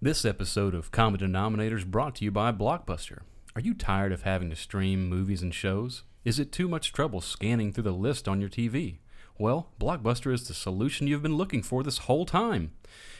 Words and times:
This 0.00 0.24
episode 0.24 0.76
of 0.76 0.92
Common 0.92 1.18
Denominators 1.18 1.84
brought 1.84 2.14
to 2.14 2.24
you 2.24 2.30
by 2.30 2.52
Blockbuster. 2.52 3.22
Are 3.56 3.60
you 3.60 3.74
tired 3.74 4.12
of 4.12 4.22
having 4.22 4.48
to 4.50 4.54
stream 4.54 5.08
movies 5.08 5.42
and 5.42 5.52
shows? 5.52 6.04
Is 6.24 6.38
it 6.38 6.52
too 6.52 6.68
much 6.68 6.92
trouble 6.92 7.20
scanning 7.20 7.72
through 7.72 7.82
the 7.82 7.90
list 7.90 8.28
on 8.28 8.40
your 8.40 8.48
TV? 8.48 8.98
Well, 9.38 9.70
Blockbuster 9.80 10.32
is 10.32 10.46
the 10.46 10.54
solution 10.54 11.08
you've 11.08 11.24
been 11.24 11.36
looking 11.36 11.64
for 11.64 11.82
this 11.82 11.98
whole 11.98 12.24
time. 12.24 12.70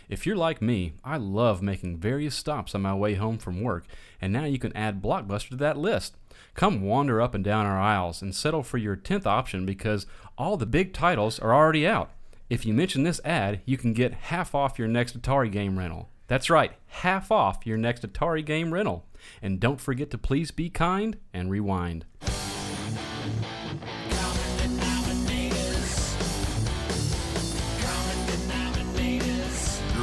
If 0.08 0.24
you're 0.24 0.36
like 0.36 0.62
me, 0.62 0.92
I 1.02 1.16
love 1.16 1.62
making 1.62 1.98
various 1.98 2.36
stops 2.36 2.76
on 2.76 2.82
my 2.82 2.94
way 2.94 3.14
home 3.14 3.38
from 3.38 3.60
work, 3.60 3.84
and 4.20 4.32
now 4.32 4.44
you 4.44 4.60
can 4.60 4.76
add 4.76 5.02
Blockbuster 5.02 5.48
to 5.48 5.56
that 5.56 5.78
list. 5.78 6.14
Come 6.54 6.82
wander 6.82 7.20
up 7.20 7.34
and 7.34 7.42
down 7.42 7.66
our 7.66 7.80
aisles 7.80 8.22
and 8.22 8.32
settle 8.32 8.62
for 8.62 8.78
your 8.78 8.96
10th 8.96 9.26
option 9.26 9.66
because 9.66 10.06
all 10.38 10.56
the 10.56 10.64
big 10.64 10.92
titles 10.92 11.40
are 11.40 11.52
already 11.52 11.88
out. 11.88 12.12
If 12.48 12.64
you 12.64 12.72
mention 12.72 13.02
this 13.02 13.20
ad, 13.24 13.62
you 13.64 13.76
can 13.76 13.94
get 13.94 14.14
half 14.14 14.54
off 14.54 14.78
your 14.78 14.86
next 14.86 15.20
Atari 15.20 15.50
game 15.50 15.76
rental. 15.76 16.10
That's 16.28 16.50
right, 16.50 16.72
half 16.88 17.32
off 17.32 17.66
your 17.66 17.78
next 17.78 18.02
Atari 18.02 18.44
game 18.44 18.72
rental. 18.74 19.06
And 19.40 19.58
don't 19.58 19.80
forget 19.80 20.10
to 20.10 20.18
please 20.18 20.50
be 20.50 20.68
kind 20.68 21.16
and 21.32 21.50
rewind. 21.50 22.04
You're 22.20 22.30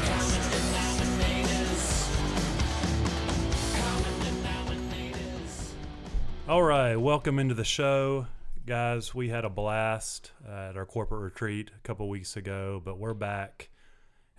All 6.49 6.62
right, 6.65 6.96
welcome 6.96 7.38
into 7.38 7.55
the 7.55 7.62
show, 7.65 8.27
guys. 8.66 9.14
We 9.14 9.28
had 9.28 9.45
a 9.45 9.50
blast 9.50 10.32
uh, 10.48 10.70
at 10.70 10.77
our 10.77 10.86
corporate 10.86 11.20
retreat 11.20 11.70
a 11.77 11.80
couple 11.86 12.09
weeks 12.09 12.34
ago, 12.34 12.80
but 12.82 12.98
we're 12.98 13.12
back. 13.12 13.68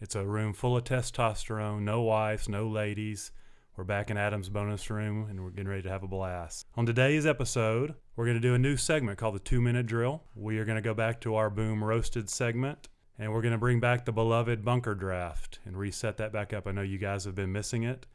It's 0.01 0.15
a 0.15 0.25
room 0.25 0.53
full 0.53 0.75
of 0.75 0.83
testosterone, 0.83 1.81
no 1.81 2.01
wives, 2.01 2.49
no 2.49 2.67
ladies. 2.67 3.31
We're 3.77 3.83
back 3.83 4.09
in 4.09 4.17
Adam's 4.17 4.49
bonus 4.49 4.89
room, 4.89 5.27
and 5.29 5.43
we're 5.43 5.51
getting 5.51 5.67
ready 5.67 5.83
to 5.83 5.89
have 5.89 6.01
a 6.01 6.07
blast. 6.07 6.65
On 6.75 6.87
today's 6.87 7.25
episode, 7.25 7.93
we're 8.15 8.25
going 8.25 8.37
to 8.37 8.41
do 8.41 8.55
a 8.55 8.59
new 8.59 8.77
segment 8.77 9.19
called 9.19 9.35
the 9.35 9.39
Two 9.39 9.61
Minute 9.61 9.85
Drill. 9.85 10.23
We 10.33 10.57
are 10.57 10.65
going 10.65 10.77
to 10.77 10.81
go 10.81 10.95
back 10.95 11.21
to 11.21 11.35
our 11.35 11.51
Boom 11.51 11.83
Roasted 11.83 12.27
segment, 12.27 12.87
and 13.19 13.31
we're 13.31 13.43
going 13.43 13.51
to 13.51 13.59
bring 13.59 13.79
back 13.79 14.05
the 14.05 14.11
beloved 14.11 14.65
bunker 14.65 14.95
draft 14.95 15.59
and 15.65 15.77
reset 15.77 16.17
that 16.17 16.33
back 16.33 16.51
up. 16.51 16.67
I 16.67 16.71
know 16.71 16.81
you 16.81 16.97
guys 16.97 17.25
have 17.25 17.35
been 17.35 17.51
missing 17.51 17.83
it. 17.83 18.07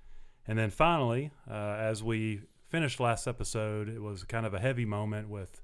And 0.49 0.59
then 0.59 0.71
finally, 0.71 1.31
uh, 1.49 1.77
as 1.79 2.03
we 2.03 2.41
finished 2.69 2.99
last 2.99 3.29
episode, 3.29 3.89
it 3.89 4.03
was 4.03 4.25
kind 4.25 4.45
of 4.45 4.55
a 4.55 4.59
heavy 4.59 4.85
moment 4.85 5.29
with 5.29 5.61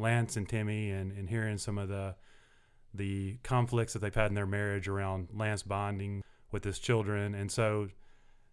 Lance 0.00 0.36
and 0.36 0.48
Timmy 0.48 0.90
and, 0.90 1.12
and 1.12 1.28
hearing 1.28 1.58
some 1.58 1.78
of 1.78 1.88
the 1.88 2.14
the 2.92 3.38
conflicts 3.44 3.92
that 3.92 4.00
they've 4.00 4.14
had 4.14 4.26
in 4.26 4.34
their 4.34 4.46
marriage 4.46 4.88
around 4.88 5.28
Lance 5.32 5.62
bonding 5.62 6.24
with 6.50 6.64
his 6.64 6.78
children. 6.78 7.34
And 7.34 7.50
so 7.50 7.88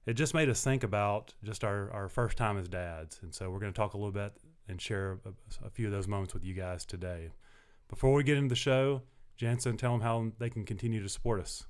it 0.06 0.14
just 0.14 0.34
made 0.34 0.50
us 0.50 0.64
think 0.64 0.84
about 0.84 1.34
just 1.44 1.64
our, 1.64 1.92
our 1.92 2.08
first 2.08 2.38
time 2.38 2.58
as 2.58 2.67
dads. 2.67 3.20
And 3.23 3.34
so 3.34 3.50
we're 3.50 3.59
going 3.59 3.73
to 3.73 3.78
talk 3.78 3.94
a 3.94 3.98
little 3.98 4.12
bit 4.12 4.34
and 4.67 4.80
share 4.80 5.20
a, 5.26 5.66
a 5.66 5.70
few 5.70 5.88
of 5.88 5.92
those 5.92 6.08
moments 6.08 6.34
with 6.34 6.44
you 6.44 6.54
guys 6.54 6.86
today. 6.86 7.30
Before 7.89 8.14
we 8.14 8.23
get 8.23 8.38
into 8.38 8.50
the 8.50 8.56
show, 8.56 9.02
Jansen, 9.38 9.78
tell 9.78 9.92
them 9.92 10.02
how 10.02 10.32
they 10.39 10.50
can 10.50 10.66
continue 10.66 11.02
to 11.02 11.09
support 11.09 11.39
us. 11.39 11.66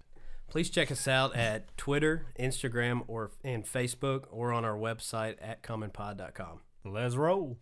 Please 0.49 0.69
check 0.69 0.91
us 0.91 1.07
out 1.07 1.35
at 1.35 1.75
Twitter, 1.77 2.27
Instagram, 2.39 3.03
or 3.07 3.31
and 3.43 3.65
Facebook, 3.65 4.23
or 4.31 4.53
on 4.53 4.63
our 4.63 4.77
website 4.77 5.35
at 5.41 5.61
commonpod.com. 5.61 6.61
Let's 6.85 7.15
roll. 7.15 7.57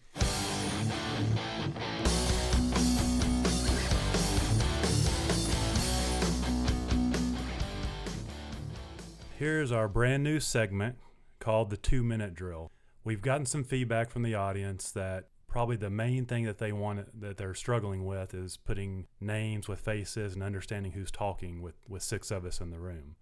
Here's 9.37 9.69
our 9.69 9.89
brand 9.89 10.23
new 10.23 10.39
segment 10.39 10.95
called 11.39 11.69
the 11.69 11.75
two 11.75 12.03
minute 12.03 12.35
drill. 12.35 12.71
We've 13.03 13.21
gotten 13.21 13.45
some 13.45 13.65
feedback 13.65 14.09
from 14.09 14.23
the 14.23 14.33
audience 14.33 14.91
that 14.91 15.25
probably 15.49 15.75
the 15.75 15.89
main 15.89 16.25
thing 16.25 16.45
that 16.45 16.57
they 16.57 16.71
want 16.71 17.19
that 17.19 17.35
they're 17.35 17.53
struggling 17.53 18.05
with 18.05 18.33
is 18.33 18.55
putting 18.55 19.07
names 19.19 19.67
with 19.67 19.81
faces 19.81 20.35
and 20.35 20.41
understanding 20.41 20.93
who's 20.93 21.11
talking 21.11 21.61
with, 21.61 21.75
with 21.85 22.01
six 22.01 22.31
of 22.31 22.45
us 22.45 22.61
in 22.61 22.69
the 22.69 22.79
room. 22.79 23.17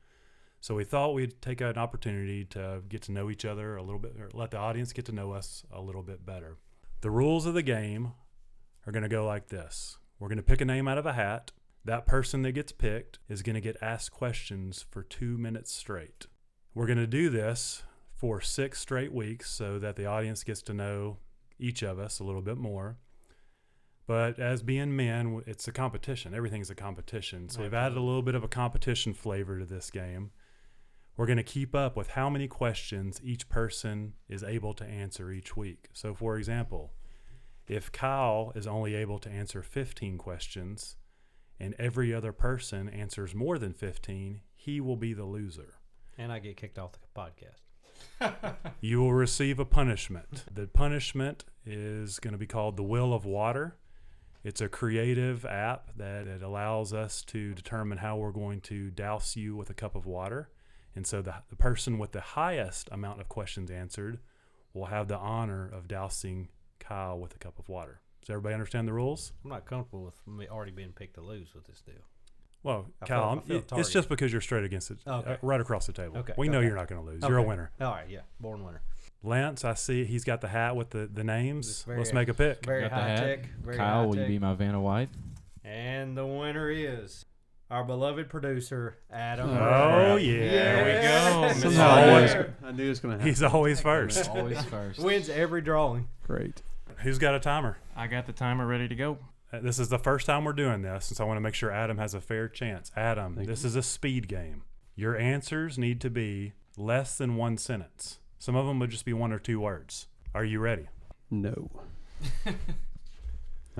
So 0.61 0.75
we 0.75 0.83
thought 0.83 1.15
we'd 1.15 1.41
take 1.41 1.61
an 1.61 1.79
opportunity 1.79 2.45
to 2.45 2.83
get 2.87 3.01
to 3.03 3.11
know 3.11 3.31
each 3.31 3.43
other 3.43 3.75
a 3.75 3.81
little 3.81 3.99
bit, 3.99 4.15
or 4.19 4.29
let 4.35 4.51
the 4.51 4.57
audience 4.57 4.93
get 4.93 5.05
to 5.05 5.11
know 5.11 5.31
us 5.31 5.63
a 5.71 5.81
little 5.81 6.03
bit 6.03 6.23
better. 6.23 6.57
The 7.01 7.09
rules 7.09 7.47
of 7.47 7.55
the 7.55 7.63
game 7.63 8.11
are 8.85 8.91
going 8.91 9.01
to 9.01 9.09
go 9.09 9.25
like 9.25 9.47
this 9.47 9.97
We're 10.19 10.29
going 10.29 10.37
to 10.37 10.43
pick 10.43 10.61
a 10.61 10.65
name 10.65 10.87
out 10.87 10.99
of 10.99 11.07
a 11.07 11.13
hat. 11.13 11.53
That 11.85 12.05
person 12.05 12.43
that 12.43 12.53
gets 12.53 12.71
picked 12.71 13.19
is 13.27 13.41
going 13.41 13.55
to 13.55 13.61
get 13.61 13.75
asked 13.81 14.11
questions 14.11 14.85
for 14.89 15.03
two 15.03 15.37
minutes 15.37 15.71
straight. 15.71 16.27
We're 16.73 16.85
going 16.85 16.97
to 16.97 17.07
do 17.07 17.29
this 17.29 17.83
for 18.15 18.39
six 18.39 18.79
straight 18.79 19.11
weeks 19.11 19.51
so 19.51 19.79
that 19.79 19.97
the 19.97 20.05
audience 20.05 20.43
gets 20.43 20.61
to 20.63 20.73
know 20.73 21.17
each 21.59 21.81
of 21.83 21.99
us 21.99 22.19
a 22.19 22.23
little 22.23 22.41
bit 22.41 22.57
more. 22.57 22.97
But 24.07 24.39
as 24.39 24.63
being 24.63 24.95
men, 24.95 25.43
it's 25.45 25.67
a 25.67 25.73
competition. 25.73 26.33
Everything's 26.33 26.69
a 26.69 26.75
competition. 26.75 27.49
So 27.49 27.61
we've 27.61 27.73
added 27.73 27.97
a 27.97 28.01
little 28.01 28.21
bit 28.21 28.35
of 28.35 28.43
a 28.43 28.49
competition 28.49 29.13
flavor 29.13 29.59
to 29.59 29.65
this 29.65 29.89
game. 29.89 30.31
We're 31.15 31.25
going 31.25 31.37
to 31.37 31.43
keep 31.43 31.75
up 31.75 31.95
with 31.95 32.11
how 32.11 32.29
many 32.29 32.47
questions 32.47 33.21
each 33.23 33.47
person 33.49 34.13
is 34.27 34.43
able 34.43 34.73
to 34.75 34.85
answer 34.85 35.31
each 35.31 35.55
week. 35.55 35.89
So, 35.93 36.15
for 36.15 36.37
example, 36.37 36.93
if 37.67 37.91
Kyle 37.91 38.51
is 38.55 38.67
only 38.67 38.95
able 38.95 39.19
to 39.19 39.29
answer 39.29 39.61
15 39.61 40.17
questions 40.17 40.95
and 41.59 41.75
every 41.79 42.13
other 42.13 42.31
person 42.31 42.89
answers 42.89 43.33
more 43.33 43.57
than 43.57 43.73
15, 43.73 44.41
he 44.55 44.81
will 44.81 44.95
be 44.95 45.13
the 45.13 45.25
loser. 45.25 45.75
And 46.17 46.31
I 46.31 46.39
get 46.39 46.57
kicked 46.57 46.77
off 46.79 46.93
the 46.93 47.19
podcast. 47.19 47.61
You 48.81 48.99
will 48.99 49.13
receive 49.13 49.59
a 49.59 49.65
punishment. 49.65 50.43
The 50.51 50.67
punishment 50.67 51.45
is 51.65 52.19
going 52.19 52.33
to 52.33 52.37
be 52.37 52.47
called 52.47 52.75
the 52.75 52.83
Will 52.83 53.13
of 53.13 53.25
Water. 53.25 53.77
It's 54.43 54.59
a 54.59 54.67
creative 54.67 55.45
app 55.45 55.95
that 55.95 56.27
it 56.27 56.43
allows 56.43 56.93
us 56.93 57.21
to 57.27 57.53
determine 57.53 57.99
how 57.99 58.17
we're 58.17 58.31
going 58.31 58.59
to 58.61 58.91
douse 58.91 59.37
you 59.37 59.55
with 59.55 59.69
a 59.69 59.73
cup 59.73 59.95
of 59.95 60.05
water. 60.05 60.49
And 60.95 61.07
so 61.07 61.21
the, 61.21 61.35
the 61.49 61.55
person 61.55 61.97
with 61.97 62.11
the 62.11 62.21
highest 62.21 62.89
amount 62.91 63.21
of 63.21 63.29
questions 63.29 63.71
answered 63.71 64.19
will 64.73 64.87
have 64.87 65.07
the 65.07 65.17
honor 65.17 65.69
of 65.71 65.87
dousing 65.87 66.49
Kyle 66.79 67.17
with 67.17 67.33
a 67.35 67.39
cup 67.39 67.57
of 67.57 67.69
water. 67.69 68.01
Does 68.23 68.29
everybody 68.29 68.53
understand 68.53 68.87
the 68.87 68.93
rules? 68.93 69.33
I'm 69.43 69.49
not 69.49 69.65
comfortable 69.65 70.03
with 70.05 70.15
me 70.25 70.47
already 70.47 70.71
being 70.71 70.93
picked 70.93 71.15
to 71.15 71.21
lose 71.21 71.53
with 71.53 71.65
this 71.67 71.81
deal. 71.81 71.95
Well, 72.63 72.85
I 73.01 73.05
Kyle, 73.05 73.41
feel- 73.41 73.59
feel 73.61 73.79
it's 73.79 73.89
just 73.91 74.07
because 74.07 74.31
you're 74.31 74.39
straight 74.39 74.63
against 74.63 74.89
it, 74.91 74.99
Okay. 75.05 75.33
uh, 75.33 75.37
right 75.41 75.59
across 75.59 75.85
the 75.87 75.91
table. 75.91 76.17
Okay, 76.19 76.33
We 76.37 76.47
know 76.47 76.61
you're 76.61 76.75
not 76.77 76.87
going 76.87 77.03
to 77.05 77.11
lose. 77.11 77.21
You're 77.27 77.39
a 77.39 77.43
winner. 77.43 77.71
All 77.81 77.91
right, 77.91 78.07
yeah, 78.09 78.21
born 78.39 78.63
winner. 78.63 78.81
Lance, 79.21 79.65
I 79.65 79.73
see 79.73 80.05
he's 80.05 80.23
got 80.23 80.39
the 80.39 80.47
hat 80.47 80.75
with 80.77 80.91
the, 80.91 81.09
the 81.13 81.23
names. 81.25 81.83
Very- 81.83 81.97
Let's 81.97 82.13
make 82.13 82.29
a 82.29 82.33
pick. 82.33 82.65
Very 82.65 82.83
Got 82.83 82.91
high 82.93 83.07
hat. 83.09 83.19
tech. 83.19 83.49
Very 83.61 83.75
Kyle, 83.77 84.01
high 84.01 84.05
will 84.05 84.17
you 84.17 84.25
be 84.25 84.39
my 84.39 84.53
Vanna 84.53 84.79
White? 84.79 85.09
And 85.65 86.15
the 86.17 86.25
winner 86.25 86.69
is 86.69 87.25
our 87.69 87.83
beloved 87.83 88.29
producer 88.29 88.97
Adam. 89.11 89.49
Oh, 89.49 90.15
yeah. 90.15 90.39
There 90.49 90.85
we 90.85 91.41
go. 91.41 91.53
He's 91.53 91.61
Somehow 91.63 91.89
I 91.89 92.01
knew 92.05 92.11
it 92.11 92.15
always, 92.15 92.35
was- 92.35 92.45
I 92.63 92.71
knew 92.71 92.85
it 92.85 92.89
was 92.89 92.99
going 93.01 93.11
to 93.11 93.17
happen. 93.17 93.27
he's 93.29 93.43
always 93.43 93.81
first. 93.81 94.29
Always 94.29 94.63
first. 94.65 94.99
Wins 94.99 95.27
every 95.29 95.61
drawing. 95.61 96.07
Great. 96.25 96.61
Who's 97.03 97.17
got 97.19 97.35
a 97.35 97.39
timer? 97.39 97.77
I 97.95 98.07
got 98.07 98.25
the 98.25 98.33
timer 98.33 98.65
ready 98.65 98.87
to 98.87 98.95
go. 98.95 99.17
Uh, 99.51 99.59
This 99.59 99.77
is 99.77 99.89
the 99.89 99.99
first 99.99 100.25
time 100.25 100.45
we're 100.45 100.53
doing 100.53 100.81
this, 100.81 101.09
and 101.09 101.17
so 101.17 101.23
I 101.25 101.27
want 101.27 101.37
to 101.37 101.41
make 101.41 101.53
sure 101.53 101.69
Adam 101.69 101.97
has 101.97 102.13
a 102.13 102.21
fair 102.21 102.47
chance. 102.47 102.91
Adam, 102.95 103.35
Thank 103.35 103.47
this 103.47 103.65
is 103.65 103.75
a 103.75 103.83
speed 103.83 104.27
game. 104.27 104.63
Your 104.95 105.17
answers 105.17 105.77
need 105.77 105.99
to 106.01 106.09
be 106.09 106.53
less 106.77 107.17
than 107.17 107.35
one 107.35 107.57
sentence. 107.57 108.19
Some 108.39 108.55
of 108.55 108.65
them 108.65 108.79
would 108.79 108.89
just 108.89 109.05
be 109.05 109.13
one 109.13 109.31
or 109.33 109.39
two 109.39 109.59
words. 109.59 110.07
Are 110.33 110.45
you 110.45 110.59
ready? 110.59 110.87
No. 111.29 111.69
All 112.45 112.53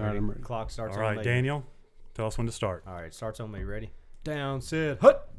right, 0.03 0.15
I'm 0.15 0.29
ready. 0.29 0.41
Clock 0.41 0.69
starts 0.69 0.95
All 0.95 1.01
right, 1.01 1.17
on. 1.17 1.23
Daniel, 1.23 1.63
tell 2.13 2.27
us 2.27 2.37
when 2.37 2.47
to 2.47 2.53
start. 2.53 2.83
All 2.87 2.93
right, 2.95 3.13
starts 3.13 3.39
on 3.39 3.51
me. 3.51 3.63
Ready? 3.63 3.91
Down, 4.23 4.59
sit, 4.61 4.99
hut. 4.99 5.29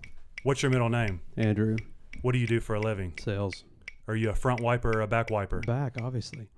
What's 0.42 0.62
your 0.62 0.70
middle 0.70 0.88
name? 0.90 1.20
Andrew, 1.36 1.76
What 2.22 2.32
do 2.32 2.38
you 2.38 2.46
do 2.46 2.60
for 2.60 2.74
a 2.76 2.80
living? 2.80 3.14
sales. 3.20 3.64
Are 4.06 4.14
you 4.16 4.30
a 4.30 4.34
front 4.34 4.60
wiper 4.60 4.98
or 4.98 5.00
a 5.00 5.06
back 5.06 5.30
wiper? 5.30 5.60
Back, 5.60 5.94
obviously. 6.02 6.48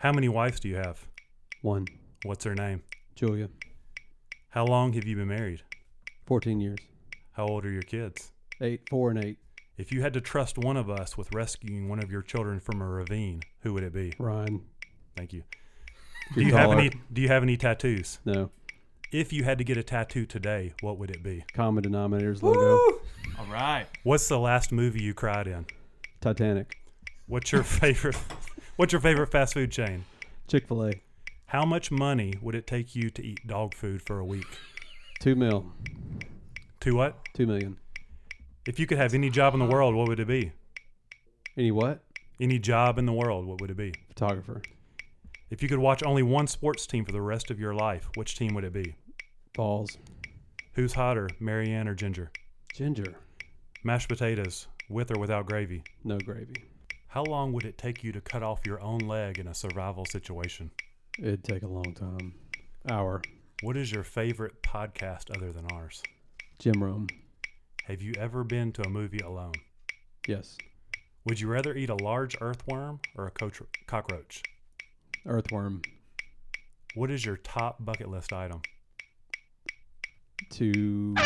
How 0.00 0.12
many 0.12 0.28
wives 0.30 0.60
do 0.60 0.68
you 0.68 0.76
have? 0.76 1.06
One. 1.60 1.86
What's 2.24 2.44
her 2.44 2.54
name? 2.54 2.82
Julia, 3.14 3.50
How 4.48 4.64
long 4.64 4.94
have 4.94 5.04
you 5.06 5.14
been 5.16 5.28
married? 5.28 5.62
14 6.24 6.58
years. 6.58 6.78
How 7.32 7.46
old 7.46 7.66
are 7.66 7.70
your 7.70 7.82
kids? 7.82 8.32
Eight, 8.62 8.88
four, 8.88 9.10
and 9.10 9.22
eight. 9.22 9.36
If 9.76 9.92
you 9.92 10.00
had 10.00 10.14
to 10.14 10.20
trust 10.22 10.56
one 10.56 10.78
of 10.78 10.88
us 10.88 11.18
with 11.18 11.34
rescuing 11.34 11.88
one 11.90 12.02
of 12.02 12.10
your 12.10 12.22
children 12.22 12.60
from 12.60 12.80
a 12.80 12.86
ravine, 12.88 13.42
who 13.60 13.74
would 13.74 13.82
it 13.82 13.92
be? 13.92 14.14
Ryan. 14.18 14.62
Thank 15.18 15.34
you. 15.34 15.42
Do 16.34 16.40
you 16.40 16.54
have 16.54 16.70
any 16.72 16.90
do 17.12 17.20
you 17.20 17.28
have 17.28 17.42
any 17.42 17.58
tattoos? 17.58 18.20
No. 18.24 18.50
If 19.12 19.34
you 19.34 19.44
had 19.44 19.58
to 19.58 19.64
get 19.64 19.76
a 19.76 19.82
tattoo 19.82 20.24
today, 20.24 20.72
what 20.80 20.96
would 20.98 21.10
it 21.10 21.22
be? 21.22 21.44
Common 21.52 21.84
denominators 21.84 22.42
logo. 22.42 22.78
All 23.38 23.46
right. 23.50 23.84
What's 24.02 24.28
the 24.28 24.38
last 24.38 24.72
movie 24.72 25.02
you 25.02 25.12
cried 25.12 25.46
in? 25.46 25.66
Titanic. 26.22 26.78
What's 27.26 27.52
your 27.52 27.62
favorite 27.64 28.16
What's 28.80 28.94
your 28.94 29.00
favorite 29.02 29.26
fast 29.26 29.52
food 29.52 29.70
chain? 29.70 30.06
Chick 30.48 30.66
fil 30.66 30.86
A. 30.86 30.92
How 31.44 31.66
much 31.66 31.90
money 31.90 32.32
would 32.40 32.54
it 32.54 32.66
take 32.66 32.96
you 32.96 33.10
to 33.10 33.22
eat 33.22 33.46
dog 33.46 33.74
food 33.74 34.00
for 34.00 34.18
a 34.18 34.24
week? 34.24 34.46
Two 35.20 35.34
mil. 35.34 35.70
Two 36.80 36.94
what? 36.94 37.18
Two 37.34 37.46
million. 37.46 37.76
If 38.66 38.80
you 38.80 38.86
could 38.86 38.96
have 38.96 39.12
any 39.12 39.28
job 39.28 39.52
in 39.52 39.60
the 39.60 39.66
world, 39.66 39.94
what 39.94 40.08
would 40.08 40.18
it 40.18 40.26
be? 40.26 40.52
Any 41.58 41.70
what? 41.70 42.02
Any 42.40 42.58
job 42.58 42.98
in 42.98 43.04
the 43.04 43.12
world, 43.12 43.44
what 43.44 43.60
would 43.60 43.70
it 43.70 43.76
be? 43.76 43.92
Photographer. 44.08 44.62
If 45.50 45.62
you 45.62 45.68
could 45.68 45.78
watch 45.78 46.02
only 46.02 46.22
one 46.22 46.46
sports 46.46 46.86
team 46.86 47.04
for 47.04 47.12
the 47.12 47.20
rest 47.20 47.50
of 47.50 47.60
your 47.60 47.74
life, 47.74 48.08
which 48.14 48.38
team 48.38 48.54
would 48.54 48.64
it 48.64 48.72
be? 48.72 48.94
Balls. 49.52 49.98
Who's 50.72 50.94
hotter, 50.94 51.28
Mary 51.38 51.70
Ann 51.70 51.86
or 51.86 51.94
Ginger? 51.94 52.30
Ginger. 52.72 53.14
Mashed 53.84 54.08
potatoes, 54.08 54.68
with 54.88 55.10
or 55.14 55.20
without 55.20 55.44
gravy. 55.44 55.82
No 56.02 56.16
gravy. 56.16 56.69
How 57.10 57.24
long 57.24 57.52
would 57.54 57.64
it 57.64 57.76
take 57.76 58.04
you 58.04 58.12
to 58.12 58.20
cut 58.20 58.44
off 58.44 58.60
your 58.64 58.80
own 58.80 59.00
leg 59.00 59.40
in 59.40 59.48
a 59.48 59.54
survival 59.54 60.04
situation? 60.06 60.70
It'd 61.18 61.42
take 61.42 61.64
a 61.64 61.66
long 61.66 61.92
time. 61.92 62.34
Hour. 62.88 63.20
What 63.62 63.76
is 63.76 63.90
your 63.90 64.04
favorite 64.04 64.62
podcast 64.62 65.36
other 65.36 65.50
than 65.50 65.66
ours? 65.72 66.04
Jim 66.60 66.80
Rome. 66.80 67.08
Have 67.86 68.00
you 68.00 68.14
ever 68.16 68.44
been 68.44 68.70
to 68.74 68.82
a 68.82 68.88
movie 68.88 69.18
alone? 69.18 69.54
Yes. 70.28 70.56
Would 71.24 71.40
you 71.40 71.48
rather 71.48 71.74
eat 71.74 71.90
a 71.90 71.96
large 71.96 72.36
earthworm 72.40 73.00
or 73.16 73.26
a 73.26 73.32
cockroach? 73.88 74.44
Earthworm. 75.26 75.82
What 76.94 77.10
is 77.10 77.24
your 77.24 77.38
top 77.38 77.84
bucket 77.84 78.08
list 78.08 78.32
item? 78.32 78.62
To. 80.50 81.16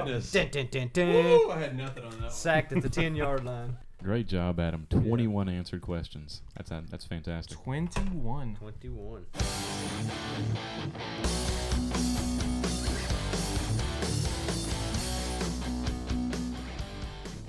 Oh, 0.00 0.04
goodness. 0.04 0.32
dun, 0.32 0.48
dun, 0.50 0.68
dun, 0.70 0.90
dun. 0.92 1.50
I 1.50 1.58
had 1.58 1.76
nothing 1.76 2.04
on 2.04 2.20
that 2.20 2.32
Sacked 2.32 2.72
at 2.72 2.82
the 2.82 2.88
10 3.00 3.14
yard 3.16 3.44
line. 3.44 3.76
Great 4.02 4.26
job, 4.26 4.58
Adam. 4.58 4.86
21 4.88 5.48
answered 5.50 5.82
questions. 5.82 6.40
That's 6.56 6.70
that's 6.90 7.04
fantastic. 7.04 7.58
21. 7.58 8.56
21. 8.56 9.26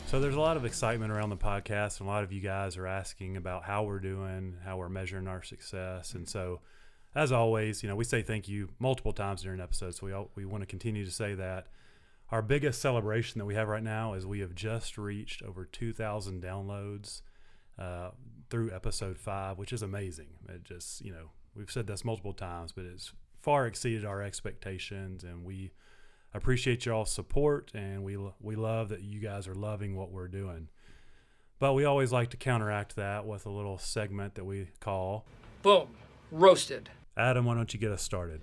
So 0.07 0.19
there's 0.19 0.35
a 0.35 0.41
lot 0.41 0.57
of 0.57 0.65
excitement 0.65 1.13
around 1.13 1.29
the 1.29 1.37
podcast, 1.37 2.01
and 2.01 2.09
a 2.09 2.11
lot 2.11 2.25
of 2.25 2.33
you 2.33 2.41
guys 2.41 2.75
are 2.75 2.85
asking 2.85 3.37
about 3.37 3.63
how 3.63 3.83
we're 3.83 3.99
doing, 3.99 4.57
how 4.65 4.75
we're 4.75 4.89
measuring 4.89 5.29
our 5.29 5.41
success, 5.41 6.13
and 6.15 6.27
so 6.27 6.59
as 7.15 7.31
always, 7.31 7.81
you 7.83 7.89
know, 7.89 7.95
we 7.95 8.03
say 8.03 8.21
thank 8.21 8.47
you 8.49 8.69
multiple 8.79 9.13
times 9.13 9.43
during 9.43 9.59
episodes. 9.61 9.99
So 9.99 10.05
we 10.05 10.13
all, 10.13 10.29
we 10.35 10.45
want 10.45 10.63
to 10.63 10.65
continue 10.65 11.05
to 11.05 11.11
say 11.11 11.33
that. 11.35 11.67
Our 12.31 12.41
biggest 12.41 12.81
celebration 12.81 13.39
that 13.39 13.45
we 13.45 13.55
have 13.55 13.67
right 13.67 13.83
now 13.83 14.13
is 14.13 14.25
we 14.25 14.39
have 14.39 14.55
just 14.55 14.97
reached 14.97 15.43
over 15.43 15.65
2,000 15.65 16.41
downloads 16.41 17.21
uh, 17.77 18.11
through 18.49 18.71
episode 18.71 19.17
five, 19.17 19.57
which 19.57 19.73
is 19.73 19.81
amazing. 19.81 20.29
It 20.47 20.63
just, 20.63 21.01
you 21.03 21.11
know, 21.11 21.31
we've 21.55 21.69
said 21.69 21.87
this 21.87 22.05
multiple 22.05 22.33
times, 22.33 22.71
but 22.71 22.85
it's 22.85 23.11
far 23.41 23.67
exceeded 23.67 24.05
our 24.05 24.21
expectations, 24.21 25.25
and 25.25 25.43
we 25.43 25.71
appreciate 26.33 26.85
y'all's 26.85 27.11
support, 27.11 27.71
and 27.73 28.03
we 28.03 28.17
we 28.39 28.55
love 28.55 28.89
that 28.89 29.01
you 29.01 29.19
guys 29.19 29.47
are 29.47 29.55
loving 29.55 29.97
what 29.97 30.11
we're 30.11 30.29
doing. 30.29 30.69
But 31.59 31.73
we 31.73 31.83
always 31.83 32.11
like 32.11 32.29
to 32.29 32.37
counteract 32.37 32.95
that 32.95 33.25
with 33.25 33.45
a 33.45 33.51
little 33.51 33.77
segment 33.77 34.35
that 34.35 34.45
we 34.45 34.69
call 34.79 35.25
Boom. 35.63 35.89
Roasted. 36.31 36.89
Adam. 37.17 37.45
Why 37.45 37.55
don't 37.55 37.73
you 37.73 37.79
get 37.79 37.91
us 37.91 38.01
started? 38.01 38.41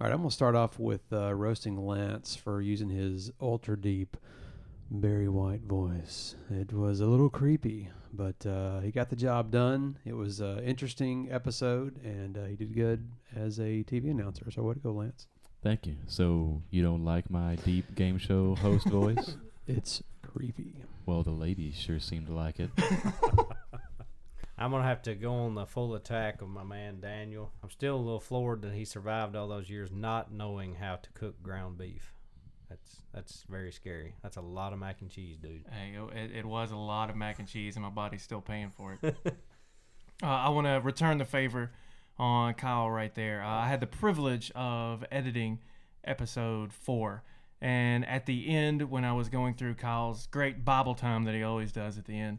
All 0.00 0.06
right, 0.06 0.12
I'm 0.14 0.20
gonna 0.20 0.30
start 0.30 0.54
off 0.54 0.78
with 0.78 1.12
uh, 1.12 1.34
roasting 1.34 1.84
Lance 1.84 2.36
for 2.36 2.60
using 2.62 2.88
his 2.88 3.32
ultra 3.40 3.76
deep, 3.76 4.16
Barry 4.92 5.28
White 5.28 5.62
voice. 5.62 6.36
It 6.50 6.72
was 6.72 7.00
a 7.00 7.06
little 7.06 7.28
creepy, 7.28 7.90
but 8.12 8.46
uh, 8.46 8.78
he 8.78 8.92
got 8.92 9.10
the 9.10 9.16
job 9.16 9.50
done. 9.50 9.98
It 10.04 10.12
was 10.12 10.38
an 10.38 10.60
interesting 10.60 11.26
episode, 11.32 11.96
and 12.04 12.38
uh, 12.38 12.44
he 12.44 12.54
did 12.54 12.76
good 12.76 13.10
as 13.34 13.58
a 13.58 13.82
TV 13.82 14.12
announcer. 14.12 14.48
So 14.52 14.62
way 14.62 14.74
to 14.74 14.78
go, 14.80 14.92
Lance! 14.92 15.26
Thank 15.64 15.84
you. 15.84 15.96
So 16.06 16.62
you 16.70 16.80
don't 16.80 17.04
like 17.04 17.28
my 17.28 17.56
deep 17.56 17.96
game 17.96 18.18
show 18.18 18.54
host 18.54 18.86
voice? 18.86 19.36
It's 19.70 20.02
creepy. 20.22 20.76
Well, 21.04 21.22
the 21.22 21.30
ladies 21.30 21.74
sure 21.74 22.00
seem 22.00 22.24
to 22.24 22.32
like 22.32 22.58
it. 22.58 22.70
I'm 24.58 24.70
going 24.70 24.82
to 24.82 24.88
have 24.88 25.02
to 25.02 25.14
go 25.14 25.32
on 25.32 25.54
the 25.54 25.66
full 25.66 25.94
attack 25.94 26.42
of 26.42 26.48
my 26.48 26.64
man 26.64 27.00
Daniel. 27.00 27.52
I'm 27.62 27.70
still 27.70 27.94
a 27.94 27.96
little 27.96 28.20
floored 28.20 28.62
that 28.62 28.72
he 28.72 28.84
survived 28.84 29.36
all 29.36 29.46
those 29.46 29.70
years 29.70 29.90
not 29.92 30.32
knowing 30.32 30.74
how 30.74 30.96
to 30.96 31.10
cook 31.12 31.40
ground 31.42 31.78
beef. 31.78 32.12
That's 32.68 33.02
that's 33.14 33.44
very 33.48 33.72
scary. 33.72 34.14
That's 34.22 34.36
a 34.36 34.42
lot 34.42 34.72
of 34.72 34.78
mac 34.78 35.00
and 35.00 35.10
cheese, 35.10 35.38
dude. 35.38 35.64
Hey, 35.70 35.96
it, 36.14 36.38
it 36.38 36.44
was 36.44 36.70
a 36.70 36.76
lot 36.76 37.08
of 37.08 37.16
mac 37.16 37.38
and 37.38 37.48
cheese, 37.48 37.76
and 37.76 37.82
my 37.82 37.90
body's 37.90 38.22
still 38.22 38.40
paying 38.42 38.70
for 38.70 38.98
it. 39.00 39.16
uh, 40.22 40.26
I 40.26 40.48
want 40.50 40.66
to 40.66 40.80
return 40.82 41.18
the 41.18 41.24
favor 41.24 41.70
on 42.18 42.54
Kyle 42.54 42.90
right 42.90 43.14
there. 43.14 43.42
Uh, 43.42 43.48
I 43.48 43.68
had 43.68 43.80
the 43.80 43.86
privilege 43.86 44.50
of 44.54 45.04
editing 45.10 45.60
episode 46.04 46.72
four. 46.72 47.22
And 47.60 48.06
at 48.06 48.26
the 48.26 48.48
end, 48.48 48.90
when 48.90 49.04
I 49.04 49.12
was 49.12 49.28
going 49.28 49.54
through 49.54 49.74
Kyle's 49.74 50.26
great 50.26 50.64
Bible 50.64 50.94
time 50.94 51.24
that 51.24 51.34
he 51.34 51.42
always 51.42 51.72
does 51.72 51.98
at 51.98 52.04
the 52.04 52.18
end, 52.18 52.38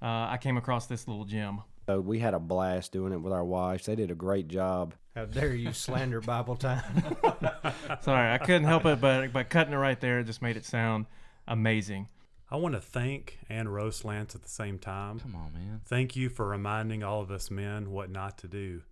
uh, 0.00 0.28
I 0.30 0.38
came 0.40 0.56
across 0.56 0.86
this 0.86 1.08
little 1.08 1.24
gem. 1.24 1.62
So 1.86 2.00
we 2.00 2.18
had 2.18 2.34
a 2.34 2.38
blast 2.38 2.92
doing 2.92 3.12
it 3.12 3.20
with 3.20 3.32
our 3.32 3.44
wives. 3.44 3.86
They 3.86 3.96
did 3.96 4.10
a 4.10 4.14
great 4.14 4.48
job. 4.48 4.94
How 5.16 5.24
dare 5.24 5.54
you 5.54 5.72
slander 5.72 6.20
Bible 6.20 6.54
time? 6.54 7.02
Sorry, 8.02 8.32
I 8.32 8.38
couldn't 8.38 8.64
help 8.64 8.84
it, 8.84 9.00
but 9.00 9.32
by 9.32 9.42
cutting 9.42 9.72
it 9.72 9.76
right 9.78 10.00
there, 10.00 10.20
it 10.20 10.24
just 10.24 10.42
made 10.42 10.56
it 10.56 10.64
sound 10.64 11.06
amazing. 11.46 12.08
I 12.50 12.56
want 12.56 12.74
to 12.74 12.80
thank 12.80 13.38
and 13.48 13.74
roast 13.74 14.04
Lance 14.04 14.34
at 14.34 14.42
the 14.42 14.48
same 14.48 14.78
time. 14.78 15.18
Come 15.20 15.34
on, 15.34 15.52
man. 15.52 15.80
Thank 15.84 16.14
you 16.14 16.28
for 16.28 16.46
reminding 16.46 17.02
all 17.02 17.20
of 17.20 17.30
us 17.30 17.50
men 17.50 17.90
what 17.90 18.10
not 18.10 18.38
to 18.38 18.48
do. 18.48 18.82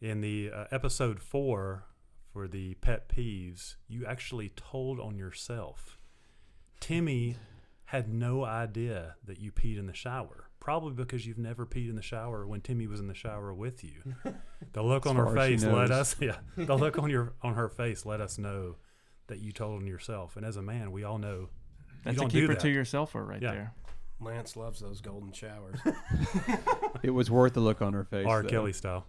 In 0.00 0.20
the 0.20 0.50
uh, 0.54 0.64
episode 0.70 1.20
four 1.20 1.84
for 2.32 2.46
the 2.46 2.74
pet 2.74 3.08
peeves, 3.08 3.76
you 3.88 4.06
actually 4.06 4.50
told 4.50 5.00
on 5.00 5.16
yourself. 5.16 5.98
Timmy 6.78 7.36
had 7.88 8.08
no 8.08 8.44
idea 8.44 9.16
that 9.24 9.38
you 9.40 9.50
peed 9.52 9.78
in 9.78 9.86
the 9.86 9.94
shower, 9.94 10.48
probably 10.60 10.92
because 10.92 11.26
you've 11.26 11.38
never 11.38 11.64
peed 11.66 11.88
in 11.88 11.96
the 11.96 12.02
shower 12.02 12.46
when 12.46 12.60
Timmy 12.60 12.86
was 12.86 13.00
in 13.00 13.06
the 13.08 13.14
shower 13.14 13.52
with 13.52 13.82
you. 13.84 14.14
The 14.72 14.82
look 14.82 15.06
on 15.06 15.16
her 15.16 15.24
far 15.26 15.38
as 15.38 15.48
she 15.48 15.56
face 15.58 15.64
let 15.72 15.90
us, 15.90 16.16
yeah, 16.20 16.36
the 16.56 16.76
look 16.76 16.98
on 16.98 17.08
your 17.08 17.32
on 17.42 17.54
her 17.54 17.68
face 17.68 18.04
let 18.04 18.20
us 18.20 18.36
know 18.38 18.76
that 19.28 19.38
you 19.40 19.52
told 19.52 19.80
on 19.80 19.86
yourself. 19.86 20.36
And 20.36 20.44
as 20.44 20.56
a 20.56 20.62
man, 20.62 20.90
we 20.92 21.04
all 21.04 21.18
know 21.18 21.48
That's 22.04 22.16
a 22.16 22.20
don't 22.20 22.32
do 22.32 22.40
keeper 22.40 22.54
that. 22.54 22.60
to 22.62 22.68
yourselfer 22.68 23.26
right 23.26 23.40
Yeah. 23.40 23.52
there. 23.52 23.74
Lance 24.20 24.56
loves 24.56 24.80
those 24.80 25.00
golden 25.00 25.32
showers. 25.32 25.78
It 27.02 27.10
was 27.10 27.30
worth 27.30 27.54
the 27.54 27.60
look 27.60 27.80
on 27.80 27.92
her 27.92 28.04
face. 28.04 28.26
R. 28.26 28.42
though. 28.42 28.48
Kelly 28.48 28.72
style. 28.72 29.06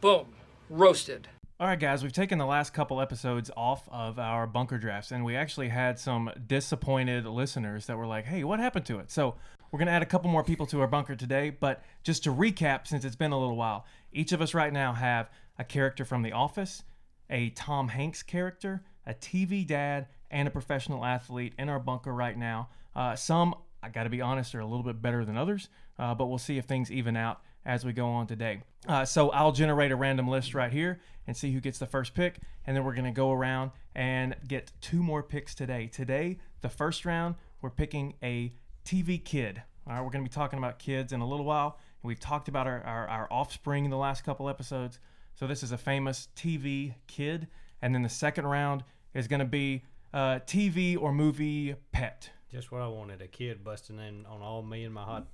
Boom. 0.00 0.26
Roasted. 0.70 1.28
All 1.58 1.66
right, 1.66 1.80
guys, 1.80 2.02
we've 2.02 2.12
taken 2.12 2.36
the 2.36 2.44
last 2.44 2.74
couple 2.74 3.00
episodes 3.00 3.50
off 3.56 3.88
of 3.90 4.18
our 4.18 4.46
bunker 4.46 4.76
drafts, 4.76 5.10
and 5.10 5.24
we 5.24 5.36
actually 5.36 5.70
had 5.70 5.98
some 5.98 6.30
disappointed 6.46 7.24
listeners 7.24 7.86
that 7.86 7.96
were 7.96 8.06
like, 8.06 8.26
hey, 8.26 8.44
what 8.44 8.60
happened 8.60 8.84
to 8.84 8.98
it? 8.98 9.10
So 9.10 9.36
we're 9.70 9.78
going 9.78 9.86
to 9.86 9.92
add 9.94 10.02
a 10.02 10.06
couple 10.06 10.30
more 10.30 10.44
people 10.44 10.66
to 10.66 10.82
our 10.82 10.86
bunker 10.86 11.16
today. 11.16 11.48
But 11.48 11.82
just 12.02 12.24
to 12.24 12.30
recap, 12.30 12.86
since 12.86 13.06
it's 13.06 13.16
been 13.16 13.32
a 13.32 13.40
little 13.40 13.56
while, 13.56 13.86
each 14.12 14.32
of 14.32 14.42
us 14.42 14.52
right 14.52 14.70
now 14.70 14.92
have 14.92 15.30
a 15.58 15.64
character 15.64 16.04
from 16.04 16.20
The 16.20 16.32
Office, 16.32 16.82
a 17.30 17.48
Tom 17.48 17.88
Hanks 17.88 18.22
character, 18.22 18.82
a 19.06 19.14
TV 19.14 19.66
dad, 19.66 20.08
and 20.30 20.46
a 20.46 20.50
professional 20.50 21.06
athlete 21.06 21.54
in 21.58 21.70
our 21.70 21.78
bunker 21.78 22.12
right 22.12 22.36
now. 22.36 22.68
Uh, 22.94 23.16
some, 23.16 23.54
I 23.82 23.88
got 23.88 24.02
to 24.02 24.10
be 24.10 24.20
honest, 24.20 24.54
are 24.54 24.60
a 24.60 24.66
little 24.66 24.84
bit 24.84 25.00
better 25.00 25.24
than 25.24 25.38
others, 25.38 25.70
uh, 25.98 26.14
but 26.14 26.26
we'll 26.26 26.36
see 26.36 26.58
if 26.58 26.66
things 26.66 26.92
even 26.92 27.16
out 27.16 27.40
as 27.66 27.84
we 27.84 27.92
go 27.92 28.08
on 28.08 28.26
today. 28.26 28.62
Uh, 28.88 29.04
so 29.04 29.30
I'll 29.30 29.52
generate 29.52 29.90
a 29.90 29.96
random 29.96 30.28
list 30.28 30.54
right 30.54 30.72
here 30.72 31.00
and 31.26 31.36
see 31.36 31.52
who 31.52 31.60
gets 31.60 31.78
the 31.78 31.86
first 31.86 32.14
pick, 32.14 32.38
and 32.66 32.76
then 32.76 32.84
we're 32.84 32.94
going 32.94 33.04
to 33.04 33.10
go 33.10 33.32
around 33.32 33.72
and 33.94 34.36
get 34.46 34.72
two 34.80 35.02
more 35.02 35.22
picks 35.22 35.54
today. 35.54 35.88
Today, 35.88 36.38
the 36.60 36.68
first 36.68 37.04
round, 37.04 37.34
we're 37.60 37.70
picking 37.70 38.14
a 38.22 38.52
TV 38.84 39.22
kid. 39.22 39.62
All 39.86 39.94
right, 39.94 40.00
we're 40.00 40.10
going 40.10 40.24
to 40.24 40.30
be 40.30 40.34
talking 40.34 40.58
about 40.58 40.78
kids 40.78 41.12
in 41.12 41.20
a 41.20 41.26
little 41.26 41.44
while. 41.44 41.78
We've 42.02 42.20
talked 42.20 42.46
about 42.46 42.68
our, 42.68 42.80
our, 42.82 43.08
our 43.08 43.28
offspring 43.32 43.84
in 43.84 43.90
the 43.90 43.96
last 43.96 44.22
couple 44.22 44.48
episodes. 44.48 45.00
So 45.34 45.48
this 45.48 45.64
is 45.64 45.72
a 45.72 45.78
famous 45.78 46.28
TV 46.36 46.94
kid. 47.08 47.48
And 47.82 47.92
then 47.94 48.02
the 48.02 48.08
second 48.08 48.46
round 48.46 48.84
is 49.12 49.26
going 49.26 49.40
to 49.40 49.44
be 49.44 49.82
uh, 50.14 50.38
TV 50.46 51.00
or 51.00 51.12
movie 51.12 51.74
pet. 51.90 52.30
Just 52.50 52.70
what 52.70 52.80
I 52.80 52.86
wanted 52.86 53.20
a 53.22 53.26
kid 53.26 53.64
busting 53.64 53.98
in 53.98 54.24
on 54.26 54.40
all 54.40 54.62
me 54.62 54.84
and 54.84 54.94
my 54.94 55.02
hot 55.02 55.26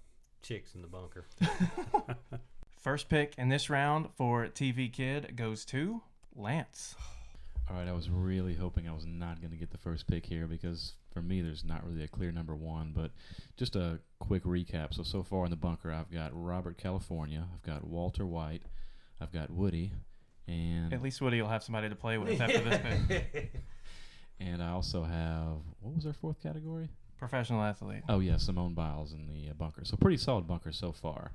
chicks 0.43 0.75
in 0.75 0.83
the 0.83 0.89
bunker. 0.89 1.25
First 2.79 3.09
pick 3.09 3.35
in 3.39 3.49
this 3.49 3.71
round 3.71 4.09
for 4.17 4.47
TV 4.49 4.93
kid 4.93 5.37
goes 5.37 5.65
to 5.67 6.03
Lance. 6.35 6.97
All 7.71 7.77
right, 7.77 7.87
I 7.87 7.93
was 7.93 8.11
really 8.11 8.55
hoping 8.55 8.89
I 8.89 8.93
was 8.93 9.07
not 9.07 9.41
going 9.41 9.53
to 9.53 9.57
get 9.57 9.71
the 9.71 9.79
first 9.79 10.09
pick 10.09 10.27
here 10.27 10.49
because 10.49 10.95
for 11.13 11.23
me, 11.23 11.41
there's 11.43 11.65
not 11.65 11.87
really 11.87 12.03
a 12.03 12.09
clear 12.09 12.33
number 12.33 12.57
one. 12.57 12.93
But 12.95 13.13
just 13.57 13.77
a 13.77 14.01
quick 14.19 14.43
recap. 14.43 14.93
So, 14.95 15.05
so 15.05 15.23
far 15.23 15.45
in 15.45 15.51
the 15.51 15.57
bunker, 15.57 15.93
I've 15.93 16.11
got 16.11 16.33
Robert 16.35 16.77
California, 16.77 17.47
I've 17.55 17.63
got 17.63 17.85
Walter 17.87 18.27
White, 18.27 18.63
I've 19.21 19.33
got 19.33 19.51
Woody, 19.51 19.93
and 20.49 20.93
At 20.93 21.03
least 21.03 21.21
Woody 21.21 21.41
will 21.41 21.49
have 21.49 21.63
somebody 21.63 21.89
to 21.89 21.95
play 21.95 22.19
with 22.19 22.41
after 22.41 22.61
this 22.61 22.81
pick. 23.09 23.53
and 24.41 24.61
I 24.63 24.71
also 24.71 25.05
have 25.05 25.59
what 25.81 25.95
was 25.95 26.05
our 26.05 26.13
fourth 26.13 26.43
category? 26.43 26.89
Professional 27.23 27.63
athlete. 27.63 28.03
Oh 28.09 28.19
yeah, 28.19 28.37
Simone 28.37 28.75
Biles 28.75 29.13
in 29.13 29.29
the 29.29 29.49
uh, 29.49 29.55
bunker. 29.55 29.85
So 29.85 29.97
pretty 29.97 30.17
solid 30.17 30.49
bunker 30.49 30.73
so 30.73 30.91
far. 30.91 31.31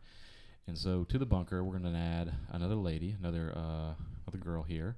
And 0.67 0.77
so 0.77 1.05
to 1.05 1.17
the 1.17 1.25
bunker, 1.25 1.63
we're 1.63 1.79
going 1.79 1.93
to 1.93 1.97
add 1.97 2.33
another 2.51 2.75
lady, 2.75 3.15
another 3.17 3.53
uh, 3.55 3.93
another 4.27 4.43
girl 4.43 4.63
here, 4.63 4.97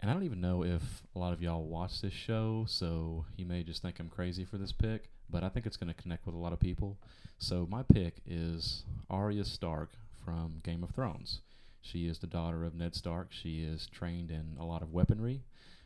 And 0.00 0.10
I 0.10 0.14
don't 0.14 0.22
even 0.22 0.40
know 0.40 0.64
if 0.64 1.02
a 1.14 1.18
lot 1.18 1.34
of 1.34 1.42
y'all 1.42 1.66
watch 1.66 2.00
this 2.00 2.14
show, 2.14 2.64
so 2.66 3.26
you 3.36 3.44
may 3.44 3.62
just 3.62 3.82
think 3.82 4.00
I'm 4.00 4.08
crazy 4.08 4.46
for 4.46 4.56
this 4.56 4.72
pick, 4.72 5.10
but 5.28 5.44
I 5.44 5.50
think 5.50 5.66
it's 5.66 5.76
going 5.76 5.92
to 5.92 6.02
connect 6.02 6.24
with 6.24 6.34
a 6.34 6.38
lot 6.38 6.54
of 6.54 6.60
people. 6.60 6.96
So 7.36 7.66
my 7.70 7.82
pick 7.82 8.22
is 8.26 8.84
Arya 9.10 9.44
Stark 9.44 9.90
from 10.24 10.60
Game 10.62 10.82
of 10.82 10.92
Thrones. 10.92 11.42
She 11.82 12.06
is 12.06 12.20
the 12.20 12.26
daughter 12.26 12.64
of 12.64 12.74
Ned 12.74 12.94
Stark. 12.94 13.28
She 13.32 13.62
is 13.62 13.86
trained 13.86 14.30
in 14.30 14.56
a 14.58 14.64
lot 14.64 14.80
of 14.80 14.94
weaponry. 14.94 15.42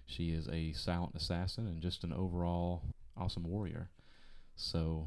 She 0.06 0.30
is 0.30 0.48
a 0.48 0.72
silent 0.72 1.16
assassin 1.16 1.66
and 1.66 1.82
just 1.82 2.04
an 2.04 2.12
overall 2.12 2.82
awesome 3.18 3.44
warrior. 3.44 3.90
So 4.56 5.06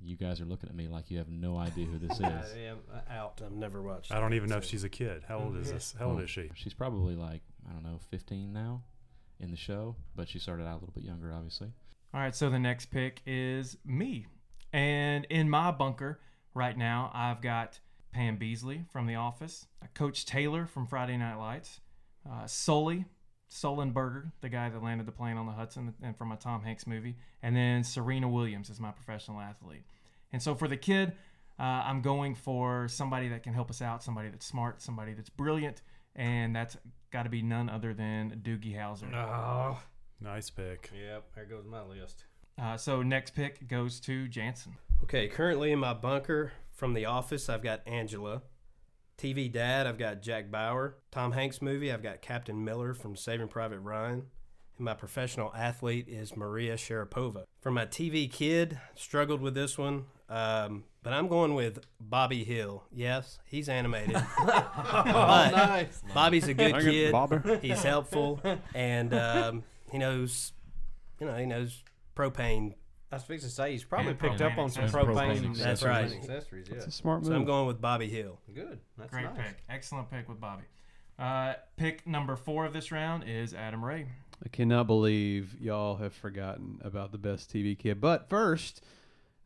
you 0.00 0.16
guys 0.16 0.40
are 0.40 0.44
looking 0.44 0.68
at 0.68 0.74
me 0.74 0.88
like 0.88 1.10
you 1.10 1.18
have 1.18 1.28
no 1.28 1.56
idea 1.56 1.86
who 1.86 1.98
this 1.98 2.12
is. 2.18 2.22
I 2.22 2.58
am 2.68 2.78
uh, 2.92 3.12
out. 3.12 3.40
I've 3.44 3.52
never 3.52 3.82
watched. 3.82 4.12
I 4.12 4.20
don't 4.20 4.34
even 4.34 4.48
know 4.48 4.56
if 4.56 4.64
she's 4.64 4.84
a 4.84 4.88
kid. 4.88 5.22
How 5.26 5.38
old 5.38 5.56
is 5.56 5.70
this? 5.70 5.94
How 5.98 6.10
old 6.10 6.22
is 6.22 6.30
she? 6.30 6.50
She's 6.54 6.74
probably 6.74 7.14
like, 7.14 7.42
I 7.68 7.72
don't 7.72 7.84
know, 7.84 7.98
15 8.10 8.52
now 8.52 8.82
in 9.40 9.50
the 9.50 9.56
show, 9.56 9.96
but 10.16 10.28
she 10.28 10.38
started 10.38 10.64
out 10.64 10.72
a 10.72 10.80
little 10.80 10.94
bit 10.94 11.04
younger, 11.04 11.32
obviously. 11.32 11.72
All 12.14 12.20
right, 12.20 12.34
so 12.34 12.50
the 12.50 12.58
next 12.58 12.86
pick 12.86 13.20
is 13.26 13.76
me. 13.84 14.26
And 14.72 15.24
in 15.26 15.48
my 15.48 15.70
bunker 15.70 16.20
right 16.54 16.76
now, 16.76 17.10
I've 17.14 17.40
got 17.40 17.80
Pam 18.12 18.38
Beesly 18.38 18.88
from 18.90 19.06
The 19.06 19.14
Office, 19.14 19.66
Coach 19.94 20.26
Taylor 20.26 20.66
from 20.66 20.86
Friday 20.86 21.16
Night 21.16 21.36
Lights, 21.36 21.80
uh, 22.28 22.46
Sully, 22.46 23.04
Sullenberger, 23.50 24.32
the 24.40 24.48
guy 24.48 24.68
that 24.68 24.82
landed 24.82 25.06
the 25.06 25.12
plane 25.12 25.36
on 25.36 25.46
the 25.46 25.52
Hudson 25.52 25.94
and 26.02 26.16
from 26.16 26.32
a 26.32 26.36
Tom 26.36 26.62
Hanks 26.62 26.86
movie, 26.86 27.16
and 27.42 27.56
then 27.56 27.82
Serena 27.82 28.28
Williams 28.28 28.70
is 28.70 28.80
my 28.80 28.90
professional 28.90 29.40
athlete. 29.40 29.84
And 30.32 30.42
so 30.42 30.54
for 30.54 30.68
the 30.68 30.76
kid, 30.76 31.12
uh, 31.58 31.62
I'm 31.62 32.02
going 32.02 32.34
for 32.34 32.88
somebody 32.88 33.28
that 33.28 33.42
can 33.42 33.54
help 33.54 33.70
us 33.70 33.80
out, 33.82 34.02
somebody 34.02 34.28
that's 34.28 34.46
smart, 34.46 34.82
somebody 34.82 35.14
that's 35.14 35.30
brilliant, 35.30 35.82
and 36.14 36.54
that's 36.54 36.76
got 37.10 37.22
to 37.22 37.30
be 37.30 37.42
none 37.42 37.68
other 37.68 37.94
than 37.94 38.40
Doogie 38.44 38.76
Howser. 38.76 39.12
Oh. 39.14 39.78
Nice 40.20 40.50
pick. 40.50 40.90
Yep, 40.92 41.26
there 41.34 41.44
goes 41.44 41.64
my 41.64 41.82
list. 41.84 42.24
Uh, 42.60 42.76
so 42.76 43.02
next 43.02 43.34
pick 43.36 43.68
goes 43.68 44.00
to 44.00 44.26
Jansen. 44.26 44.74
Okay, 45.04 45.28
currently 45.28 45.70
in 45.70 45.78
my 45.78 45.94
bunker 45.94 46.52
from 46.72 46.94
The 46.94 47.04
Office, 47.04 47.48
I've 47.48 47.62
got 47.62 47.82
Angela. 47.86 48.42
TV 49.18 49.50
Dad, 49.50 49.88
I've 49.88 49.98
got 49.98 50.22
Jack 50.22 50.48
Bauer. 50.50 50.94
Tom 51.10 51.32
Hanks 51.32 51.60
movie, 51.60 51.92
I've 51.92 52.04
got 52.04 52.22
Captain 52.22 52.64
Miller 52.64 52.94
from 52.94 53.16
Saving 53.16 53.48
Private 53.48 53.80
Ryan. 53.80 54.26
And 54.76 54.84
my 54.84 54.94
professional 54.94 55.52
athlete 55.56 56.06
is 56.08 56.36
Maria 56.36 56.76
Sharapova. 56.76 57.42
For 57.60 57.72
my 57.72 57.84
TV 57.84 58.30
kid, 58.30 58.78
struggled 58.94 59.40
with 59.40 59.54
this 59.54 59.76
one, 59.76 60.04
um, 60.28 60.84
but 61.02 61.12
I'm 61.12 61.26
going 61.26 61.54
with 61.56 61.80
Bobby 62.00 62.44
Hill. 62.44 62.84
Yes, 62.92 63.40
he's 63.44 63.68
animated. 63.68 64.16
Oh, 64.40 65.02
but 65.04 65.50
nice. 65.50 66.02
Bobby's 66.14 66.46
a 66.48 66.54
good 66.54 66.72
Thank 66.72 66.84
kid. 66.84 67.12
Bobber. 67.12 67.58
He's 67.60 67.82
helpful, 67.82 68.40
and 68.74 69.12
um, 69.12 69.64
he 69.90 69.98
knows, 69.98 70.52
you 71.20 71.26
know, 71.26 71.34
he 71.34 71.44
knows 71.44 71.82
propane. 72.16 72.74
I 73.10 73.16
was 73.16 73.24
fixing 73.24 73.48
to 73.48 73.54
say 73.54 73.72
he's 73.72 73.84
probably 73.84 74.10
And 74.10 74.18
picked 74.20 74.40
up 74.42 74.52
propane 74.52 74.58
on 74.58 74.70
some 74.70 74.84
accessories. 74.84 75.16
propane. 75.16 75.36
Propane 75.38 75.56
That's 75.56 75.60
accessories. 75.82 76.12
right. 76.12 76.18
Accessories, 76.30 76.66
yeah. 76.68 76.76
It's 76.76 76.86
a 76.86 76.90
smart 76.90 77.24
So 77.24 77.30
move. 77.30 77.38
I'm 77.40 77.44
going 77.46 77.66
with 77.66 77.80
Bobby 77.80 78.08
Hill. 78.08 78.38
Good. 78.54 78.78
That's 78.98 79.10
Great 79.10 79.24
nice. 79.24 79.36
pick. 79.36 79.56
Excellent 79.70 80.10
pick 80.10 80.28
with 80.28 80.40
Bobby. 80.40 80.64
Uh, 81.18 81.54
pick 81.76 82.06
number 82.06 82.36
four 82.36 82.64
of 82.66 82.72
this 82.72 82.92
round 82.92 83.24
is 83.26 83.54
Adam 83.54 83.84
Ray. 83.84 84.06
I 84.44 84.48
cannot 84.50 84.86
believe 84.86 85.56
y'all 85.60 85.96
have 85.96 86.12
forgotten 86.12 86.80
about 86.84 87.10
the 87.12 87.18
best 87.18 87.52
TV 87.52 87.76
kid. 87.76 88.00
But 88.00 88.28
first, 88.28 88.84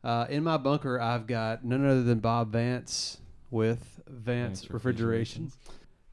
uh, 0.03 0.27
in 0.29 0.43
my 0.43 0.57
bunker, 0.57 0.99
I've 0.99 1.25
got 1.25 1.63
none 1.65 1.85
other 1.85 2.03
than 2.03 2.19
Bob 2.19 2.51
Vance 2.51 3.17
with 3.49 4.01
Vance, 4.07 4.61
Vance 4.61 4.69
Refrigeration. 4.71 5.51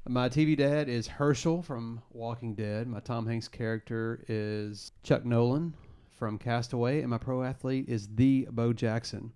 My 0.09 0.29
TV 0.31 0.57
dad 0.57 0.89
is 0.89 1.07
Hershel 1.09 1.63
from 1.63 2.01
Walking 2.11 2.55
Dead. 2.55 2.87
My 2.87 3.01
Tom 3.01 3.27
Hanks 3.27 3.49
character 3.49 4.25
is 4.29 4.93
Chuck 5.03 5.25
Nolan 5.27 5.75
from 6.21 6.39
Castaway, 6.39 7.01
and 7.01 7.09
my 7.09 7.19
pro 7.19 7.43
athlete 7.43 7.89
is 7.89 8.07
the 8.15 8.47
Bo 8.53 8.73
Jackson. 8.75 9.33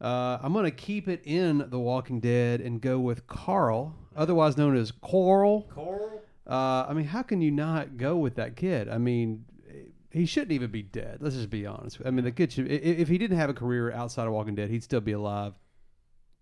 Uh, 0.00 0.38
I'm 0.42 0.52
going 0.52 0.66
to 0.66 0.70
keep 0.70 1.08
it 1.08 1.22
in 1.24 1.64
The 1.70 1.78
Walking 1.80 2.20
Dead 2.20 2.60
and 2.60 2.78
go 2.80 3.00
with 3.00 3.26
Carl, 3.26 3.96
otherwise 4.14 4.58
known 4.58 4.76
as 4.76 4.92
Coral. 4.92 5.62
Coral. 5.74 6.22
Uh, 6.46 6.84
I 6.86 6.92
mean, 6.92 7.06
how 7.06 7.22
can 7.22 7.40
you 7.40 7.50
not 7.50 7.96
go 7.96 8.18
with 8.18 8.34
that 8.34 8.54
kid? 8.54 8.90
I 8.90 8.98
mean, 8.98 9.46
he 10.10 10.26
shouldn't 10.26 10.52
even 10.52 10.70
be 10.70 10.82
dead. 10.82 11.18
Let's 11.20 11.36
just 11.36 11.48
be 11.48 11.64
honest. 11.64 11.98
I 12.04 12.10
mean, 12.10 12.24
the 12.24 12.32
kid 12.32 12.52
should. 12.52 12.70
If 12.70 13.08
he 13.08 13.16
didn't 13.16 13.38
have 13.38 13.48
a 13.48 13.54
career 13.54 13.90
outside 13.90 14.26
of 14.26 14.34
Walking 14.34 14.54
Dead, 14.54 14.68
he'd 14.68 14.84
still 14.84 15.00
be 15.00 15.12
alive. 15.12 15.54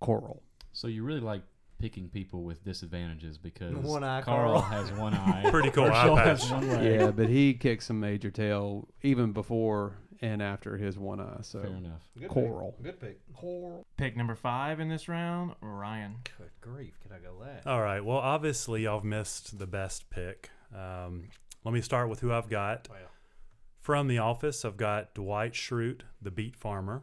Coral. 0.00 0.42
So 0.72 0.88
you 0.88 1.04
really 1.04 1.20
like 1.20 1.42
picking 1.82 2.08
people 2.08 2.44
with 2.44 2.64
disadvantages 2.64 3.38
because 3.38 3.74
One 3.74 4.04
eye 4.04 4.22
Carl 4.22 4.60
Carl. 4.60 4.62
has 4.62 4.92
one 4.92 5.14
eye. 5.14 5.50
Pretty 5.50 5.70
cool 5.70 5.86
Hershel 5.90 6.16
eye 6.16 6.24
has 6.24 6.42
patch. 6.44 6.50
one 6.52 6.68
leg. 6.68 7.00
Yeah, 7.00 7.10
but 7.10 7.28
he 7.28 7.54
kicked 7.54 7.82
some 7.82 7.98
major 7.98 8.30
tail 8.30 8.86
even 9.02 9.32
before 9.32 9.96
and 10.20 10.40
after 10.40 10.76
his 10.76 10.96
one 10.96 11.18
eye. 11.20 11.40
So 11.42 11.60
Fair 11.60 11.70
enough. 11.72 12.08
Good 12.16 12.28
Coral. 12.28 12.70
Pick. 12.76 12.84
Good 12.84 13.00
pick. 13.00 13.20
Coral. 13.34 13.84
Pick 13.96 14.16
number 14.16 14.36
five 14.36 14.78
in 14.78 14.88
this 14.88 15.08
round, 15.08 15.56
Ryan. 15.60 16.18
Good 16.38 16.50
grief. 16.60 16.94
Could 17.02 17.10
I 17.10 17.18
go 17.18 17.34
that? 17.44 17.66
All 17.66 17.82
right. 17.82 18.04
Well, 18.04 18.18
obviously, 18.18 18.84
y'all 18.84 18.98
have 18.98 19.04
missed 19.04 19.58
the 19.58 19.66
best 19.66 20.08
pick. 20.08 20.50
Um, 20.72 21.30
let 21.64 21.74
me 21.74 21.80
start 21.80 22.08
with 22.08 22.20
who 22.20 22.30
I've 22.30 22.48
got. 22.48 22.86
Well. 22.88 22.98
From 23.80 24.06
The 24.06 24.18
Office, 24.18 24.64
I've 24.64 24.76
got 24.76 25.12
Dwight 25.14 25.54
Schrute, 25.54 26.02
the 26.22 26.30
beet 26.30 26.54
farmer. 26.54 27.02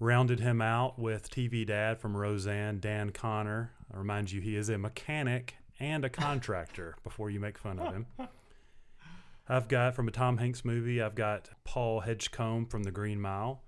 Rounded 0.00 0.40
him 0.40 0.60
out 0.60 0.98
with 0.98 1.30
TV 1.30 1.66
dad 1.66 2.00
from 2.00 2.16
Roseanne, 2.16 2.80
Dan 2.80 3.10
Connor. 3.10 3.72
I 3.92 3.96
remind 3.96 4.32
you, 4.32 4.40
he 4.40 4.56
is 4.56 4.68
a 4.68 4.76
mechanic 4.76 5.56
and 5.78 6.04
a 6.04 6.10
contractor 6.10 6.96
before 7.04 7.30
you 7.30 7.40
make 7.40 7.58
fun 7.58 7.78
of 7.78 7.92
him. 7.92 8.06
I've 9.48 9.68
got 9.68 9.94
from 9.94 10.08
a 10.08 10.10
Tom 10.10 10.38
Hanks 10.38 10.64
movie, 10.64 11.00
I've 11.00 11.14
got 11.14 11.50
Paul 11.64 12.02
Hedgecombe 12.02 12.70
from 12.70 12.82
The 12.82 12.90
Green 12.90 13.20
Mile. 13.20 13.62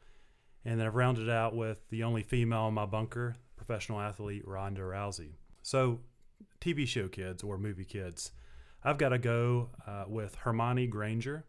And 0.65 0.81
then 0.81 0.87
I've 0.87 0.97
rounded 0.97 1.31
out 1.31 1.55
with 1.55 1.89
the 1.91 2.03
only 2.03 2.23
female 2.23 2.67
in 2.69 2.75
my 2.75 2.87
bunker, 2.87 3.37
professional 3.57 4.01
athlete 4.01 4.43
Ronda 4.47 4.81
Rousey. 4.81 5.35
So, 5.63 6.01
TV 6.61 6.89
show 6.89 7.07
kids 7.07 7.45
or 7.45 7.57
movie 7.57 7.85
kids, 7.85 8.33
I've 8.83 8.99
got 8.99 9.11
to 9.11 9.19
go 9.19 9.71
uh, 9.87 10.05
with 10.09 10.35
Hermione 10.35 10.89
Granger. 10.89 11.45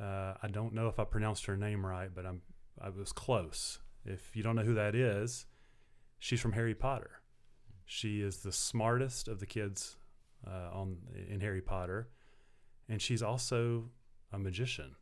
Uh, 0.00 0.34
I 0.42 0.48
don't 0.48 0.74
know 0.74 0.88
if 0.88 0.98
I 0.98 1.04
pronounced 1.04 1.46
her 1.46 1.56
name 1.56 1.86
right, 1.86 2.10
but 2.12 2.26
I'm 2.26 2.42
I 2.80 2.88
was 2.88 3.12
close. 3.12 3.78
If 4.04 4.36
you 4.36 4.42
don't 4.42 4.56
know 4.56 4.62
who 4.62 4.74
that 4.74 4.94
is, 4.94 5.46
she's 6.18 6.40
from 6.40 6.52
Harry 6.52 6.74
Potter. 6.74 7.20
She 7.86 8.20
is 8.20 8.38
the 8.38 8.52
smartest 8.52 9.28
of 9.28 9.40
the 9.40 9.46
kids 9.46 9.96
uh, 10.46 10.70
on 10.72 10.98
in 11.28 11.40
Harry 11.40 11.60
Potter, 11.60 12.08
and 12.88 13.00
she's 13.00 13.22
also 13.22 13.90
a 14.32 14.38
magician. 14.38 14.96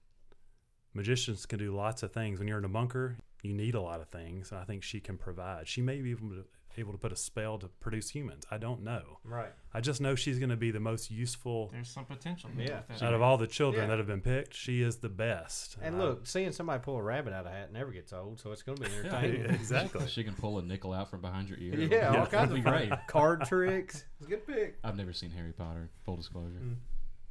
Magicians 0.94 1.46
can 1.46 1.58
do 1.58 1.74
lots 1.74 2.02
of 2.02 2.12
things. 2.12 2.38
When 2.38 2.48
you're 2.48 2.58
in 2.58 2.64
a 2.64 2.68
bunker, 2.68 3.18
you 3.42 3.52
need 3.52 3.74
a 3.74 3.80
lot 3.80 4.00
of 4.00 4.08
things, 4.08 4.50
and 4.52 4.60
I 4.60 4.64
think 4.64 4.82
she 4.82 5.00
can 5.00 5.18
provide. 5.18 5.66
She 5.68 5.82
may 5.82 6.00
be 6.00 6.12
able 6.12 6.28
to, 6.30 6.44
able 6.78 6.92
to 6.92 6.98
put 6.98 7.12
a 7.12 7.16
spell 7.16 7.58
to 7.58 7.68
produce 7.80 8.08
humans. 8.08 8.44
I 8.50 8.56
don't 8.56 8.82
know. 8.82 9.18
Right. 9.24 9.50
I 9.74 9.80
just 9.80 10.00
know 10.00 10.14
she's 10.14 10.38
going 10.38 10.48
to 10.50 10.56
be 10.56 10.70
the 10.70 10.80
most 10.80 11.10
useful 11.10 11.68
There's 11.72 11.90
some 11.90 12.04
potential. 12.06 12.48
Yeah. 12.56 12.80
with 12.88 13.02
out 13.02 13.12
of 13.12 13.20
all 13.20 13.36
the 13.36 13.46
children 13.46 13.82
Yeah. 13.84 13.88
that 13.90 13.98
have 13.98 14.06
been 14.06 14.20
picked. 14.22 14.54
She 14.54 14.80
is 14.80 14.96
the 14.98 15.08
best. 15.10 15.76
And 15.82 15.96
Uh, 15.96 16.04
look, 16.04 16.26
seeing 16.26 16.50
somebody 16.52 16.80
pull 16.82 16.96
a 16.96 17.02
rabbit 17.02 17.32
out 17.34 17.44
of 17.46 17.52
a 17.52 17.54
hat 17.54 17.72
never 17.72 17.90
gets 17.90 18.12
old, 18.12 18.40
so 18.40 18.52
it's 18.52 18.62
going 18.62 18.78
to 18.78 18.84
be 18.84 18.90
yeah, 19.04 19.12
entertaining. 19.16 19.50
exactly. 19.50 20.06
She 20.08 20.24
can 20.24 20.34
pull 20.34 20.58
a 20.58 20.62
nickel 20.62 20.92
out 20.94 21.10
from 21.10 21.20
behind 21.20 21.48
your 21.50 21.58
ear. 21.58 21.74
Yeah, 21.74 22.08
all 22.08 22.14
Yeah. 22.14 22.18
kinds 22.20 22.30
That'd 22.30 22.48
of 22.50 22.54
be 22.54 22.60
great. 22.62 22.92
card 23.08 23.42
tricks. 23.44 24.04
It's 24.20 24.26
a 24.28 24.30
good 24.30 24.46
pick. 24.46 24.78
I've 24.84 24.96
never 24.96 25.12
seen 25.12 25.30
Harry 25.32 25.52
Potter. 25.52 25.90
Full 26.04 26.16
disclosure. 26.16 26.60
Mm. 26.62 26.76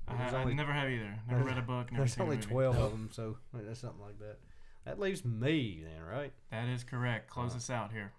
I, 0.07 0.17
There's 0.17 0.33
I 0.33 0.41
only- 0.41 0.53
never 0.55 0.73
have 0.73 0.89
either. 0.89 1.15
Never 1.29 1.43
read 1.45 1.57
a 1.57 1.61
book. 1.61 1.89
Never 1.91 2.03
There's 2.03 2.13
seen 2.13 2.23
only 2.23 2.35
a 2.35 2.39
movie. 2.39 2.51
12 2.51 2.77
of 2.77 2.91
them, 2.91 3.09
so 3.13 3.37
that's 3.53 3.79
something 3.79 4.01
like 4.01 4.19
that. 4.19 4.37
That 4.85 4.99
leaves 4.99 5.23
me 5.23 5.83
then, 5.83 6.03
right? 6.03 6.31
That 6.51 6.67
is 6.67 6.83
correct. 6.83 7.29
Close 7.29 7.55
us 7.55 7.69
out 7.69 7.91
here. 7.91 8.11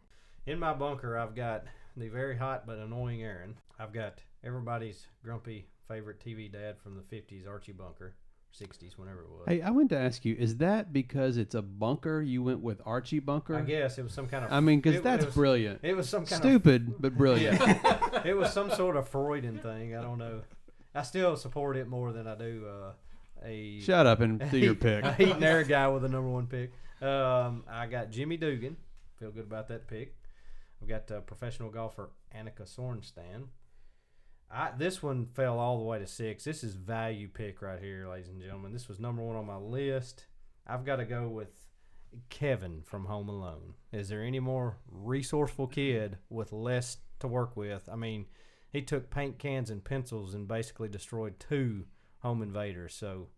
In 0.46 0.58
my 0.58 0.72
bunker, 0.72 1.18
I've 1.18 1.34
got 1.34 1.64
the 1.96 2.08
very 2.08 2.36
hot 2.36 2.66
but 2.66 2.78
annoying 2.78 3.22
Erin. 3.22 3.56
I've 3.78 3.92
got 3.92 4.18
everybody's 4.44 5.06
grumpy 5.24 5.66
favorite 5.88 6.20
TV 6.24 6.50
dad 6.50 6.76
from 6.78 6.96
the 6.96 7.02
50s, 7.16 7.48
Archie 7.48 7.72
Bunker, 7.72 8.14
60s, 8.58 8.96
whenever 8.96 9.20
it 9.22 9.28
was. 9.28 9.42
Hey, 9.48 9.60
I 9.62 9.70
wanted 9.70 9.90
to 9.90 9.98
ask 9.98 10.24
you: 10.24 10.36
Is 10.38 10.56
that 10.58 10.92
because 10.92 11.36
it's 11.36 11.54
a 11.54 11.62
bunker? 11.62 12.22
You 12.22 12.42
went 12.44 12.60
with 12.60 12.80
Archie 12.86 13.18
Bunker? 13.18 13.56
I 13.56 13.62
guess 13.62 13.98
it 13.98 14.02
was 14.02 14.12
some 14.12 14.28
kind 14.28 14.44
of. 14.44 14.52
I 14.52 14.60
mean, 14.60 14.78
it- 14.78 14.82
because 14.82 14.98
it 14.98 15.02
that's 15.04 15.24
was- 15.26 15.34
brilliant. 15.34 15.80
It 15.82 15.96
was 15.96 16.08
some 16.08 16.26
kind 16.26 16.44
of 16.44 16.48
Stupid, 16.48 16.94
but 17.00 17.16
brilliant. 17.16 17.58
Yeah. 17.60 18.22
it 18.24 18.36
was 18.36 18.52
some 18.52 18.70
sort 18.70 18.96
of 18.96 19.08
Freudian 19.08 19.58
thing. 19.58 19.96
I 19.96 20.02
don't 20.02 20.18
know. 20.18 20.42
I 20.94 21.02
still 21.02 21.36
support 21.36 21.76
it 21.76 21.88
more 21.88 22.12
than 22.12 22.26
I 22.28 22.34
do 22.36 22.66
uh, 22.68 22.92
a. 23.44 23.80
Shut 23.80 24.06
up 24.06 24.20
and 24.20 24.42
do 24.50 24.58
your 24.58 24.74
pick. 24.74 25.04
A 25.04 25.12
heat 25.12 25.30
and 25.30 25.44
air 25.44 25.64
guy 25.64 25.88
with 25.88 26.02
the 26.02 26.08
number 26.08 26.28
one 26.28 26.46
pick. 26.46 26.72
Um, 27.00 27.64
I 27.70 27.86
got 27.86 28.10
Jimmy 28.10 28.36
Dugan. 28.36 28.76
Feel 29.18 29.30
good 29.30 29.44
about 29.44 29.68
that 29.68 29.88
pick. 29.88 30.16
I've 30.80 30.88
got 30.88 31.10
uh, 31.10 31.20
professional 31.20 31.70
golfer 31.70 32.10
Annika 32.36 32.62
Sorenstam. 32.62 33.48
I, 34.50 34.70
this 34.76 35.02
one 35.02 35.26
fell 35.34 35.58
all 35.58 35.78
the 35.78 35.84
way 35.84 35.98
to 35.98 36.06
six. 36.06 36.44
This 36.44 36.62
is 36.62 36.74
value 36.74 37.28
pick 37.28 37.62
right 37.62 37.80
here, 37.80 38.06
ladies 38.08 38.28
and 38.28 38.40
gentlemen. 38.40 38.72
This 38.72 38.88
was 38.88 39.00
number 39.00 39.22
one 39.22 39.36
on 39.36 39.46
my 39.46 39.56
list. 39.56 40.26
I've 40.66 40.84
got 40.84 40.96
to 40.96 41.04
go 41.04 41.28
with 41.28 41.48
Kevin 42.28 42.82
from 42.84 43.06
Home 43.06 43.28
Alone. 43.28 43.74
Is 43.92 44.08
there 44.08 44.22
any 44.22 44.40
more 44.40 44.76
resourceful 44.90 45.68
kid 45.68 46.18
with 46.28 46.52
less 46.52 46.98
to 47.20 47.28
work 47.28 47.56
with? 47.56 47.88
I 47.90 47.96
mean, 47.96 48.26
he 48.70 48.82
took 48.82 49.10
paint 49.10 49.38
cans 49.38 49.70
and 49.70 49.82
pencils 49.82 50.34
and 50.34 50.46
basically 50.46 50.88
destroyed 50.88 51.40
two 51.40 51.84
home 52.22 52.42
invader. 52.42 52.88
So 52.88 53.28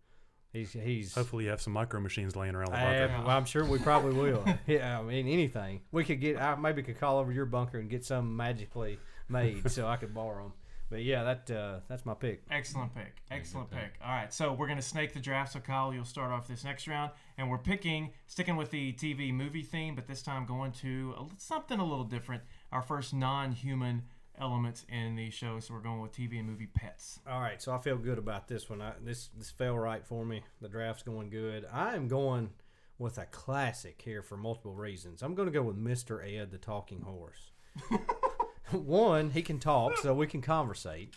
he's 0.53 0.71
he's. 0.73 1.13
Hopefully, 1.13 1.45
you 1.45 1.49
have 1.49 1.61
some 1.61 1.73
micro 1.73 1.99
machines 1.99 2.35
laying 2.35 2.55
around 2.55 2.71
the 2.71 2.77
I 2.77 2.83
bunker. 2.83 3.07
have- 3.07 3.25
well, 3.25 3.37
I'm 3.37 3.45
sure 3.45 3.65
we 3.65 3.79
probably 3.79 4.13
will. 4.13 4.45
yeah, 4.67 4.99
I 4.99 5.03
mean 5.03 5.27
anything. 5.27 5.81
We 5.91 6.03
could 6.03 6.21
get. 6.21 6.41
I 6.41 6.55
maybe 6.55 6.81
could 6.83 6.99
call 6.99 7.17
over 7.19 7.31
your 7.31 7.45
bunker 7.45 7.79
and 7.79 7.89
get 7.89 8.05
some 8.05 8.35
magically 8.35 8.99
made, 9.29 9.69
so 9.71 9.87
I 9.87 9.97
could 9.97 10.13
borrow 10.13 10.43
them. 10.43 10.53
But 10.87 11.03
yeah, 11.03 11.23
that 11.23 11.51
uh, 11.51 11.79
that's 11.89 12.05
my 12.05 12.13
pick. 12.13 12.43
Excellent 12.51 12.93
pick. 12.93 13.15
Excellent 13.31 13.71
pick. 13.71 13.95
All 14.03 14.11
right, 14.11 14.31
so 14.31 14.53
we're 14.53 14.67
gonna 14.67 14.83
snake 14.83 15.13
the 15.13 15.19
draft. 15.19 15.53
So 15.53 15.59
Kyle, 15.59 15.91
you'll 15.91 16.05
start 16.05 16.31
off 16.31 16.47
this 16.47 16.63
next 16.63 16.87
round, 16.87 17.11
and 17.39 17.49
we're 17.49 17.57
picking, 17.57 18.11
sticking 18.27 18.55
with 18.55 18.69
the 18.69 18.93
TV 18.93 19.33
movie 19.33 19.63
theme, 19.63 19.95
but 19.95 20.05
this 20.07 20.21
time 20.21 20.45
going 20.45 20.71
to 20.73 21.15
a, 21.17 21.25
something 21.37 21.79
a 21.79 21.83
little 21.83 22.03
different. 22.03 22.43
Our 22.71 22.83
first 22.83 23.15
non-human 23.15 24.03
elements 24.39 24.85
in 24.89 25.15
the 25.15 25.29
show. 25.29 25.59
So 25.59 25.73
we're 25.73 25.79
going 25.81 26.01
with 26.01 26.11
TV 26.11 26.39
and 26.39 26.47
movie 26.47 26.67
pets. 26.67 27.19
All 27.29 27.41
right, 27.41 27.61
so 27.61 27.73
I 27.73 27.79
feel 27.79 27.97
good 27.97 28.17
about 28.17 28.47
this 28.47 28.69
one. 28.69 28.81
I, 28.81 28.93
this 29.03 29.29
this 29.37 29.51
fell 29.51 29.77
right 29.77 30.05
for 30.05 30.25
me. 30.25 30.43
The 30.61 30.69
draft's 30.69 31.03
going 31.03 31.29
good. 31.29 31.65
I 31.71 31.95
am 31.95 32.07
going 32.07 32.51
with 32.97 33.17
a 33.17 33.25
classic 33.25 34.01
here 34.01 34.21
for 34.21 34.37
multiple 34.37 34.73
reasons. 34.73 35.21
I'm 35.21 35.35
going 35.35 35.47
to 35.47 35.53
go 35.53 35.63
with 35.63 35.77
Mr. 35.77 36.23
Ed, 36.25 36.51
the 36.51 36.57
talking 36.57 37.01
horse. 37.01 37.51
One, 38.71 39.31
he 39.31 39.41
can 39.41 39.59
talk, 39.59 39.97
so 39.97 40.13
we 40.13 40.27
can 40.27 40.41
conversate. 40.41 41.13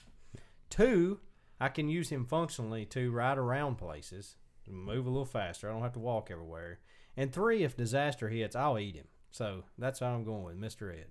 Two, 0.71 1.21
I 1.61 1.69
can 1.69 1.89
use 1.89 2.11
him 2.11 2.27
functionally 2.27 2.85
to 2.87 3.11
ride 3.11 3.39
around 3.39 3.77
places, 3.77 4.37
move 4.69 5.07
a 5.07 5.11
little 5.11 5.25
faster. 5.25 5.69
I 5.69 5.73
don't 5.73 5.83
have 5.83 5.93
to 5.95 5.99
walk 5.99 6.31
everywhere. 6.31 6.81
And 7.17 7.33
three, 7.33 7.63
if 7.63 7.77
disaster 7.77 8.29
hits, 8.29 8.55
I'll 8.55 8.79
eat 8.79 8.97
him. 8.97 9.09
So 9.31 9.65
that's 9.77 10.01
how 10.01 10.09
I'm 10.09 10.25
going 10.25 10.45
with 10.45 10.61
Mr. 10.61 10.93
Ed. 10.93 11.07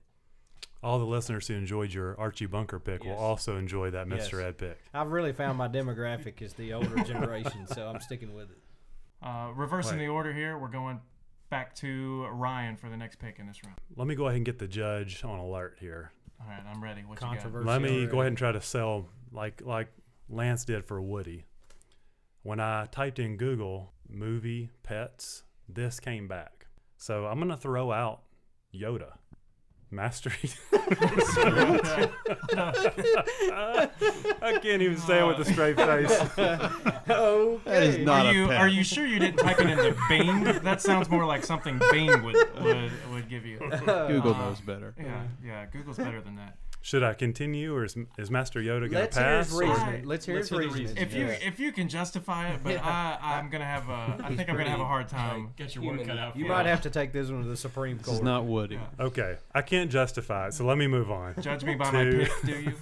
All 0.83 0.99
the 0.99 1.05
listeners 1.05 1.47
who 1.47 1.55
enjoyed 1.55 1.91
your 1.91 2.19
Archie 2.19 2.45
Bunker 2.45 2.79
pick 2.79 3.03
will 3.03 3.15
also 3.15 3.57
enjoy 3.57 3.89
that 3.91 4.07
Mr. 4.07 4.33
Yes. 4.33 4.33
Ed 4.33 4.57
pick. 4.57 4.79
I've 4.93 5.11
really 5.11 5.33
found 5.33 5.57
my 5.57 5.67
demographic 5.67 6.41
is 6.41 6.53
the 6.53 6.73
older 6.73 7.03
generation, 7.03 7.67
so 7.67 7.87
I'm 7.87 7.99
sticking 7.99 8.33
with 8.33 8.51
it. 8.51 8.57
Uh, 9.21 9.49
reversing 9.55 9.97
Wait. 9.97 10.05
the 10.05 10.11
order 10.11 10.31
here, 10.31 10.57
we're 10.57 10.67
going 10.67 11.01
back 11.49 11.73
to 11.75 12.27
Ryan 12.27 12.77
for 12.77 12.89
the 12.89 12.97
next 12.97 13.17
pick 13.17 13.39
in 13.39 13.47
this 13.47 13.63
round. 13.63 13.77
Let 13.95 14.07
me 14.07 14.15
go 14.15 14.25
ahead 14.25 14.37
and 14.37 14.45
get 14.45 14.59
the 14.59 14.67
judge 14.67 15.23
on 15.23 15.39
alert 15.39 15.77
here. 15.79 16.11
All 16.39 16.47
right, 16.47 16.61
I'm 16.71 16.83
ready. 16.83 17.01
What 17.01 17.19
you 17.19 17.27
got? 17.27 17.33
Controversy. 17.33 17.67
Let 17.67 17.81
me 17.81 18.05
go 18.05 18.19
ahead 18.21 18.27
and 18.27 18.37
try 18.37 18.51
to 18.51 18.61
sell 18.61 19.09
like 19.31 19.61
like 19.65 19.87
Lance 20.29 20.65
did 20.65 20.85
for 20.85 21.01
Woody. 21.01 21.45
When 22.43 22.59
I 22.59 22.85
typed 22.85 23.19
in 23.19 23.37
Google 23.37 23.91
movie 24.07 24.69
pets, 24.83 25.43
this 25.67 25.99
came 25.99 26.27
back. 26.27 26.67
So 26.97 27.25
I'm 27.25 27.39
gonna 27.39 27.57
throw 27.57 27.91
out 27.91 28.21
Yoda. 28.73 29.13
Master 29.89 30.29
I 34.41 34.59
can't 34.61 34.81
even 34.81 34.97
say 34.97 35.19
it 35.19 35.25
with 35.25 35.39
a 35.39 35.45
straight 35.45 35.77
face. 35.77 36.11
Oh, 37.09 37.61
that 37.63 37.83
is 37.83 37.97
not 37.99 38.25
are 38.25 38.29
a 38.29 38.33
you 38.33 38.47
pet. 38.47 38.57
are 38.57 38.67
you 38.67 38.83
sure 38.83 39.05
you 39.05 39.17
didn't 39.17 39.37
type 39.37 39.59
it 39.59 39.69
into 39.69 39.95
Bing? 40.09 40.43
That 40.63 40.81
sounds 40.81 41.09
more 41.09 41.25
like 41.25 41.45
something 41.45 41.79
Bing 41.91 42.21
would 42.23 42.35
would, 42.61 42.91
would 43.11 43.29
give 43.29 43.45
you. 43.45 43.59
Google 43.59 44.33
Uh, 44.33 44.39
knows 44.39 44.59
better. 44.59 44.93
Yeah, 44.99 45.23
yeah. 45.43 45.65
Google's 45.67 45.97
better 45.97 46.19
than 46.21 46.35
that. 46.35 46.57
Should 46.81 47.03
I 47.03 47.13
continue 47.15 47.73
or 47.75 47.83
is, 47.83 47.97
is 48.17 48.31
Master 48.31 48.61
Yoda 48.61 48.89
gonna 48.89 48.99
Let's 49.01 49.17
hear 49.17 49.37
his 49.39 49.47
pass? 49.49 49.53
or- 49.53 50.01
Let's 50.05 50.25
hear 50.25 50.35
Let's 50.35 50.49
his 50.49 50.59
hear 50.59 50.69
the 50.69 50.73
reasoning. 50.73 51.03
If 51.03 51.13
you 51.13 51.25
Yeah. 51.25 51.31
if 51.41 51.59
you 51.59 51.71
can 51.73 51.89
justify 51.89 52.49
it, 52.49 52.61
but 52.63 52.77
I 52.83 53.17
I'm 53.21 53.49
gonna 53.49 53.65
have 53.65 53.89
a 53.89 54.17
I 54.23 54.35
think 54.35 54.49
I'm 54.49 54.55
gonna 54.55 54.69
have 54.69 54.79
a 54.79 54.85
hard 54.85 55.09
time. 55.09 55.49
Get 55.57 55.75
your 55.75 55.83
Human- 55.83 55.99
work 55.99 56.07
cut 56.07 56.17
out 56.17 56.33
for 56.33 56.39
You 56.39 56.45
might 56.45 56.65
have 56.65 56.81
to 56.83 56.89
take 56.89 57.11
this 57.11 57.29
one 57.29 57.43
to 57.43 57.47
the 57.49 57.57
Supreme 57.57 57.97
This 57.97 58.05
Court. 58.05 58.17
is 58.19 58.23
not 58.23 58.45
Woody. 58.45 58.75
Yeah. 58.75 59.05
Okay, 59.05 59.37
I 59.53 59.61
can't 59.63 59.91
justify 59.91 60.47
it, 60.47 60.53
so 60.53 60.65
let 60.65 60.77
me 60.77 60.87
move 60.87 61.11
on. 61.11 61.33
Judge 61.41 61.63
me 61.65 61.75
by 61.75 61.91
my 61.91 62.03
Two. 62.03 62.19
pick, 62.19 62.41
do 62.45 62.59
you? 62.61 62.73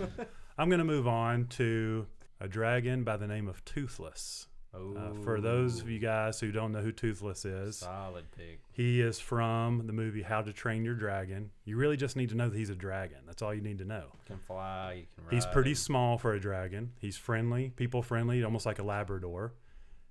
I'm 0.58 0.68
going 0.68 0.78
to 0.80 0.84
move 0.84 1.08
on 1.08 1.46
to 1.58 2.06
a 2.38 2.46
dragon 2.48 3.02
by 3.02 3.16
the 3.16 3.26
name 3.26 3.48
of 3.48 3.64
Toothless. 3.64 4.46
Uh, 4.72 5.12
for 5.22 5.40
those 5.40 5.80
of 5.80 5.90
you 5.90 5.98
guys 5.98 6.38
who 6.38 6.52
don't 6.52 6.70
know 6.70 6.80
who 6.80 6.92
Toothless 6.92 7.44
is, 7.44 7.78
solid 7.78 8.24
pick. 8.30 8.60
he 8.70 9.00
is 9.00 9.18
from 9.18 9.86
the 9.86 9.92
movie 9.92 10.22
How 10.22 10.42
to 10.42 10.52
Train 10.52 10.84
Your 10.84 10.94
Dragon. 10.94 11.50
You 11.64 11.76
really 11.76 11.96
just 11.96 12.14
need 12.16 12.28
to 12.28 12.36
know 12.36 12.48
that 12.48 12.56
he's 12.56 12.70
a 12.70 12.76
dragon. 12.76 13.18
That's 13.26 13.42
all 13.42 13.52
you 13.52 13.62
need 13.62 13.78
to 13.78 13.84
know. 13.84 14.12
Can 14.26 14.38
fly. 14.38 14.92
You 14.92 15.06
can 15.16 15.24
ride. 15.24 15.34
He's 15.34 15.46
pretty 15.46 15.74
small 15.74 16.18
for 16.18 16.34
a 16.34 16.40
dragon. 16.40 16.92
He's 17.00 17.16
friendly, 17.16 17.72
people 17.74 18.02
friendly, 18.02 18.44
almost 18.44 18.64
like 18.64 18.78
a 18.78 18.84
Labrador. 18.84 19.54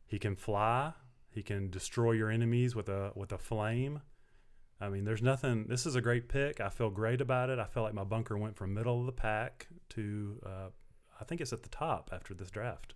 He 0.05 0.19
can 0.19 0.35
fly. 0.35 0.91
He 1.29 1.41
can 1.41 1.69
destroy 1.69 2.11
your 2.13 2.29
enemies 2.29 2.75
with 2.75 2.89
a 2.89 3.11
with 3.15 3.31
a 3.31 3.37
flame. 3.37 4.01
I 4.81 4.89
mean, 4.89 5.03
there's 5.05 5.21
nothing. 5.21 5.67
This 5.67 5.85
is 5.85 5.95
a 5.95 6.01
great 6.01 6.27
pick. 6.29 6.59
I 6.59 6.69
feel 6.69 6.89
great 6.89 7.21
about 7.21 7.49
it. 7.49 7.59
I 7.59 7.65
feel 7.65 7.83
like 7.83 7.93
my 7.93 8.03
bunker 8.03 8.37
went 8.37 8.55
from 8.55 8.73
middle 8.73 8.99
of 9.01 9.05
the 9.05 9.11
pack 9.11 9.67
to, 9.89 10.39
uh, 10.45 10.69
I 11.19 11.23
think 11.25 11.41
it's 11.41 11.51
at 11.51 11.63
the 11.63 11.69
top 11.69 12.09
after 12.13 12.33
this 12.33 12.49
draft. 12.49 12.93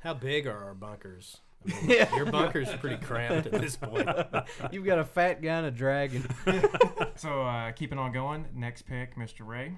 How 0.00 0.14
big 0.14 0.46
are 0.46 0.64
our 0.64 0.74
bunkers? 0.74 1.38
I 1.66 1.86
mean, 1.86 2.06
Your 2.16 2.26
bunker's 2.26 2.68
pretty 2.80 2.96
cramped 3.04 3.46
at 3.48 3.60
this 3.60 3.76
point. 3.76 4.08
You've 4.72 4.86
got 4.86 4.98
a 4.98 5.04
fat 5.04 5.42
guy 5.42 5.58
and 5.58 5.66
a 5.66 5.70
dragon. 5.70 6.26
So 7.16 7.42
uh, 7.42 7.72
keeping 7.72 7.98
on 7.98 8.12
going. 8.12 8.46
Next 8.54 8.82
pick, 8.86 9.14
Mr. 9.14 9.46
Ray. 9.46 9.74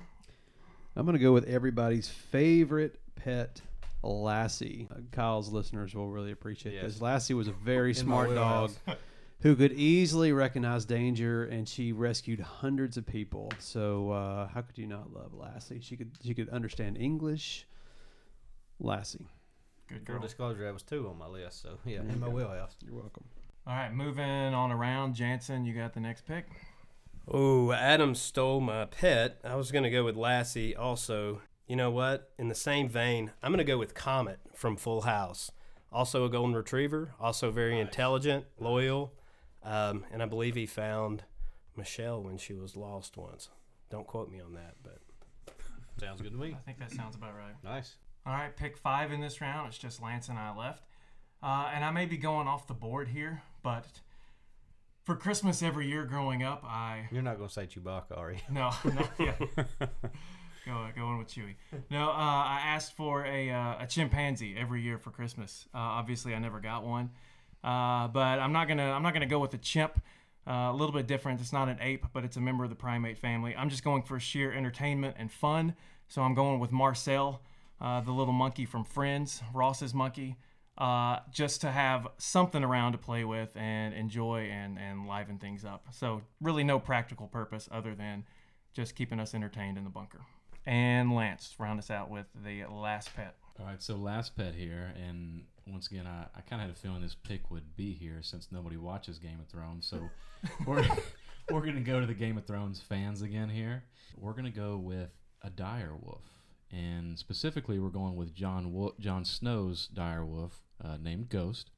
I'm 0.95 1.05
going 1.05 1.15
to 1.17 1.23
go 1.23 1.33
with 1.33 1.45
everybody's 1.49 2.07
favorite 2.09 3.01
pet, 3.17 3.61
Lassie. 4.05 4.87
Uh, 4.89 4.99
Kyle's 5.11 5.49
listeners 5.49 5.93
will 5.93 6.09
really 6.09 6.31
appreciate 6.31 6.75
Yes. 6.77 6.85
this. 6.85 7.01
Lassie 7.01 7.35
was 7.35 7.49
a 7.49 7.53
very 7.53 7.89
In 7.91 7.95
smart 7.97 8.33
dog 8.33 8.71
who 9.41 9.57
could 9.57 9.73
easily 9.73 10.33
recognize 10.33 10.85
danger, 10.85 11.45
and 11.47 11.69
she 11.69 11.91
rescued 11.91 12.39
hundreds 12.39 12.97
of 12.97 13.05
people. 13.07 13.51
So 13.59 14.13
uh, 14.13 14.47
how 14.47 14.61
could 14.63 14.79
you 14.79 14.87
not 14.87 15.13
love 15.13 15.35
Lassie? 15.35 15.81
She 15.81 15.97
could 15.97 16.13
she 16.23 16.33
could 16.33 16.49
understand 16.51 16.97
English. 16.97 17.67
Lassie, 18.79 19.27
Good 19.93 20.07
Full 20.07 20.19
disclosure, 20.19 20.65
that 20.65 20.73
was 20.73 20.83
two 20.83 21.09
on 21.09 21.19
my 21.19 21.27
list. 21.27 21.63
So 21.63 21.79
yeah, 21.85 22.01
in 22.01 22.21
my 22.21 22.29
wheelhouse. 22.29 22.77
you're 22.85 22.95
welcome. 22.95 23.25
All 23.67 23.75
right, 23.75 23.93
moving 23.93 24.25
on 24.25 24.73
around. 24.73 25.15
Jansen, 25.15 25.65
you 25.65 25.75
got 25.75 25.95
the 25.95 26.01
next 26.01 26.27
pick. 26.27 26.47
Oh, 27.29 27.71
Adam 27.73 28.15
stole 28.15 28.61
my 28.61 28.87
pet. 28.87 29.39
I 29.45 29.55
was 29.55 29.71
going 29.71 29.85
to 29.85 29.91
go 29.91 30.05
with 30.05 30.17
Lassie 30.17 30.75
also. 30.75 31.43
You 31.69 31.77
know 31.77 31.91
what? 31.91 32.31
In 32.39 32.49
the 32.49 32.55
same 32.55 32.89
vein, 32.89 33.31
I'm 33.43 33.51
going 33.53 33.59
to 33.59 33.65
go 33.65 33.79
with 33.79 33.95
Comet 33.95 34.41
from 34.55 34.77
Full 34.77 35.03
House. 35.03 35.53
Also 35.93 36.25
a 36.25 36.31
golden 36.31 36.57
retriever, 36.57 37.15
also 37.21 37.51
very 37.51 37.79
intelligent, 37.79 38.47
loyal, 38.59 39.13
um, 39.63 40.05
and 40.11 40.23
I 40.23 40.27
believe 40.27 40.55
he 40.55 40.67
found 40.67 41.25
Michelle 41.77 42.23
when 42.23 42.39
she 42.39 42.55
was 42.55 42.77
lost 42.77 43.17
once. 43.17 43.51
Don't 43.91 44.07
quote 44.07 44.31
me 44.31 44.41
on 44.41 44.55
that, 44.55 44.77
but 44.83 44.99
Sounds 46.01 46.21
good 46.21 46.33
to 46.33 46.39
me. 46.39 46.57
I 46.57 46.61
think 46.65 46.79
that 46.79 46.91
sounds 46.91 47.15
about 47.15 47.37
right. 47.37 47.55
Nice. 47.63 47.97
All 48.25 48.33
right, 48.33 48.57
pick 48.57 48.77
five 48.77 49.11
in 49.11 49.21
this 49.21 49.41
round. 49.41 49.69
It's 49.69 49.79
just 49.79 50.01
Lance 50.01 50.29
and 50.29 50.39
I 50.39 50.57
left. 50.57 50.85
Uh, 51.43 51.71
and 51.75 51.85
I 51.85 51.91
may 51.91 52.07
be 52.07 52.17
going 52.17 52.47
off 52.47 52.69
the 52.69 52.75
board 52.75 53.09
here, 53.09 53.43
but 53.65 53.87
for 55.05 55.17
Christmas 55.17 55.61
every 55.61 55.89
year 55.89 56.05
growing 56.05 56.45
up, 56.45 56.63
I 56.65 57.09
You're 57.11 57.23
not 57.23 57.37
gonna 57.37 57.51
say 57.51 57.67
Chewbacca, 57.67 58.17
are 58.17 58.31
you? 58.31 58.39
no, 58.51 58.71
no 58.85 59.09
yeah, 59.19 59.35
go 60.65 60.87
going 60.95 61.19
with 61.19 61.29
Chewy. 61.29 61.57
No, 61.91 62.11
uh, 62.11 62.15
I 62.15 62.61
asked 62.65 62.97
for 62.97 63.25
a 63.27 63.51
uh, 63.51 63.83
a 63.83 63.87
chimpanzee 63.89 64.55
every 64.57 64.83
year 64.83 64.99
for 64.99 65.11
Christmas. 65.11 65.67
Uh, 65.75 65.79
obviously, 65.79 66.33
I 66.33 66.39
never 66.39 66.61
got 66.61 66.85
one, 66.85 67.11
uh, 67.65 68.07
but 68.07 68.39
I'm 68.39 68.53
not 68.53 68.69
gonna 68.69 68.93
I'm 68.93 69.03
not 69.03 69.15
gonna 69.15 69.27
go 69.27 69.41
with 69.41 69.55
a 69.55 69.59
chimp. 69.59 70.01
Uh, 70.47 70.71
a 70.71 70.73
little 70.73 70.93
bit 70.93 71.07
different. 71.07 71.41
It's 71.41 71.53
not 71.53 71.69
an 71.69 71.79
ape, 71.81 72.07
but 72.13 72.25
it's 72.25 72.37
a 72.37 72.41
member 72.41 72.65
of 72.65 72.71
the 72.71 72.77
primate 72.77 73.17
family. 73.17 73.55
I'm 73.57 73.69
just 73.69 73.85
going 73.85 74.03
for 74.03 74.19
sheer 74.19 74.53
entertainment 74.53 75.17
and 75.19 75.31
fun. 75.31 75.75
So 76.09 76.23
I'm 76.23 76.35
going 76.35 76.59
with 76.59 76.73
Marcel, 76.73 77.43
uh, 77.83 78.01
the 78.01 78.12
little 78.12 78.33
monkey 78.33 78.64
from 78.64 78.85
Friends, 78.85 79.42
Ross's 79.53 79.92
monkey, 79.92 80.37
uh, 80.79 81.18
just 81.31 81.61
to 81.62 81.71
have 81.71 82.07
something 82.16 82.62
around 82.64 82.92
to 82.92 82.99
play 82.99 83.25
with 83.25 83.51
and 83.57 83.92
enjoy 83.92 84.49
and, 84.51 84.79
and 84.79 85.07
liven 85.07 85.38
things 85.38 85.64
up. 85.64 85.87
So 85.90 86.23
really 86.40 86.64
no 86.64 86.79
practical 86.79 87.27
purpose 87.27 87.68
other 87.71 87.95
than 87.95 88.25
just 88.73 88.95
keeping 88.95 89.21
us 89.21 89.35
entertained 89.35 89.77
in 89.77 89.85
the 89.85 89.90
bunker. 89.90 90.21
And 90.64 91.12
Lance, 91.14 91.57
round 91.59 91.81
us 91.81 91.90
out 91.90 92.09
with 92.09 92.27
the 92.45 92.64
last 92.71 93.14
pet. 93.14 93.35
All 93.59 93.66
right, 93.66 93.83
so 93.83 93.97
last 93.97 94.37
pet 94.37 94.55
here, 94.55 94.95
and 94.97 95.42
once 95.66 95.88
again, 95.88 96.07
I, 96.07 96.27
I 96.37 96.40
kind 96.40 96.62
of 96.62 96.68
had 96.68 96.71
a 96.71 96.79
feeling 96.79 97.03
this 97.03 97.14
pick 97.14 97.51
would 97.51 97.77
be 97.77 97.92
here 97.92 98.21
since 98.23 98.49
nobody 98.51 98.77
watches 98.77 99.18
Game 99.18 99.40
of 99.40 99.49
Thrones. 99.49 99.87
So 99.87 100.09
we're 100.66 100.87
we're 101.51 101.61
gonna 101.61 101.81
go 101.81 102.01
to 102.01 102.07
the 102.07 102.14
Game 102.14 102.38
of 102.38 102.47
Thrones 102.47 102.81
fans 102.81 103.23
again 103.23 103.51
here. 103.51 103.85
We're 104.16 104.33
gonna 104.33 104.51
go 104.51 104.79
with 104.79 105.11
a 105.42 105.51
dire 105.51 105.95
wolf, 106.01 106.25
and 106.73 107.19
specifically, 107.19 107.79
we're 107.79 107.91
going 107.91 108.17
with 108.17 108.35
John 108.35 108.73
Wo- 108.73 108.95
Jon 108.99 109.25
Snow's 109.25 109.89
dire 109.89 110.25
wolf 110.25 110.63
uh, 110.83 110.97
named 111.01 111.29
Ghost. 111.29 111.71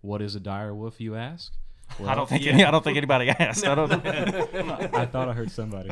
What 0.00 0.22
is 0.22 0.34
a 0.34 0.40
dire 0.40 0.74
wolf, 0.74 1.00
you 1.00 1.16
ask? 1.16 1.52
I 2.04 2.14
don't 2.14 2.28
think 2.28 2.46
any, 2.46 2.64
I 2.64 2.70
don't 2.70 2.84
think 2.84 2.96
anybody 2.96 3.28
asked. 3.38 3.66
I 3.66 3.74
don't. 3.74 3.90
I 4.06 5.06
thought 5.06 5.28
I 5.28 5.32
heard 5.32 5.50
somebody. 5.50 5.90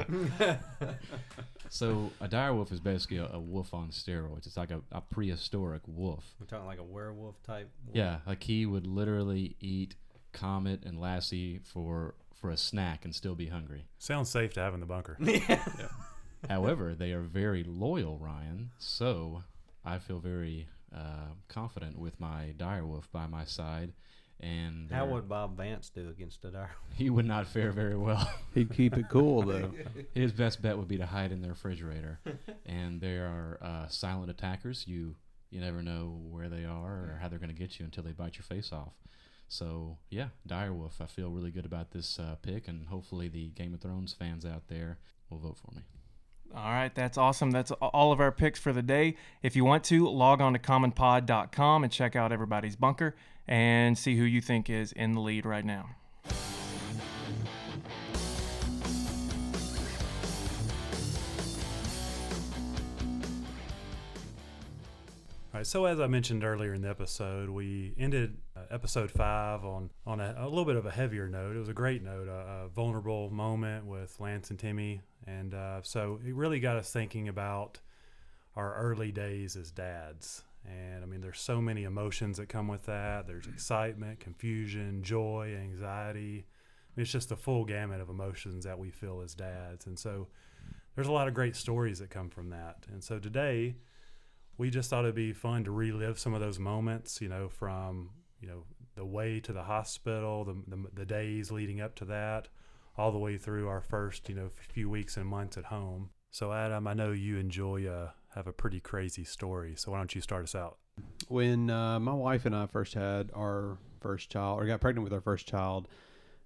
so 1.70 2.12
a 2.20 2.28
dire 2.28 2.54
wolf 2.54 2.70
is 2.70 2.80
basically 2.80 3.16
a, 3.16 3.26
a 3.32 3.40
wolf 3.40 3.74
on 3.74 3.88
steroids. 3.88 4.46
It's 4.46 4.56
like 4.56 4.70
a, 4.70 4.80
a 4.92 5.00
prehistoric 5.00 5.82
wolf. 5.86 6.34
We're 6.38 6.46
talking 6.46 6.66
like 6.66 6.78
a 6.78 6.84
werewolf 6.84 7.42
type. 7.42 7.70
Yeah, 7.92 8.18
like 8.26 8.42
he 8.42 8.66
would 8.66 8.86
literally 8.86 9.56
eat 9.60 9.96
Comet 10.32 10.84
and 10.84 11.00
Lassie 11.00 11.60
for 11.64 12.14
for 12.40 12.50
a 12.50 12.56
snack 12.56 13.04
and 13.04 13.14
still 13.14 13.34
be 13.34 13.46
hungry. 13.46 13.86
Sounds 13.98 14.28
safe 14.28 14.52
to 14.54 14.60
have 14.60 14.74
in 14.74 14.80
the 14.80 14.86
bunker. 14.86 15.16
However, 16.48 16.94
they 16.94 17.12
are 17.12 17.22
very 17.22 17.64
loyal, 17.64 18.18
Ryan. 18.18 18.70
So 18.78 19.42
I 19.84 19.98
feel 19.98 20.18
very 20.20 20.68
uh, 20.94 21.32
confident 21.48 21.98
with 21.98 22.18
my 22.20 22.54
direwolf 22.56 23.04
by 23.12 23.26
my 23.26 23.44
side. 23.44 23.92
And 24.38 24.90
How 24.90 25.06
would 25.06 25.28
Bob 25.28 25.56
Vance 25.56 25.88
do 25.88 26.10
against 26.10 26.44
a 26.44 26.50
dire? 26.50 26.70
he 26.94 27.08
would 27.08 27.24
not 27.24 27.46
fare 27.46 27.72
very 27.72 27.96
well. 27.96 28.30
He'd 28.54 28.72
keep 28.72 28.96
it 28.96 29.08
cool 29.08 29.42
though. 29.42 29.72
His 30.14 30.32
best 30.32 30.60
bet 30.60 30.76
would 30.76 30.88
be 30.88 30.98
to 30.98 31.06
hide 31.06 31.32
in 31.32 31.40
the 31.40 31.48
refrigerator. 31.48 32.20
and 32.66 33.00
they 33.00 33.16
are 33.16 33.58
uh, 33.62 33.88
silent 33.88 34.30
attackers. 34.30 34.84
You 34.86 35.16
you 35.50 35.60
never 35.60 35.80
know 35.82 36.20
where 36.28 36.48
they 36.48 36.64
are 36.64 36.92
or 36.92 37.18
how 37.20 37.28
they're 37.28 37.38
going 37.38 37.54
to 37.54 37.58
get 37.58 37.78
you 37.78 37.84
until 37.86 38.02
they 38.02 38.12
bite 38.12 38.36
your 38.36 38.42
face 38.42 38.72
off. 38.72 38.92
So 39.48 39.96
yeah, 40.10 40.28
Direwolf. 40.46 41.00
I 41.00 41.06
feel 41.06 41.30
really 41.30 41.50
good 41.50 41.64
about 41.64 41.92
this 41.92 42.18
uh, 42.18 42.36
pick, 42.42 42.68
and 42.68 42.88
hopefully 42.88 43.28
the 43.28 43.48
Game 43.48 43.72
of 43.72 43.80
Thrones 43.80 44.12
fans 44.12 44.44
out 44.44 44.68
there 44.68 44.98
will 45.30 45.38
vote 45.38 45.56
for 45.56 45.74
me. 45.74 45.82
All 46.54 46.72
right, 46.72 46.94
that's 46.94 47.18
awesome. 47.18 47.50
That's 47.50 47.70
all 47.70 48.12
of 48.12 48.20
our 48.20 48.32
picks 48.32 48.58
for 48.58 48.72
the 48.72 48.82
day. 48.82 49.16
If 49.42 49.56
you 49.56 49.64
want 49.64 49.84
to, 49.84 50.08
log 50.08 50.40
on 50.40 50.54
to 50.54 50.58
commonpod.com 50.58 51.84
and 51.84 51.92
check 51.92 52.16
out 52.16 52.32
everybody's 52.32 52.76
bunker 52.76 53.14
and 53.46 53.96
see 53.96 54.16
who 54.16 54.24
you 54.24 54.40
think 54.40 54.70
is 54.70 54.92
in 54.92 55.12
the 55.12 55.20
lead 55.20 55.44
right 55.44 55.64
now. 55.64 55.90
All 65.56 65.60
right, 65.60 65.66
so 65.66 65.86
as 65.86 66.00
I 66.00 66.06
mentioned 66.06 66.44
earlier 66.44 66.74
in 66.74 66.82
the 66.82 66.90
episode, 66.90 67.48
we 67.48 67.94
ended 67.96 68.36
uh, 68.54 68.60
episode 68.70 69.10
five 69.10 69.64
on 69.64 69.88
on 70.06 70.20
a, 70.20 70.34
a 70.36 70.46
little 70.46 70.66
bit 70.66 70.76
of 70.76 70.84
a 70.84 70.90
heavier 70.90 71.30
note. 71.30 71.56
It 71.56 71.58
was 71.58 71.70
a 71.70 71.72
great 71.72 72.02
note, 72.02 72.28
a, 72.28 72.64
a 72.64 72.68
vulnerable 72.68 73.30
moment 73.30 73.86
with 73.86 74.20
Lance 74.20 74.50
and 74.50 74.58
Timmy, 74.58 75.00
and 75.26 75.54
uh, 75.54 75.80
so 75.82 76.20
it 76.26 76.34
really 76.34 76.60
got 76.60 76.76
us 76.76 76.92
thinking 76.92 77.28
about 77.28 77.80
our 78.54 78.74
early 78.74 79.12
days 79.12 79.56
as 79.56 79.70
dads. 79.70 80.42
And 80.64 81.02
I 81.02 81.06
mean, 81.06 81.20
there's 81.20 81.40
so 81.40 81.60
many 81.60 81.84
emotions 81.84 82.38
that 82.38 82.48
come 82.48 82.68
with 82.68 82.84
that. 82.86 83.26
There's 83.26 83.46
excitement, 83.46 84.20
confusion, 84.20 85.02
joy, 85.02 85.56
anxiety. 85.60 86.44
I 86.46 86.92
mean, 86.96 87.02
it's 87.02 87.12
just 87.12 87.28
the 87.28 87.36
full 87.36 87.64
gamut 87.64 88.00
of 88.00 88.08
emotions 88.08 88.64
that 88.64 88.78
we 88.78 88.90
feel 88.90 89.20
as 89.20 89.34
dads. 89.34 89.86
And 89.86 89.98
so 89.98 90.26
there's 90.94 91.08
a 91.08 91.12
lot 91.12 91.28
of 91.28 91.34
great 91.34 91.54
stories 91.54 91.98
that 91.98 92.10
come 92.10 92.30
from 92.30 92.50
that. 92.50 92.86
And 92.90 93.04
so 93.04 93.18
today, 93.18 93.76
we 94.58 94.70
just 94.70 94.90
thought 94.90 95.04
it'd 95.04 95.14
be 95.14 95.32
fun 95.32 95.64
to 95.64 95.70
relive 95.70 96.18
some 96.18 96.34
of 96.34 96.40
those 96.40 96.58
moments, 96.58 97.20
you 97.20 97.28
know, 97.28 97.48
from, 97.48 98.10
you 98.40 98.48
know, 98.48 98.64
the 98.96 99.04
way 99.04 99.38
to 99.40 99.52
the 99.52 99.62
hospital, 99.62 100.44
the, 100.44 100.56
the, 100.66 100.82
the 100.94 101.04
days 101.04 101.52
leading 101.52 101.80
up 101.80 101.94
to 101.96 102.06
that, 102.06 102.48
all 102.98 103.12
the 103.12 103.18
way 103.18 103.36
through 103.36 103.68
our 103.68 103.80
first, 103.80 104.28
you 104.28 104.34
know, 104.34 104.50
few 104.72 104.88
weeks 104.88 105.16
and 105.16 105.26
months 105.26 105.56
at 105.56 105.64
home. 105.66 106.10
So, 106.30 106.52
Adam, 106.52 106.86
I 106.86 106.94
know 106.94 107.12
you 107.12 107.38
enjoy, 107.38 107.86
uh, 107.86 108.10
have 108.34 108.46
a 108.46 108.52
pretty 108.52 108.80
crazy 108.80 109.24
story. 109.24 109.74
So, 109.76 109.92
why 109.92 109.98
don't 109.98 110.14
you 110.14 110.20
start 110.20 110.44
us 110.44 110.54
out? 110.54 110.78
when 111.28 111.70
uh, 111.70 111.98
my 112.00 112.12
wife 112.12 112.46
and 112.46 112.54
I 112.54 112.66
first 112.66 112.94
had 112.94 113.30
our 113.34 113.78
first 114.00 114.30
child, 114.30 114.60
or 114.60 114.66
got 114.66 114.80
pregnant 114.80 115.04
with 115.04 115.12
our 115.12 115.20
first 115.20 115.46
child, 115.46 115.88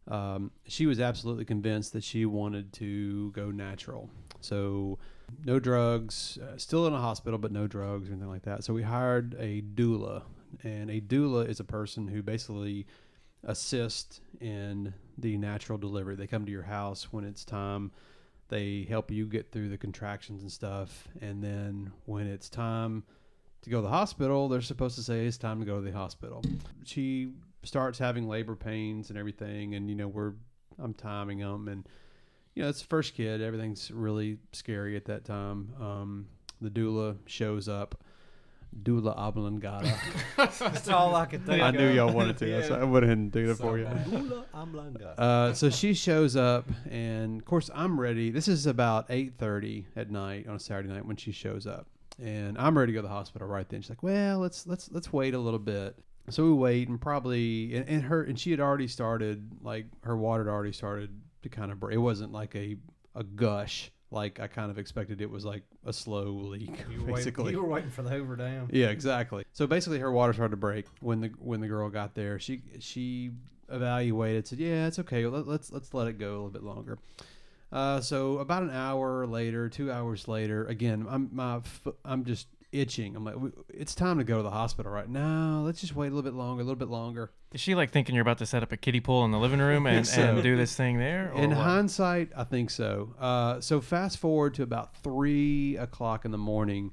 um, 0.08 0.50
she 0.66 0.86
was 0.86 1.00
absolutely 1.00 1.44
convinced 1.44 1.92
that 1.92 2.04
she 2.04 2.24
wanted 2.26 2.72
to 2.74 3.30
go 3.32 3.50
natural. 3.50 4.08
So, 4.40 4.98
no 5.44 5.58
drugs, 5.58 6.38
uh, 6.38 6.56
still 6.56 6.86
in 6.86 6.94
a 6.94 7.00
hospital, 7.00 7.38
but 7.38 7.52
no 7.52 7.66
drugs 7.66 8.08
or 8.08 8.12
anything 8.12 8.30
like 8.30 8.42
that. 8.42 8.64
So, 8.64 8.72
we 8.72 8.82
hired 8.82 9.36
a 9.38 9.62
doula. 9.62 10.22
And 10.64 10.90
a 10.90 11.00
doula 11.00 11.48
is 11.48 11.60
a 11.60 11.64
person 11.64 12.08
who 12.08 12.22
basically 12.22 12.86
assists 13.44 14.20
in 14.40 14.92
the 15.20 15.36
natural 15.36 15.78
delivery. 15.78 16.16
They 16.16 16.26
come 16.26 16.44
to 16.46 16.52
your 16.52 16.62
house 16.62 17.12
when 17.12 17.24
it's 17.24 17.44
time. 17.44 17.92
They 18.48 18.86
help 18.88 19.10
you 19.10 19.26
get 19.26 19.52
through 19.52 19.68
the 19.68 19.78
contractions 19.78 20.42
and 20.42 20.50
stuff. 20.50 21.08
And 21.20 21.42
then 21.42 21.92
when 22.06 22.26
it's 22.26 22.48
time 22.48 23.04
to 23.62 23.70
go 23.70 23.78
to 23.78 23.82
the 23.82 23.88
hospital, 23.88 24.48
they're 24.48 24.60
supposed 24.60 24.96
to 24.96 25.02
say 25.02 25.26
it's 25.26 25.38
time 25.38 25.60
to 25.60 25.66
go 25.66 25.76
to 25.76 25.82
the 25.82 25.92
hospital. 25.92 26.42
She 26.84 27.32
starts 27.62 27.98
having 27.98 28.28
labor 28.28 28.56
pains 28.56 29.10
and 29.10 29.18
everything, 29.18 29.74
and 29.74 29.88
you 29.88 29.94
know 29.94 30.08
we're 30.08 30.32
I'm 30.78 30.94
timing 30.94 31.38
them, 31.38 31.68
and 31.68 31.86
you 32.54 32.62
know 32.62 32.68
it's 32.68 32.80
the 32.80 32.88
first 32.88 33.14
kid. 33.14 33.42
Everything's 33.42 33.90
really 33.90 34.38
scary 34.52 34.96
at 34.96 35.04
that 35.06 35.24
time. 35.24 35.72
Um, 35.80 36.26
the 36.60 36.70
doula 36.70 37.16
shows 37.26 37.68
up. 37.68 38.02
Doula 38.82 39.16
oblongata. 39.16 39.92
That's 40.36 40.88
all 40.88 41.14
I 41.14 41.26
could 41.26 41.44
think 41.44 41.62
I 41.62 41.68
of. 41.68 41.74
knew 41.74 41.88
y'all 41.90 42.12
wanted 42.12 42.38
to. 42.38 42.46
That's 42.46 42.70
why 42.70 42.78
I 42.78 42.84
went 42.84 43.04
ahead 43.04 43.18
and 43.18 43.32
do 43.32 43.46
that 43.48 43.56
for 43.56 43.78
you. 43.78 43.84
Doula 43.84 44.44
oblongata. 44.54 45.20
Uh, 45.20 45.52
so 45.52 45.70
she 45.70 45.92
shows 45.94 46.36
up, 46.36 46.68
and 46.88 47.40
of 47.40 47.44
course 47.44 47.70
I'm 47.74 48.00
ready. 48.00 48.30
This 48.30 48.48
is 48.48 48.66
about 48.66 49.06
eight 49.10 49.34
thirty 49.38 49.86
at 49.96 50.10
night 50.10 50.46
on 50.46 50.56
a 50.56 50.60
Saturday 50.60 50.88
night 50.88 51.04
when 51.04 51.16
she 51.16 51.32
shows 51.32 51.66
up, 51.66 51.86
and 52.22 52.56
I'm 52.58 52.78
ready 52.78 52.92
to 52.92 52.94
go 52.94 53.02
to 53.02 53.08
the 53.08 53.14
hospital 53.14 53.48
right 53.48 53.68
then. 53.68 53.82
She's 53.82 53.90
like, 53.90 54.02
"Well, 54.02 54.38
let's 54.38 54.66
let's 54.66 54.90
let's 54.92 55.12
wait 55.12 55.34
a 55.34 55.38
little 55.38 55.58
bit." 55.58 55.96
So 56.28 56.44
we 56.44 56.52
wait, 56.52 56.88
and 56.88 57.00
probably 57.00 57.74
and, 57.74 57.88
and 57.88 58.02
her 58.04 58.22
and 58.22 58.38
she 58.38 58.52
had 58.52 58.60
already 58.60 58.86
started 58.86 59.50
like 59.62 59.86
her 60.04 60.16
water 60.16 60.44
had 60.44 60.50
already 60.50 60.72
started 60.72 61.10
to 61.42 61.48
kind 61.48 61.72
of 61.72 61.80
break. 61.80 61.94
It 61.94 61.98
wasn't 61.98 62.32
like 62.32 62.54
a 62.54 62.76
a 63.16 63.24
gush 63.24 63.90
like 64.10 64.40
I 64.40 64.46
kind 64.46 64.70
of 64.70 64.78
expected. 64.78 65.20
It 65.20 65.30
was 65.30 65.44
like 65.44 65.62
a 65.86 65.92
slow 65.92 66.30
leak, 66.32 66.84
You 66.90 67.02
were, 67.04 67.12
basically. 67.14 67.44
waiting, 67.44 67.58
you 67.58 67.62
were 67.64 67.68
waiting 67.68 67.90
for 67.90 68.02
the 68.02 68.10
Hoover 68.10 68.36
Dam. 68.36 68.68
Yeah, 68.72 68.88
exactly. 68.88 69.44
So 69.52 69.66
basically, 69.66 69.98
her 70.00 70.10
water 70.10 70.32
started 70.32 70.50
to 70.52 70.56
break 70.56 70.86
when 71.00 71.20
the 71.20 71.28
when 71.38 71.60
the 71.60 71.68
girl 71.68 71.88
got 71.90 72.14
there. 72.14 72.38
She 72.38 72.62
she 72.80 73.30
evaluated, 73.68 74.46
said, 74.46 74.58
"Yeah, 74.58 74.86
it's 74.86 74.98
okay. 74.98 75.26
Let, 75.26 75.46
let's 75.46 75.70
let's 75.72 75.94
let 75.94 76.08
it 76.08 76.18
go 76.18 76.30
a 76.30 76.34
little 76.34 76.50
bit 76.50 76.62
longer." 76.62 76.98
Uh, 77.72 78.00
so 78.00 78.38
about 78.38 78.64
an 78.64 78.70
hour 78.70 79.26
later, 79.26 79.68
two 79.68 79.92
hours 79.92 80.26
later, 80.26 80.64
again, 80.66 81.06
I'm 81.08 81.30
my 81.32 81.60
I'm 82.04 82.24
just 82.24 82.48
itching. 82.72 83.16
I'm 83.16 83.24
like, 83.24 83.34
it's 83.68 83.94
time 83.94 84.18
to 84.18 84.24
go 84.24 84.36
to 84.38 84.42
the 84.42 84.50
hospital 84.50 84.92
right 84.92 85.08
now. 85.08 85.62
Let's 85.64 85.80
just 85.80 85.94
wait 85.94 86.08
a 86.12 86.14
little 86.14 86.22
bit 86.30 86.36
longer, 86.36 86.60
a 86.62 86.64
little 86.64 86.78
bit 86.78 86.88
longer. 86.88 87.30
Is 87.52 87.60
she 87.60 87.74
like 87.74 87.90
thinking 87.90 88.14
you're 88.14 88.22
about 88.22 88.38
to 88.38 88.46
set 88.46 88.62
up 88.62 88.72
a 88.72 88.76
kiddie 88.76 89.00
pool 89.00 89.24
in 89.24 89.30
the 89.30 89.38
living 89.38 89.60
room 89.60 89.86
and, 89.86 90.06
so. 90.06 90.20
and 90.22 90.42
do 90.42 90.56
this 90.56 90.74
thing 90.76 90.98
there? 90.98 91.32
or 91.34 91.40
In 91.40 91.50
what? 91.50 91.58
hindsight, 91.58 92.30
I 92.36 92.44
think 92.44 92.70
so. 92.70 93.14
Uh, 93.18 93.60
so 93.60 93.80
fast 93.80 94.18
forward 94.18 94.54
to 94.54 94.62
about 94.62 94.96
three 94.96 95.76
o'clock 95.76 96.24
in 96.24 96.30
the 96.30 96.38
morning, 96.38 96.92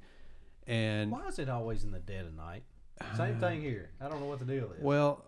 and 0.66 1.12
Why 1.12 1.28
is 1.28 1.40
it 1.40 1.50
always 1.50 1.84
in 1.84 1.92
the 1.92 2.00
dead 2.00 2.26
of 2.26 2.34
night? 2.36 2.63
Same 3.16 3.40
thing 3.40 3.62
here. 3.62 3.92
I 4.02 4.10
don't 4.10 4.20
know 4.20 4.26
what 4.28 4.40
the 4.40 4.46
deal 4.46 4.72
is. 4.72 4.82
Well, 4.82 5.24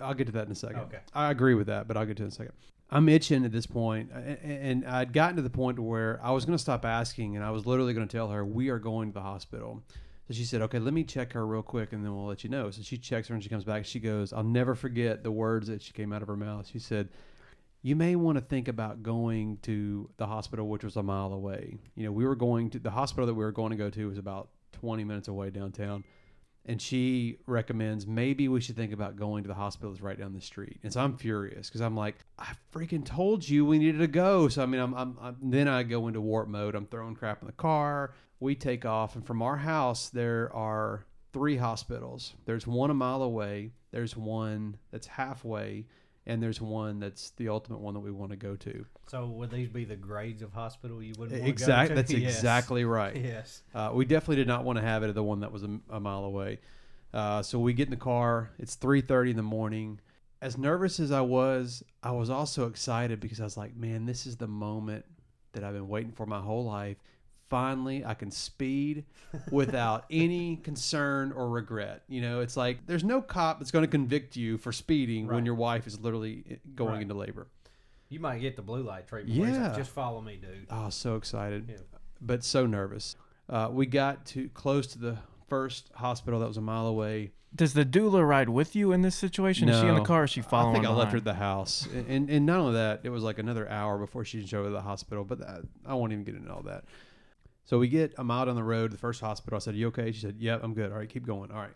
I'll 0.00 0.14
get 0.14 0.26
to 0.26 0.32
that 0.34 0.46
in 0.46 0.52
a 0.52 0.56
second. 0.56 0.78
Okay. 0.82 0.98
I 1.12 1.30
agree 1.32 1.54
with 1.54 1.66
that, 1.66 1.88
but 1.88 1.96
I'll 1.96 2.06
get 2.06 2.16
to 2.18 2.22
it 2.22 2.26
in 2.26 2.28
a 2.28 2.34
second. 2.34 2.52
I'm 2.90 3.08
itching 3.08 3.44
at 3.44 3.52
this 3.52 3.66
point, 3.66 4.10
and 4.12 4.84
I'd 4.84 5.12
gotten 5.12 5.36
to 5.36 5.42
the 5.42 5.50
point 5.50 5.78
where 5.78 6.20
I 6.22 6.30
was 6.30 6.44
going 6.44 6.56
to 6.56 6.62
stop 6.62 6.84
asking, 6.84 7.34
and 7.34 7.44
I 7.44 7.50
was 7.50 7.66
literally 7.66 7.94
going 7.94 8.06
to 8.06 8.16
tell 8.16 8.28
her 8.28 8.44
we 8.44 8.68
are 8.68 8.78
going 8.78 9.08
to 9.08 9.14
the 9.14 9.22
hospital. 9.22 9.82
So 10.28 10.34
she 10.34 10.44
said, 10.44 10.62
"Okay, 10.62 10.78
let 10.78 10.94
me 10.94 11.04
check 11.04 11.32
her 11.32 11.46
real 11.46 11.62
quick, 11.62 11.92
and 11.92 12.04
then 12.04 12.14
we'll 12.14 12.26
let 12.26 12.44
you 12.44 12.50
know." 12.50 12.70
So 12.70 12.82
she 12.82 12.96
checks 12.96 13.28
her, 13.28 13.34
and 13.34 13.42
she 13.42 13.50
comes 13.50 13.64
back. 13.64 13.84
She 13.84 14.00
goes, 14.00 14.32
"I'll 14.32 14.44
never 14.44 14.74
forget 14.74 15.22
the 15.22 15.32
words 15.32 15.66
that 15.68 15.82
she 15.82 15.92
came 15.92 16.12
out 16.12 16.22
of 16.22 16.28
her 16.28 16.36
mouth." 16.36 16.66
She 16.66 16.78
said, 16.78 17.08
"You 17.82 17.96
may 17.96 18.16
want 18.16 18.38
to 18.38 18.44
think 18.44 18.68
about 18.68 19.02
going 19.02 19.58
to 19.62 20.08
the 20.16 20.26
hospital, 20.26 20.68
which 20.68 20.84
was 20.84 20.96
a 20.96 21.02
mile 21.02 21.32
away. 21.32 21.76
You 21.96 22.04
know, 22.04 22.12
we 22.12 22.24
were 22.24 22.36
going 22.36 22.70
to 22.70 22.78
the 22.78 22.90
hospital 22.90 23.26
that 23.26 23.34
we 23.34 23.44
were 23.44 23.52
going 23.52 23.70
to 23.70 23.76
go 23.76 23.90
to 23.90 24.08
was 24.08 24.18
about 24.18 24.48
20 24.72 25.04
minutes 25.04 25.28
away 25.28 25.50
downtown." 25.50 26.04
And 26.66 26.80
she 26.80 27.38
recommends 27.46 28.06
maybe 28.06 28.48
we 28.48 28.60
should 28.60 28.76
think 28.76 28.92
about 28.92 29.16
going 29.16 29.42
to 29.44 29.48
the 29.48 29.54
hospital 29.54 29.90
that's 29.90 30.02
right 30.02 30.18
down 30.18 30.32
the 30.32 30.40
street. 30.40 30.78
And 30.82 30.92
so 30.92 31.00
I'm 31.00 31.16
furious 31.16 31.68
because 31.68 31.80
I'm 31.80 31.96
like, 31.96 32.16
I 32.38 32.52
freaking 32.72 33.04
told 33.04 33.46
you 33.48 33.66
we 33.66 33.78
needed 33.78 33.98
to 33.98 34.06
go. 34.06 34.48
So 34.48 34.62
I 34.62 34.66
mean, 34.66 34.80
I'm, 34.80 34.94
I'm, 34.94 35.18
I'm 35.20 35.36
then 35.42 35.68
I 35.68 35.82
go 35.82 36.08
into 36.08 36.20
warp 36.20 36.48
mode. 36.48 36.74
I'm 36.74 36.86
throwing 36.86 37.14
crap 37.14 37.42
in 37.42 37.46
the 37.46 37.52
car. 37.52 38.14
We 38.40 38.54
take 38.54 38.84
off, 38.84 39.14
and 39.14 39.26
from 39.26 39.42
our 39.42 39.56
house 39.56 40.10
there 40.10 40.52
are 40.54 41.06
three 41.32 41.56
hospitals. 41.56 42.34
There's 42.44 42.66
one 42.66 42.90
a 42.90 42.94
mile 42.94 43.22
away. 43.22 43.72
There's 43.90 44.16
one 44.16 44.76
that's 44.90 45.06
halfway, 45.06 45.86
and 46.26 46.42
there's 46.42 46.60
one 46.60 47.00
that's 47.00 47.30
the 47.32 47.48
ultimate 47.48 47.80
one 47.80 47.94
that 47.94 48.00
we 48.00 48.10
want 48.10 48.30
to 48.30 48.36
go 48.36 48.56
to. 48.56 48.86
so 49.08 49.26
would 49.26 49.50
these 49.50 49.68
be 49.68 49.84
the 49.84 49.96
grades 49.96 50.42
of 50.42 50.52
hospital 50.52 51.02
you 51.02 51.12
wouldn't 51.18 51.38
want 51.40 51.48
Exact. 51.50 51.88
to 51.90 51.94
go 51.94 51.94
to? 51.96 52.00
Exactly. 52.00 52.18
That's 52.20 52.24
Yes. 52.24 52.36
exactly 52.36 52.84
right. 52.84 53.16
Yes. 53.16 53.62
Uh, 53.74 53.90
we 53.92 54.04
definitely 54.04 54.36
did 54.36 54.48
not 54.48 54.64
want 54.64 54.78
to 54.78 54.84
have 54.84 55.02
it 55.02 55.08
at 55.08 55.14
the 55.14 55.22
one 55.22 55.40
that 55.40 55.52
was 55.52 55.62
a, 55.62 55.78
a 55.90 56.00
mile 56.00 56.24
away. 56.24 56.60
Uh, 57.12 57.42
so 57.42 57.58
we 57.58 57.72
get 57.74 57.86
in 57.88 57.90
the 57.90 57.96
car. 57.96 58.50
It's 58.58 58.74
three 58.74 59.00
thirty 59.00 59.30
in 59.30 59.36
the 59.36 59.42
morning. 59.42 60.00
As 60.42 60.58
nervous 60.58 60.98
as 60.98 61.12
I 61.12 61.20
was, 61.20 61.82
I 62.02 62.10
was 62.10 62.28
also 62.28 62.66
excited 62.66 63.20
because 63.20 63.40
I 63.40 63.44
was 63.44 63.56
like, 63.56 63.76
"Man, 63.76 64.04
this 64.04 64.26
is 64.26 64.36
the 64.36 64.48
moment 64.48 65.04
that 65.52 65.62
I've 65.62 65.74
been 65.74 65.88
waiting 65.88 66.10
for 66.12 66.26
my 66.26 66.40
whole 66.40 66.64
life. 66.64 66.96
Finally, 67.50 68.04
I 68.04 68.14
can 68.14 68.30
speed 68.30 69.04
without 69.50 70.04
any 70.10 70.56
concern 70.56 71.32
or 71.32 71.48
regret. 71.48 72.02
You 72.08 72.20
know, 72.22 72.40
it's 72.40 72.56
like 72.56 72.86
there's 72.86 73.04
no 73.04 73.20
cop 73.20 73.58
that's 73.58 73.70
going 73.70 73.84
to 73.84 73.90
convict 73.90 74.36
you 74.36 74.58
for 74.58 74.72
speeding 74.72 75.26
when 75.26 75.44
your 75.46 75.54
wife 75.54 75.86
is 75.86 76.00
literally 76.00 76.44
eh, 76.50 76.54
going 76.74 76.94
Right. 76.94 77.02
into 77.02 77.14
labor. 77.14 77.46
You 78.08 78.20
might 78.20 78.38
get 78.40 78.56
the 78.56 78.62
blue 78.62 78.82
light 78.82 79.06
treatment. 79.06 79.38
where 79.38 79.48
he's 79.48 79.58
like, 79.58 79.70
Yeah. 79.72 79.76
Just 79.76 79.90
follow 79.90 80.20
me, 80.20 80.36
dude. 80.36 80.66
Oh, 80.70 80.88
so 80.90 81.16
excited, 81.16 81.66
Yeah. 81.68 81.76
but 82.20 82.44
so 82.44 82.66
nervous. 82.66 83.16
Uh, 83.48 83.68
we 83.70 83.86
got 83.86 84.24
to 84.26 84.48
close 84.50 84.86
to 84.88 84.98
the 84.98 85.18
first 85.48 85.90
hospital 85.96 86.40
that 86.40 86.48
was 86.48 86.56
a 86.56 86.60
mile 86.62 86.86
away. 86.86 87.32
Does 87.54 87.72
the 87.74 87.84
doula 87.84 88.26
ride 88.26 88.48
with 88.48 88.74
you 88.74 88.90
in 88.92 89.02
this 89.02 89.14
situation? 89.14 89.68
Is 89.68 89.78
she 89.80 89.86
in 89.86 89.94
the 89.94 90.00
car? 90.00 90.22
Or 90.22 90.24
is 90.24 90.30
she 90.30 90.40
following? 90.42 90.76
I 90.76 90.78
think 90.80 90.86
I 90.86 90.92
left 90.92 91.12
her 91.12 91.18
at 91.18 91.24
the 91.24 91.34
house, 91.34 91.86
and, 91.94 92.06
and 92.08 92.28
and 92.30 92.46
not 92.46 92.58
only 92.58 92.72
that, 92.72 93.00
it 93.04 93.10
was 93.10 93.22
like 93.22 93.38
another 93.38 93.68
hour 93.70 93.96
before 93.96 94.24
she 94.24 94.44
showed 94.44 94.62
up 94.62 94.66
at 94.68 94.72
the 94.72 94.80
hospital. 94.80 95.22
But 95.22 95.38
that, 95.38 95.60
I 95.86 95.94
won't 95.94 96.10
even 96.12 96.24
get 96.24 96.34
into 96.34 96.52
all 96.52 96.62
that. 96.62 96.84
So 97.64 97.78
we 97.78 97.88
get, 97.88 98.14
I'm 98.18 98.30
out 98.30 98.48
on 98.48 98.56
the 98.56 98.62
road, 98.62 98.92
the 98.92 98.98
first 98.98 99.20
hospital. 99.20 99.56
I 99.56 99.60
said, 99.60 99.74
"You 99.74 99.88
okay?" 99.88 100.12
She 100.12 100.20
said, 100.20 100.36
"Yep, 100.38 100.60
I'm 100.62 100.74
good." 100.74 100.92
All 100.92 100.98
right, 100.98 101.08
keep 101.08 101.26
going. 101.26 101.50
All 101.50 101.58
right. 101.58 101.74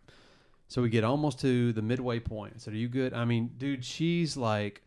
So 0.69 0.83
we 0.83 0.91
get 0.91 1.03
almost 1.03 1.41
to 1.41 1.73
the 1.73 1.83
midway 1.83 2.21
point. 2.21 2.55
I 2.57 2.59
said, 2.59 2.75
"Are 2.75 2.77
you 2.77 2.89
good?" 2.89 3.15
I 3.15 3.25
mean, 3.25 3.53
dude, 3.57 3.85
she's 3.85 4.37
like 4.37 4.83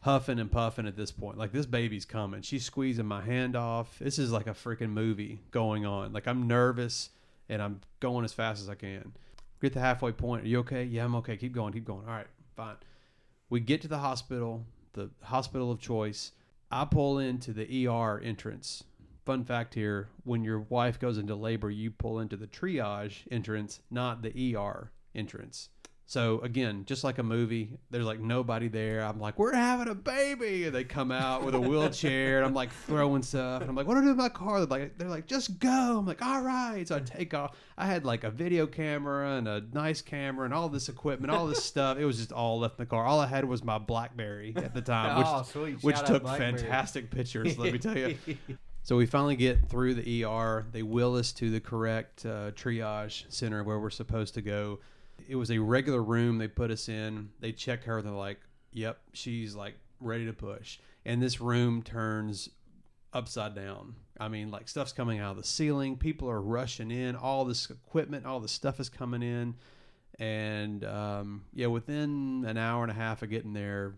huffing 0.00 0.38
and 0.38 0.50
puffing 0.50 0.86
at 0.86 0.96
this 0.96 1.10
point. 1.10 1.36
Like 1.36 1.52
this 1.52 1.66
baby's 1.66 2.04
coming. 2.04 2.40
She's 2.42 2.64
squeezing 2.64 3.06
my 3.06 3.20
hand 3.20 3.56
off. 3.56 3.98
This 3.98 4.18
is 4.18 4.30
like 4.30 4.46
a 4.46 4.52
freaking 4.52 4.90
movie 4.90 5.40
going 5.50 5.84
on. 5.84 6.12
Like 6.12 6.28
I'm 6.28 6.46
nervous 6.46 7.10
and 7.48 7.60
I'm 7.60 7.80
going 8.00 8.24
as 8.24 8.32
fast 8.32 8.62
as 8.62 8.68
I 8.68 8.76
can. 8.76 9.12
Get 9.60 9.74
the 9.74 9.80
halfway 9.80 10.12
point. 10.12 10.44
Are 10.44 10.48
you 10.48 10.60
okay? 10.60 10.84
Yeah, 10.84 11.04
I'm 11.04 11.16
okay. 11.16 11.36
Keep 11.36 11.52
going. 11.52 11.72
Keep 11.72 11.86
going. 11.86 12.06
All 12.06 12.14
right, 12.14 12.26
fine. 12.56 12.76
We 13.50 13.60
get 13.60 13.82
to 13.82 13.88
the 13.88 13.98
hospital, 13.98 14.64
the 14.92 15.10
hospital 15.22 15.70
of 15.70 15.80
choice. 15.80 16.32
I 16.70 16.84
pull 16.84 17.18
into 17.18 17.52
the 17.52 17.88
ER 17.88 18.20
entrance. 18.20 18.84
Fun 19.26 19.44
fact 19.44 19.74
here 19.74 20.08
when 20.22 20.44
your 20.44 20.60
wife 20.60 21.00
goes 21.00 21.18
into 21.18 21.34
labor, 21.34 21.68
you 21.68 21.90
pull 21.90 22.20
into 22.20 22.36
the 22.36 22.46
triage 22.46 23.22
entrance, 23.30 23.80
not 23.90 24.22
the 24.22 24.54
ER 24.56 24.92
entrance. 25.16 25.68
So 26.08 26.38
again, 26.42 26.84
just 26.86 27.02
like 27.02 27.18
a 27.18 27.24
movie, 27.24 27.76
there's 27.90 28.04
like 28.04 28.20
nobody 28.20 28.68
there. 28.68 29.00
I'm 29.02 29.18
like, 29.18 29.36
we're 29.40 29.52
having 29.52 29.88
a 29.88 29.94
baby, 29.96 30.66
and 30.66 30.72
they 30.72 30.84
come 30.84 31.10
out 31.10 31.44
with 31.44 31.56
a 31.56 31.60
wheelchair, 31.60 32.36
and 32.36 32.46
I'm 32.46 32.54
like 32.54 32.70
throwing 32.72 33.24
stuff, 33.24 33.62
and 33.62 33.68
I'm 33.68 33.74
like, 33.74 33.88
what 33.88 33.94
do 33.94 33.98
I 33.98 34.02
do 34.02 34.08
with 34.10 34.16
my 34.16 34.28
car? 34.28 34.64
They're 34.64 34.78
like, 34.78 34.96
they're 34.98 35.08
like, 35.08 35.26
just 35.26 35.58
go. 35.58 35.98
I'm 35.98 36.06
like, 36.06 36.22
all 36.22 36.42
right. 36.42 36.86
So 36.86 36.94
I 36.94 37.00
take 37.00 37.34
off. 37.34 37.56
I 37.76 37.86
had 37.86 38.04
like 38.04 38.22
a 38.22 38.30
video 38.30 38.68
camera 38.68 39.36
and 39.38 39.48
a 39.48 39.64
nice 39.72 40.00
camera 40.00 40.44
and 40.44 40.54
all 40.54 40.68
this 40.68 40.88
equipment, 40.88 41.32
all 41.32 41.48
this 41.48 41.64
stuff. 41.64 41.98
It 41.98 42.04
was 42.04 42.18
just 42.18 42.30
all 42.30 42.60
left 42.60 42.78
in 42.78 42.84
the 42.84 42.88
car. 42.88 43.04
All 43.04 43.18
I 43.18 43.26
had 43.26 43.44
was 43.44 43.64
my 43.64 43.78
BlackBerry 43.78 44.54
at 44.54 44.72
the 44.72 44.82
time, 44.82 45.18
which 45.18 45.26
Oh, 45.28 45.42
sweet. 45.42 45.82
which 45.82 46.00
took 46.04 46.22
fantastic 46.24 47.10
pictures. 47.10 47.58
Let 47.58 47.72
me 47.72 47.80
tell 47.80 47.98
you. 47.98 48.16
So 48.86 48.96
we 48.96 49.06
finally 49.06 49.34
get 49.34 49.68
through 49.68 49.94
the 49.94 50.24
ER. 50.24 50.64
They 50.70 50.84
wheel 50.84 51.16
us 51.16 51.32
to 51.32 51.50
the 51.50 51.58
correct 51.58 52.24
uh, 52.24 52.52
triage 52.52 53.24
center 53.28 53.64
where 53.64 53.80
we're 53.80 53.90
supposed 53.90 54.34
to 54.34 54.42
go. 54.42 54.78
It 55.28 55.34
was 55.34 55.50
a 55.50 55.58
regular 55.58 56.00
room 56.00 56.38
they 56.38 56.46
put 56.46 56.70
us 56.70 56.88
in. 56.88 57.30
They 57.40 57.50
check 57.50 57.82
her. 57.82 58.00
They're 58.00 58.12
like, 58.12 58.38
"Yep, 58.74 59.00
she's 59.12 59.56
like 59.56 59.74
ready 59.98 60.24
to 60.26 60.32
push." 60.32 60.78
And 61.04 61.20
this 61.20 61.40
room 61.40 61.82
turns 61.82 62.48
upside 63.12 63.56
down. 63.56 63.96
I 64.20 64.28
mean, 64.28 64.52
like 64.52 64.68
stuff's 64.68 64.92
coming 64.92 65.18
out 65.18 65.32
of 65.32 65.38
the 65.38 65.48
ceiling. 65.48 65.96
People 65.96 66.30
are 66.30 66.40
rushing 66.40 66.92
in. 66.92 67.16
All 67.16 67.44
this 67.44 67.68
equipment, 67.68 68.24
all 68.24 68.38
this 68.38 68.52
stuff 68.52 68.78
is 68.78 68.88
coming 68.88 69.24
in. 69.24 69.56
And 70.20 70.84
um, 70.84 71.42
yeah, 71.52 71.66
within 71.66 72.44
an 72.46 72.56
hour 72.56 72.84
and 72.84 72.92
a 72.92 72.94
half 72.94 73.22
of 73.22 73.30
getting 73.30 73.52
there, 73.52 73.96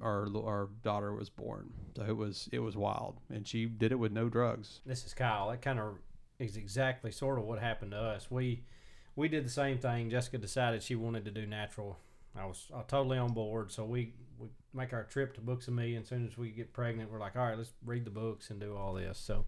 our 0.00 0.26
our 0.44 0.68
daughter 0.82 1.12
was 1.14 1.30
born. 1.30 1.72
So 1.96 2.04
it 2.04 2.16
was 2.16 2.48
it 2.52 2.60
was 2.60 2.76
wild, 2.76 3.18
and 3.32 3.46
she 3.46 3.66
did 3.66 3.92
it 3.92 3.98
with 3.98 4.12
no 4.12 4.28
drugs. 4.28 4.80
This 4.86 5.04
is 5.04 5.14
Kyle. 5.14 5.50
That 5.50 5.62
kind 5.62 5.78
of 5.78 5.94
is 6.38 6.56
exactly 6.56 7.10
sort 7.10 7.38
of 7.38 7.44
what 7.44 7.58
happened 7.58 7.92
to 7.92 7.98
us. 7.98 8.30
We 8.30 8.64
we 9.16 9.28
did 9.28 9.44
the 9.44 9.50
same 9.50 9.78
thing. 9.78 10.10
Jessica 10.10 10.38
decided 10.38 10.82
she 10.82 10.94
wanted 10.94 11.24
to 11.26 11.30
do 11.30 11.46
natural. 11.46 11.98
I 12.36 12.46
was 12.46 12.66
uh, 12.74 12.82
totally 12.86 13.18
on 13.18 13.32
board. 13.32 13.72
So 13.72 13.84
we 13.84 14.14
we 14.38 14.48
make 14.72 14.92
our 14.92 15.04
trip 15.04 15.34
to 15.34 15.40
Books 15.40 15.68
a 15.68 15.70
Million. 15.70 16.02
As 16.02 16.08
soon 16.08 16.26
as 16.26 16.38
we 16.38 16.50
get 16.50 16.72
pregnant, 16.72 17.10
we're 17.10 17.18
like, 17.18 17.36
all 17.36 17.46
right, 17.46 17.58
let's 17.58 17.72
read 17.84 18.04
the 18.04 18.10
books 18.10 18.50
and 18.50 18.60
do 18.60 18.76
all 18.76 18.94
this. 18.94 19.18
So 19.18 19.44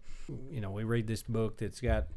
you 0.51 0.61
know, 0.61 0.71
we 0.71 0.83
read 0.83 1.07
this 1.07 1.23
book 1.23 1.57
that's 1.57 1.79
got 1.79 2.07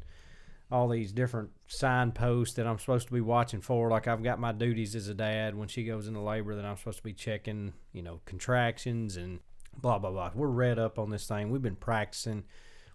all 0.71 0.89
these 0.89 1.11
different 1.11 1.51
signposts 1.67 2.55
that 2.55 2.67
I'm 2.67 2.79
supposed 2.79 3.07
to 3.07 3.13
be 3.13 3.21
watching 3.21 3.61
for. 3.61 3.89
Like 3.89 4.07
I've 4.07 4.23
got 4.23 4.39
my 4.39 4.51
duties 4.51 4.95
as 4.95 5.07
a 5.07 5.13
dad 5.13 5.55
when 5.55 5.67
she 5.67 5.83
goes 5.83 6.07
into 6.07 6.19
labor 6.19 6.55
that 6.55 6.65
I'm 6.65 6.77
supposed 6.77 6.97
to 6.97 7.03
be 7.03 7.13
checking, 7.13 7.73
you 7.93 8.01
know, 8.01 8.21
contractions 8.25 9.15
and 9.15 9.39
blah 9.81 9.97
blah 9.99 10.11
blah. 10.11 10.31
We're 10.35 10.47
read 10.47 10.79
up 10.79 10.99
on 10.99 11.09
this 11.09 11.27
thing. 11.27 11.49
We've 11.49 11.61
been 11.61 11.75
practicing. 11.75 12.43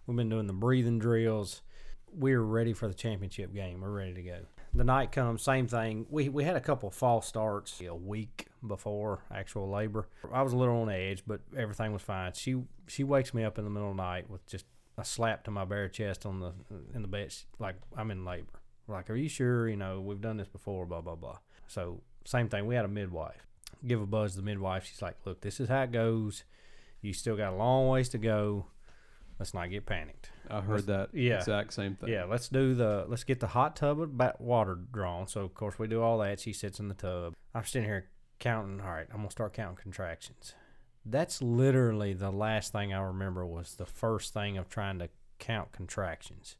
We've 0.05 0.17
been 0.17 0.29
doing 0.29 0.47
the 0.47 0.53
breathing 0.53 0.99
drills. 0.99 1.61
We're 2.15 2.41
ready 2.41 2.73
for 2.73 2.87
the 2.87 2.93
championship 2.93 3.53
game. 3.53 3.81
We're 3.81 3.89
ready 3.89 4.13
to 4.13 4.21
go. 4.21 4.39
The 4.75 4.83
night 4.83 5.11
comes, 5.11 5.43
same 5.43 5.67
thing. 5.67 6.05
We 6.09 6.29
we 6.29 6.43
had 6.43 6.55
a 6.55 6.61
couple 6.61 6.89
of 6.89 6.95
false 6.95 7.27
starts 7.27 7.81
a 7.81 7.93
week 7.95 8.47
before 8.65 9.21
actual 9.31 9.69
labor. 9.69 10.07
I 10.31 10.41
was 10.43 10.53
a 10.53 10.57
little 10.57 10.81
on 10.81 10.89
edge, 10.89 11.23
but 11.25 11.41
everything 11.55 11.91
was 11.93 12.01
fine. 12.03 12.33
She 12.33 12.61
she 12.87 13.03
wakes 13.03 13.33
me 13.33 13.43
up 13.43 13.57
in 13.57 13.63
the 13.63 13.69
middle 13.69 13.89
of 13.89 13.97
the 13.97 14.03
night 14.03 14.29
with 14.29 14.45
just 14.45 14.65
a 14.97 15.05
slap 15.05 15.43
to 15.45 15.51
my 15.51 15.65
bare 15.65 15.89
chest 15.89 16.25
on 16.25 16.39
the 16.39 16.53
in 16.93 17.01
the 17.01 17.07
bed, 17.07 17.33
like 17.59 17.75
I'm 17.95 18.11
in 18.11 18.25
labor. 18.25 18.61
Like, 18.87 19.09
are 19.09 19.15
you 19.15 19.29
sure? 19.29 19.67
You 19.69 19.77
know, 19.77 20.01
we've 20.01 20.21
done 20.21 20.37
this 20.37 20.47
before. 20.47 20.85
Blah 20.85 21.01
blah 21.01 21.15
blah. 21.15 21.37
So 21.67 22.01
same 22.25 22.49
thing. 22.49 22.65
We 22.65 22.75
had 22.75 22.85
a 22.85 22.89
midwife. 22.89 23.47
Give 23.85 24.01
a 24.01 24.05
buzz 24.05 24.31
to 24.31 24.37
the 24.37 24.43
midwife. 24.43 24.85
She's 24.85 25.01
like, 25.01 25.17
look, 25.25 25.41
this 25.41 25.59
is 25.59 25.69
how 25.69 25.83
it 25.83 25.91
goes. 25.91 26.43
You 27.01 27.13
still 27.13 27.35
got 27.35 27.53
a 27.53 27.55
long 27.55 27.89
ways 27.89 28.09
to 28.09 28.17
go. 28.17 28.67
Let's 29.39 29.53
not 29.53 29.69
get 29.69 29.85
panicked. 29.85 30.29
I 30.49 30.61
heard 30.61 30.85
that 30.87 31.09
yeah. 31.13 31.39
exact 31.39 31.73
same 31.73 31.95
thing. 31.95 32.09
Yeah, 32.09 32.25
let's 32.25 32.47
do 32.49 32.75
the 32.75 33.05
let's 33.07 33.23
get 33.23 33.39
the 33.39 33.47
hot 33.47 33.75
tub 33.75 33.99
of 33.99 34.11
water 34.39 34.77
drawn. 34.91 35.27
So 35.27 35.41
of 35.41 35.53
course 35.53 35.79
we 35.79 35.87
do 35.87 36.01
all 36.01 36.19
that. 36.19 36.39
She 36.39 36.53
sits 36.53 36.79
in 36.79 36.87
the 36.87 36.93
tub. 36.93 37.33
I'm 37.53 37.65
sitting 37.65 37.87
here 37.87 38.05
counting. 38.39 38.79
All 38.79 38.91
right, 38.91 39.07
I'm 39.11 39.17
gonna 39.17 39.31
start 39.31 39.53
counting 39.53 39.77
contractions. 39.77 40.53
That's 41.05 41.41
literally 41.41 42.13
the 42.13 42.31
last 42.31 42.71
thing 42.71 42.93
I 42.93 43.01
remember 43.01 43.45
was 43.45 43.75
the 43.75 43.85
first 43.85 44.33
thing 44.33 44.57
of 44.57 44.69
trying 44.69 44.99
to 44.99 45.09
count 45.39 45.71
contractions. 45.71 46.55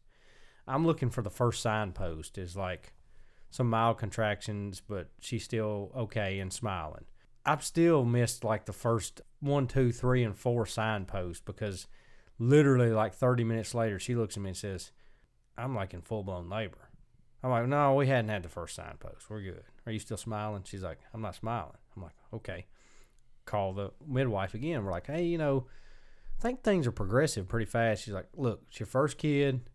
I'm 0.67 0.85
looking 0.85 1.09
for 1.09 1.21
the 1.21 1.29
first 1.29 1.61
signpost 1.61 2.37
is 2.37 2.55
like 2.55 2.93
some 3.49 3.69
mild 3.69 3.97
contractions, 3.97 4.81
but 4.85 5.09
she's 5.19 5.43
still 5.43 5.91
okay 5.95 6.39
and 6.39 6.51
smiling. 6.51 7.05
I've 7.45 7.63
still 7.63 8.05
missed 8.05 8.43
like 8.43 8.65
the 8.65 8.73
first 8.73 9.21
one, 9.39 9.67
two, 9.67 9.91
three, 9.91 10.23
and 10.23 10.35
four 10.35 10.65
signposts 10.65 11.43
because 11.45 11.87
literally 12.39 12.91
like 12.91 13.13
30 13.13 13.43
minutes 13.43 13.73
later, 13.75 13.99
she 13.99 14.15
looks 14.15 14.37
at 14.37 14.43
me 14.43 14.49
and 14.49 14.57
says, 14.57 14.91
I'm 15.57 15.75
like 15.75 15.93
in 15.93 16.01
full 16.01 16.23
blown 16.23 16.49
labor. 16.49 16.89
I'm 17.43 17.51
like, 17.51 17.67
no, 17.67 17.95
we 17.95 18.07
hadn't 18.07 18.29
had 18.29 18.43
the 18.43 18.49
first 18.49 18.75
signpost. 18.75 19.29
We're 19.29 19.41
good. 19.41 19.63
Are 19.85 19.91
you 19.91 19.99
still 19.99 20.17
smiling? 20.17 20.63
She's 20.65 20.83
like, 20.83 20.99
I'm 21.13 21.21
not 21.21 21.35
smiling. 21.35 21.77
I'm 21.95 22.03
like, 22.03 22.15
okay. 22.33 22.65
Call 23.45 23.73
the 23.73 23.91
midwife 24.07 24.53
again. 24.53 24.83
We're 24.83 24.91
like, 24.91 25.07
hey, 25.07 25.23
you 25.23 25.37
know, 25.37 25.67
I 26.39 26.41
think 26.41 26.63
things 26.63 26.87
are 26.87 26.91
progressive 26.91 27.47
pretty 27.47 27.65
fast. 27.65 28.03
She's 28.03 28.13
like, 28.13 28.29
look, 28.35 28.63
it's 28.69 28.79
your 28.79 28.87
first 28.87 29.17
kid. 29.17 29.69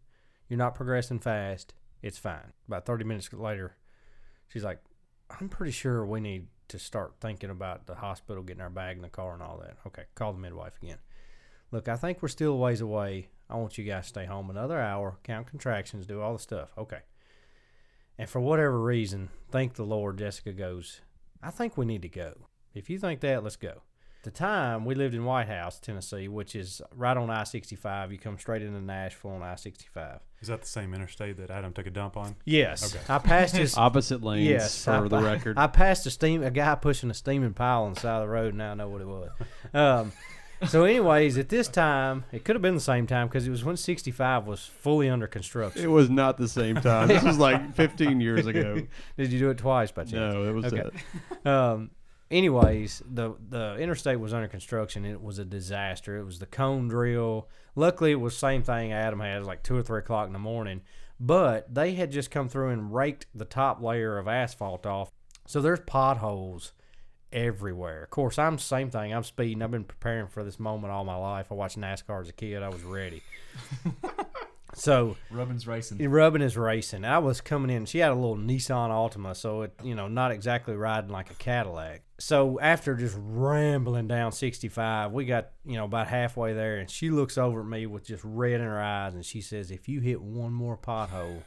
You're 0.49 0.59
not 0.59 0.75
progressing 0.75 1.19
fast. 1.19 1.75
It's 2.03 2.19
fine. 2.19 2.53
About 2.67 2.87
30 2.87 3.05
minutes 3.05 3.33
later, 3.33 3.77
she's 4.49 4.65
like, 4.65 4.81
I'm 5.31 5.49
pretty 5.49 5.73
sure 5.73 6.07
we 6.07 6.21
need 6.21 6.47
to 6.69 6.79
start 6.79 7.15
thinking 7.21 7.51
about 7.51 7.87
the 7.87 7.97
hospital, 7.97 8.43
getting 8.43 8.63
our 8.63 8.71
bag 8.71 8.97
in 8.97 9.03
the 9.03 9.09
car 9.09 9.35
and 9.35 9.43
all 9.43 9.59
that. 9.59 9.77
Okay, 9.87 10.05
call 10.15 10.33
the 10.33 10.39
midwife 10.39 10.79
again. 10.83 10.99
Look, 11.71 11.89
I 11.89 11.97
think 11.97 12.23
we're 12.23 12.29
still 12.29 12.53
a 12.53 12.57
ways 12.57 12.81
away. 12.81 13.29
I 13.51 13.57
want 13.57 13.79
you 13.79 13.85
guys 13.85 14.05
to 14.05 14.09
stay 14.09 14.25
home 14.27 14.51
another 14.51 14.81
hour, 14.81 15.19
count 15.23 15.47
contractions, 15.47 16.07
do 16.07 16.21
all 16.21 16.35
the 16.35 16.39
stuff. 16.39 16.73
Okay. 16.79 17.01
And 18.19 18.29
for 18.29 18.41
whatever 18.41 18.81
reason, 18.81 19.29
thank 19.51 19.75
the 19.75 19.85
Lord, 19.85 20.19
Jessica 20.19 20.53
goes, 20.53 21.03
I 21.43 21.51
think 21.51 21.77
we 21.77 21.87
need 21.87 22.03
to 22.03 22.09
go. 22.09 22.48
If 22.79 22.89
you 22.89 22.99
think 22.99 23.21
that, 23.21 23.43
let's 23.43 23.57
go. 23.57 23.69
At 24.21 24.25
the 24.25 24.31
time, 24.31 24.85
we 24.85 24.95
lived 24.95 25.15
in 25.15 25.25
White 25.25 25.49
House, 25.49 25.79
Tennessee, 25.79 26.27
which 26.29 26.55
is 26.57 26.83
right 26.95 27.17
on 27.17 27.31
I 27.31 27.45
65. 27.45 28.11
You 28.13 28.19
come 28.19 28.37
straight 28.39 28.63
into 28.63 28.81
Nashville 28.81 29.31
on 29.33 29.43
I 29.43 29.55
65. 29.55 30.21
Is 30.41 30.49
that 30.49 30.61
the 30.63 30.67
same 30.67 30.93
interstate 30.95 31.37
that 31.39 31.51
Adam 31.51 31.73
took 31.73 31.87
a 31.87 31.91
dump 31.91 32.17
on? 32.17 32.35
Yes. 32.45 32.95
Okay. 32.95 33.05
I 33.13 33.19
passed 33.19 33.57
his. 33.57 33.77
Opposite 33.77 34.23
lanes 34.23 34.49
Yes, 34.49 34.85
for 34.85 34.93
I, 34.93 35.09
the 35.09 35.19
record. 35.19 35.59
I 35.59 35.67
passed 35.69 36.05
a 36.07 36.11
steam 36.11 36.43
a 36.43 36.51
guy 36.51 36.75
pushing 36.77 37.11
a 37.11 37.15
steaming 37.15 37.55
pile 37.55 37.85
on 37.85 37.95
the 37.95 38.01
side 38.01 38.17
of 38.17 38.23
the 38.23 38.29
road. 38.29 38.55
Now 38.55 38.73
I 38.73 38.75
know 38.75 38.89
what 38.89 39.01
it 39.03 39.07
was. 39.09 39.31
Um, 39.75 40.13
so, 40.67 40.85
anyways, 40.85 41.39
at 41.39 41.49
this 41.49 41.69
time, 41.69 42.25
it 42.33 42.45
could 42.45 42.57
have 42.57 42.63
been 42.63 42.75
the 42.75 42.81
same 42.81 43.07
time 43.07 43.29
because 43.29 43.47
it 43.47 43.51
was 43.51 43.65
when 43.65 43.77
65 43.77 44.49
was 44.49 44.65
fully 44.65 45.09
under 45.09 45.29
construction. 45.29 45.81
it 45.83 45.87
was 45.87 46.11
not 46.11 46.37
the 46.39 46.49
same 46.49 46.75
time. 46.75 47.07
This 47.07 47.23
was 47.23 47.39
like 47.39 47.75
15 47.77 48.21
years 48.21 48.47
ago. 48.47 48.83
Did 49.17 49.33
you 49.33 49.39
do 49.39 49.51
it 49.51 49.59
twice 49.59 49.93
by 49.93 50.03
chance? 50.03 50.35
No, 50.35 50.45
it 50.45 50.53
was 50.53 50.65
Okay. 50.73 50.91
it. 51.45 51.47
Um, 51.47 51.91
anyways, 52.31 53.03
the 53.11 53.35
the 53.49 53.77
interstate 53.77 54.21
was 54.21 54.35
under 54.35 54.49
construction. 54.49 55.05
It 55.05 55.23
was 55.23 55.39
a 55.39 55.45
disaster. 55.45 56.17
It 56.19 56.25
was 56.25 56.39
the 56.39 56.47
cone 56.47 56.89
drill. 56.89 57.49
Luckily, 57.75 58.13
it 58.13 58.21
was 58.21 58.37
same 58.37 58.63
thing 58.63 58.93
Adam 58.93 59.21
had. 59.21 59.37
It 59.37 59.41
was 59.41 59.49
like 59.49 59.63
two 59.63 59.77
or 59.77 59.83
three 59.83 60.01
o'clock 60.01 60.27
in 60.27 60.33
the 60.33 60.39
morning. 60.39 60.83
But 61.21 61.75
they 61.75 61.95
had 61.95 62.13
just 62.13 62.31
come 62.31 62.49
through 62.49 62.71
and 62.71 62.95
raked 62.95 63.27
the 63.35 63.45
top 63.45 63.83
layer 63.83 64.19
of 64.19 64.29
asphalt 64.29 64.87
off. 64.87 65.11
So 65.47 65.61
there's 65.61 65.81
potholes 65.81 66.73
everywhere. 67.33 68.05
Of 68.05 68.11
course, 68.11 68.39
I'm 68.39 68.59
same 68.59 68.91
thing. 68.91 69.13
I'm 69.13 69.25
speeding. 69.25 69.63
I've 69.63 69.71
been 69.71 69.85
preparing 69.85 70.29
for 70.29 70.45
this 70.45 70.61
moment 70.61 70.93
all 70.93 71.05
my 71.05 71.17
life. 71.17 71.47
I 71.51 71.55
watched 71.55 71.79
NASCAR 71.79 72.21
as 72.21 72.29
a 72.29 72.33
kid. 72.33 72.63
I 72.63 72.69
was 72.69 72.83
ready. 72.83 73.23
so 74.79 75.17
Rubbin's 75.31 75.67
racing. 75.67 76.11
Rubbin 76.11 76.43
is 76.43 76.57
racing. 76.57 77.05
I 77.05 77.19
was 77.19 77.41
coming 77.41 77.71
in. 77.71 77.87
She 77.87 77.99
had 77.99 78.13
a 78.13 78.15
little 78.15 78.37
Nissan 78.37 78.91
Altima, 78.91 79.37
so 79.37 79.63
it 79.63 79.75
you 79.83 79.95
know 79.95 80.09
not 80.09 80.31
exactly 80.31 80.75
riding 80.75 81.11
like 81.11 81.31
a 81.31 81.35
Cadillac. 81.35 82.03
So 82.19 82.59
after 82.61 82.95
just 82.95 83.17
rambling 83.19 84.09
down 84.09 84.33
65, 84.33 85.13
we 85.13 85.25
got 85.25 85.51
you 85.65 85.77
know 85.77 85.85
about 85.85 86.09
halfway 86.09 86.53
there, 86.53 86.79
and 86.79 86.91
she 86.91 87.11
looks 87.11 87.39
over 87.39 87.61
at 87.61 87.67
me 87.67 87.87
with 87.87 88.05
just 88.05 88.23
red 88.25 88.61
in 88.61 88.67
her 88.67 88.81
eyes, 88.81 89.15
and 89.15 89.25
she 89.25 89.41
says, 89.41 89.71
"If 89.71 89.89
you 89.89 90.01
hit 90.01 90.21
one 90.21 90.53
more 90.53 90.77
pothole, 90.77 91.43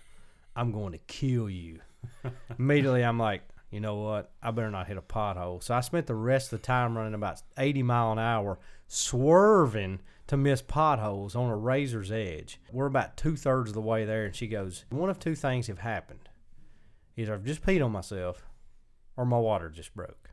I'm 0.55 0.71
going 0.71 0.93
to 0.93 0.99
kill 0.99 1.49
you. 1.49 1.79
Immediately, 2.59 3.03
I'm 3.03 3.19
like, 3.19 3.41
you 3.71 3.79
know 3.79 3.95
what? 3.95 4.31
I 4.43 4.51
better 4.51 4.69
not 4.69 4.87
hit 4.87 4.97
a 4.97 5.01
pothole. 5.01 5.63
So 5.63 5.73
I 5.73 5.79
spent 5.81 6.07
the 6.07 6.15
rest 6.15 6.51
of 6.51 6.59
the 6.61 6.65
time 6.65 6.97
running 6.97 7.13
about 7.13 7.41
80 7.57 7.83
mile 7.83 8.11
an 8.11 8.19
hour, 8.19 8.59
swerving 8.87 9.99
to 10.31 10.37
miss 10.37 10.61
potholes 10.61 11.35
on 11.35 11.49
a 11.49 11.57
razor's 11.57 12.09
edge. 12.09 12.57
We're 12.71 12.85
about 12.85 13.17
two 13.17 13.35
thirds 13.35 13.71
of 13.71 13.73
the 13.73 13.81
way 13.81 14.05
there, 14.05 14.23
and 14.23 14.33
she 14.33 14.47
goes, 14.47 14.85
One 14.89 15.09
of 15.09 15.19
two 15.19 15.35
things 15.35 15.67
have 15.67 15.79
happened. 15.79 16.29
Either 17.17 17.33
I've 17.33 17.43
just 17.43 17.65
peed 17.65 17.83
on 17.83 17.91
myself, 17.91 18.47
or 19.17 19.25
my 19.25 19.37
water 19.37 19.67
just 19.67 19.93
broke. 19.93 20.29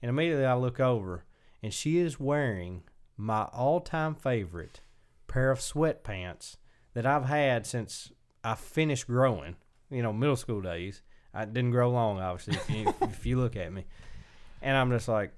And 0.00 0.10
immediately 0.10 0.44
I 0.44 0.54
look 0.54 0.78
over, 0.78 1.24
and 1.60 1.74
she 1.74 1.98
is 1.98 2.20
wearing 2.20 2.84
my 3.16 3.46
all 3.46 3.80
time 3.80 4.14
favorite 4.14 4.78
pair 5.26 5.50
of 5.50 5.58
sweatpants 5.58 6.58
that 6.94 7.04
I've 7.04 7.24
had 7.24 7.66
since 7.66 8.12
I 8.44 8.54
finished 8.54 9.08
growing, 9.08 9.56
you 9.90 10.04
know, 10.04 10.12
middle 10.12 10.36
school 10.36 10.60
days. 10.60 11.02
I 11.34 11.46
didn't 11.46 11.72
grow 11.72 11.90
long, 11.90 12.20
obviously, 12.20 12.54
if 12.54 12.70
you, 12.70 12.94
if 13.08 13.26
you 13.26 13.40
look 13.40 13.56
at 13.56 13.72
me. 13.72 13.86
And 14.62 14.76
I'm 14.76 14.92
just 14.92 15.08
like, 15.08 15.32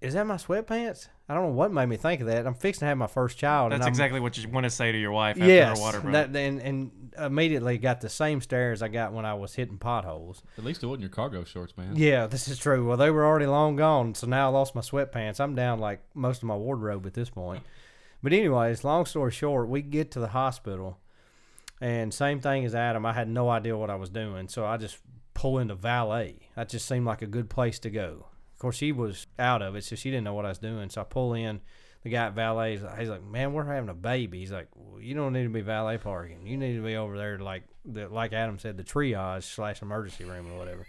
is 0.00 0.14
that 0.14 0.24
my 0.24 0.36
sweatpants? 0.36 1.08
I 1.26 1.32
don't 1.32 1.44
know 1.44 1.52
what 1.52 1.72
made 1.72 1.86
me 1.86 1.96
think 1.96 2.20
of 2.20 2.26
that. 2.26 2.46
I'm 2.46 2.54
fixing 2.54 2.80
to 2.80 2.86
have 2.86 2.98
my 2.98 3.06
first 3.06 3.38
child. 3.38 3.72
That's 3.72 3.80
and 3.80 3.88
exactly 3.88 4.20
what 4.20 4.36
you 4.36 4.46
want 4.50 4.64
to 4.64 4.70
say 4.70 4.92
to 4.92 4.98
your 4.98 5.12
wife 5.12 5.36
after 5.36 5.48
yes, 5.48 5.78
her 5.78 5.82
water 5.82 6.00
broke. 6.00 6.12
that, 6.12 6.36
and, 6.36 6.60
and 6.60 7.14
immediately 7.18 7.78
got 7.78 8.02
the 8.02 8.10
same 8.10 8.42
stares 8.42 8.82
I 8.82 8.88
got 8.88 9.14
when 9.14 9.24
I 9.24 9.32
was 9.32 9.54
hitting 9.54 9.78
potholes. 9.78 10.42
At 10.58 10.64
least 10.64 10.82
it 10.82 10.86
wasn't 10.86 11.02
your 11.02 11.10
cargo 11.10 11.44
shorts, 11.44 11.78
man. 11.78 11.96
Yeah, 11.96 12.26
this 12.26 12.46
is 12.46 12.58
true. 12.58 12.86
Well, 12.86 12.98
they 12.98 13.10
were 13.10 13.24
already 13.24 13.46
long 13.46 13.76
gone, 13.76 14.14
so 14.14 14.26
now 14.26 14.48
I 14.48 14.52
lost 14.52 14.74
my 14.74 14.82
sweatpants. 14.82 15.40
I'm 15.40 15.54
down 15.54 15.78
like 15.78 16.00
most 16.12 16.42
of 16.42 16.48
my 16.48 16.56
wardrobe 16.56 17.06
at 17.06 17.14
this 17.14 17.30
point. 17.30 17.62
But 18.22 18.34
anyways, 18.34 18.84
long 18.84 19.06
story 19.06 19.32
short, 19.32 19.68
we 19.68 19.80
get 19.80 20.10
to 20.12 20.20
the 20.20 20.28
hospital, 20.28 20.98
and 21.80 22.12
same 22.12 22.40
thing 22.40 22.66
as 22.66 22.74
Adam. 22.74 23.06
I 23.06 23.14
had 23.14 23.28
no 23.28 23.48
idea 23.48 23.78
what 23.78 23.88
I 23.88 23.96
was 23.96 24.10
doing, 24.10 24.48
so 24.48 24.66
I 24.66 24.76
just 24.76 24.98
pull 25.32 25.58
into 25.58 25.74
valet. 25.74 26.50
That 26.54 26.68
just 26.68 26.86
seemed 26.86 27.06
like 27.06 27.22
a 27.22 27.26
good 27.26 27.48
place 27.48 27.78
to 27.80 27.90
go. 27.90 28.26
Course, 28.64 28.76
she 28.76 28.92
was 28.92 29.26
out 29.38 29.60
of 29.60 29.76
it, 29.76 29.84
so 29.84 29.94
she 29.94 30.10
didn't 30.10 30.24
know 30.24 30.32
what 30.32 30.46
I 30.46 30.48
was 30.48 30.58
doing. 30.58 30.88
So 30.88 31.02
I 31.02 31.04
pull 31.04 31.34
in. 31.34 31.60
The 32.02 32.10
guy 32.10 32.26
at 32.26 32.34
valet, 32.34 32.72
he's 32.72 32.82
like, 32.82 32.98
he's 32.98 33.08
like, 33.08 33.22
"Man, 33.22 33.52
we're 33.52 33.64
having 33.64 33.88
a 33.90 33.94
baby." 33.94 34.38
He's 34.38 34.52
like, 34.52 34.68
well, 34.74 35.00
"You 35.00 35.14
don't 35.14 35.32
need 35.32 35.42
to 35.44 35.48
be 35.50 35.60
valet 35.60 35.98
parking. 35.98 36.46
You 36.46 36.56
need 36.56 36.76
to 36.76 36.82
be 36.82 36.96
over 36.96 37.16
there, 37.16 37.38
like 37.38 37.64
the 37.84 38.08
like 38.08 38.32
Adam 38.32 38.58
said, 38.58 38.76
the 38.76 38.84
triage 38.84 39.42
slash 39.42 39.82
emergency 39.82 40.24
room 40.24 40.50
or 40.52 40.58
whatever." 40.58 40.86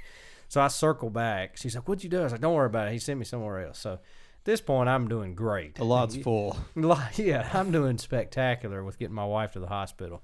So 0.48 0.62
I 0.62 0.68
circle 0.70 1.10
back. 1.10 1.58
She's 1.58 1.76
like, 1.76 1.88
"What'd 1.88 2.04
you 2.04 2.10
do?" 2.10 2.20
I 2.20 2.24
was 2.24 2.32
like, 2.32 2.42
"Don't 2.42 2.54
worry 2.54 2.66
about 2.66 2.88
it. 2.88 2.94
He 2.94 3.00
sent 3.00 3.20
me 3.20 3.26
somewhere 3.26 3.66
else." 3.66 3.80
So 3.80 3.94
at 3.94 4.00
this 4.46 4.62
point, 4.62 4.88
I'm 4.90 5.08
doing 5.08 5.36
great. 5.36 5.76
The 5.76 5.84
lot's 5.86 6.16
full. 6.24 6.58
Yeah, 7.16 7.50
I'm 7.54 7.72
doing 7.72 7.98
spectacular 7.98 8.84
with 8.84 9.00
getting 9.00 9.16
my 9.16 9.26
wife 9.26 9.54
to 9.54 9.60
the 9.60 9.68
hospital. 9.68 10.22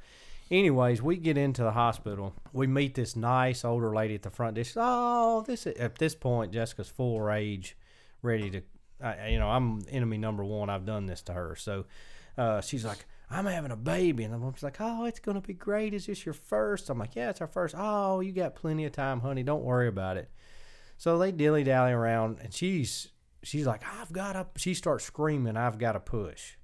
Anyways, 0.51 1.01
we 1.01 1.15
get 1.15 1.37
into 1.37 1.63
the 1.63 1.71
hospital. 1.71 2.35
We 2.51 2.67
meet 2.67 2.93
this 2.93 3.15
nice 3.15 3.63
older 3.63 3.95
lady 3.95 4.15
at 4.15 4.21
the 4.21 4.29
front 4.29 4.55
desk. 4.55 4.73
Oh, 4.75 5.45
this 5.47 5.65
is, 5.65 5.77
at 5.77 5.97
this 5.97 6.13
point, 6.13 6.51
Jessica's 6.51 6.89
full 6.89 7.21
rage, 7.21 7.77
ready 8.21 8.49
to, 8.51 8.61
I, 9.01 9.29
you 9.29 9.39
know, 9.39 9.49
I'm 9.49 9.81
enemy 9.89 10.17
number 10.17 10.43
one. 10.43 10.69
I've 10.69 10.85
done 10.85 11.05
this 11.05 11.21
to 11.23 11.33
her. 11.33 11.55
So 11.55 11.85
uh, 12.37 12.59
she's 12.59 12.83
like, 12.83 13.05
I'm 13.29 13.45
having 13.45 13.71
a 13.71 13.77
baby. 13.77 14.25
And 14.25 14.33
I'm 14.33 14.53
like, 14.61 14.81
oh, 14.81 15.05
it's 15.05 15.21
going 15.21 15.41
to 15.41 15.47
be 15.47 15.53
great. 15.53 15.93
Is 15.93 16.07
this 16.07 16.25
your 16.25 16.33
first? 16.33 16.89
I'm 16.89 16.99
like, 16.99 17.15
yeah, 17.15 17.29
it's 17.29 17.39
our 17.39 17.47
first. 17.47 17.73
Oh, 17.77 18.19
you 18.19 18.33
got 18.33 18.53
plenty 18.53 18.83
of 18.83 18.91
time, 18.91 19.21
honey. 19.21 19.43
Don't 19.43 19.63
worry 19.63 19.87
about 19.87 20.17
it. 20.17 20.29
So 20.97 21.17
they 21.17 21.31
dilly 21.31 21.63
dally 21.63 21.93
around, 21.93 22.39
and 22.43 22.53
she's 22.53 23.07
she's 23.41 23.65
like, 23.65 23.81
I've 23.99 24.11
got 24.11 24.33
to. 24.33 24.45
She 24.57 24.75
starts 24.75 25.03
screaming, 25.03 25.57
I've 25.57 25.79
got 25.79 25.93
to 25.93 25.99
push. 25.99 26.57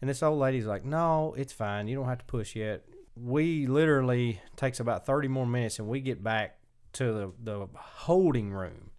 And 0.00 0.10
this 0.10 0.22
old 0.22 0.40
lady's 0.40 0.66
like, 0.66 0.84
No, 0.84 1.34
it's 1.36 1.52
fine. 1.52 1.86
You 1.86 1.94
don't 1.94 2.08
have 2.08 2.18
to 2.18 2.24
push 2.24 2.56
yet. 2.56 2.84
We 3.16 3.66
literally 3.66 4.40
takes 4.56 4.80
about 4.80 5.06
thirty 5.06 5.28
more 5.28 5.46
minutes, 5.46 5.78
and 5.78 5.88
we 5.88 6.00
get 6.00 6.22
back 6.22 6.58
to 6.94 7.04
the 7.12 7.32
the 7.42 7.68
holding 7.74 8.52
room, 8.52 8.90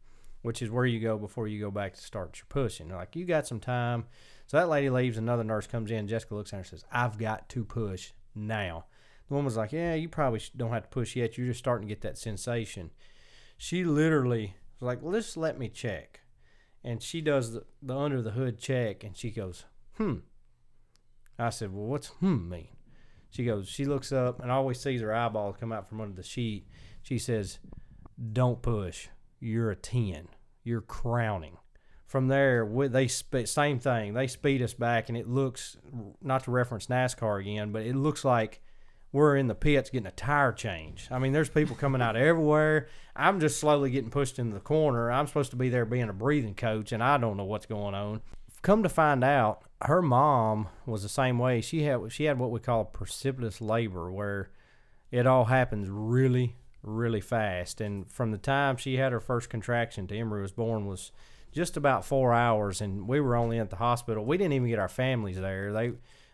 which 0.41 0.61
is 0.61 0.69
where 0.69 0.85
you 0.85 0.99
go 0.99 1.17
before 1.17 1.47
you 1.47 1.59
go 1.59 1.71
back 1.71 1.95
to 1.95 2.01
start 2.01 2.37
your 2.37 2.45
pushing. 2.49 2.87
They're 2.87 2.97
like, 2.97 3.15
you 3.15 3.25
got 3.25 3.47
some 3.47 3.59
time. 3.59 4.05
So 4.47 4.57
that 4.57 4.69
lady 4.69 4.89
leaves. 4.89 5.17
Another 5.17 5.43
nurse 5.43 5.67
comes 5.67 5.91
in. 5.91 6.07
Jessica 6.07 6.35
looks 6.35 6.53
at 6.53 6.57
her 6.57 6.59
and 6.59 6.67
says, 6.67 6.85
I've 6.91 7.17
got 7.17 7.49
to 7.49 7.65
push 7.65 8.11
now. 8.35 8.85
The 9.27 9.33
woman's 9.33 9.57
like, 9.57 9.71
Yeah, 9.71 9.95
you 9.95 10.07
probably 10.07 10.41
don't 10.55 10.71
have 10.71 10.83
to 10.83 10.89
push 10.89 11.15
yet. 11.15 11.37
You're 11.37 11.47
just 11.47 11.59
starting 11.59 11.87
to 11.87 11.93
get 11.93 12.01
that 12.01 12.17
sensation. 12.17 12.91
She 13.57 13.83
literally 13.83 14.55
was 14.79 14.87
like, 14.87 15.13
just 15.13 15.37
let 15.37 15.57
me 15.57 15.69
check. 15.69 16.21
And 16.83 17.01
she 17.01 17.21
does 17.21 17.53
the, 17.53 17.63
the 17.81 17.97
under 17.97 18.21
the 18.21 18.31
hood 18.31 18.59
check 18.59 19.03
and 19.03 19.17
she 19.17 19.31
goes, 19.31 19.65
hmm. 19.97 20.17
I 21.39 21.49
said, 21.49 21.73
well, 21.73 21.87
what's 21.87 22.07
hmm 22.07 22.49
mean? 22.49 22.74
She 23.35 23.43
goes, 23.43 23.67
she 23.67 23.83
looks 23.83 24.13
up 24.13 24.39
and 24.39 24.49
always 24.49 24.79
sees 24.79 25.01
her 25.01 25.13
eyeballs 25.13 25.57
come 25.59 25.73
out 25.73 25.89
from 25.89 25.99
under 25.99 26.15
the 26.15 26.23
sheet. 26.23 26.67
She 27.01 27.19
says, 27.19 27.59
don't 28.31 28.61
push. 28.61 29.09
You're 29.41 29.71
a 29.71 29.75
10. 29.75 30.29
You're 30.63 30.79
crowning. 30.79 31.57
From 32.07 32.29
there, 32.29 32.65
they 32.87 33.07
same 33.09 33.79
thing. 33.79 34.13
They 34.13 34.27
speed 34.27 34.61
us 34.61 34.73
back, 34.73 35.09
and 35.09 35.17
it 35.17 35.27
looks 35.27 35.75
not 36.21 36.45
to 36.45 36.51
reference 36.51 36.87
NASCAR 36.87 37.41
again, 37.41 37.73
but 37.73 37.81
it 37.81 37.97
looks 37.97 38.23
like 38.23 38.61
we're 39.11 39.35
in 39.35 39.47
the 39.47 39.55
pits 39.55 39.89
getting 39.89 40.07
a 40.07 40.11
tire 40.11 40.53
change. 40.53 41.09
I 41.11 41.19
mean, 41.19 41.33
there's 41.33 41.49
people 41.49 41.75
coming 41.75 42.01
out 42.01 42.15
everywhere. 42.15 42.87
I'm 43.17 43.41
just 43.41 43.59
slowly 43.59 43.89
getting 43.89 44.11
pushed 44.11 44.39
into 44.39 44.53
the 44.53 44.61
corner. 44.61 45.11
I'm 45.11 45.27
supposed 45.27 45.51
to 45.51 45.57
be 45.57 45.67
there 45.67 45.83
being 45.83 46.07
a 46.07 46.13
breathing 46.13 46.55
coach, 46.55 46.93
and 46.93 47.03
I 47.03 47.17
don't 47.17 47.35
know 47.35 47.43
what's 47.43 47.65
going 47.65 47.95
on. 47.95 48.21
Come 48.65 48.81
to 48.81 48.89
find 48.89 49.23
out, 49.23 49.61
her 49.83 50.01
mom 50.01 50.69
was 50.87 51.03
the 51.03 51.09
same 51.09 51.37
way. 51.37 51.61
She 51.61 51.83
had 51.83 52.11
she 52.11 52.23
had 52.23 52.39
what 52.39 52.49
we 52.49 52.59
call 52.59 52.83
precipitous 52.83 53.61
labor, 53.61 54.11
where 54.11 54.49
it 55.11 55.27
all 55.27 55.45
happens 55.45 55.87
really, 55.87 56.55
really 56.81 57.21
fast. 57.21 57.79
And 57.79 58.11
from 58.11 58.31
the 58.31 58.39
time 58.39 58.77
she 58.77 58.95
had 58.95 59.11
her 59.11 59.19
first 59.19 59.51
contraction 59.51 60.07
to 60.07 60.17
Emery 60.17 60.41
was 60.41 60.51
born 60.51 60.87
was 60.87 61.11
just 61.51 61.77
about 61.77 62.05
four 62.05 62.33
hours, 62.33 62.81
and 62.81 63.07
we 63.07 63.19
were 63.19 63.35
only 63.35 63.59
at 63.59 63.69
the 63.69 63.75
hospital. 63.75 64.25
We 64.25 64.35
didn't 64.35 64.53
even 64.53 64.67
get 64.67 64.79
our 64.79 64.89
families 64.89 65.39
there. 65.39 65.71
They 65.71 65.91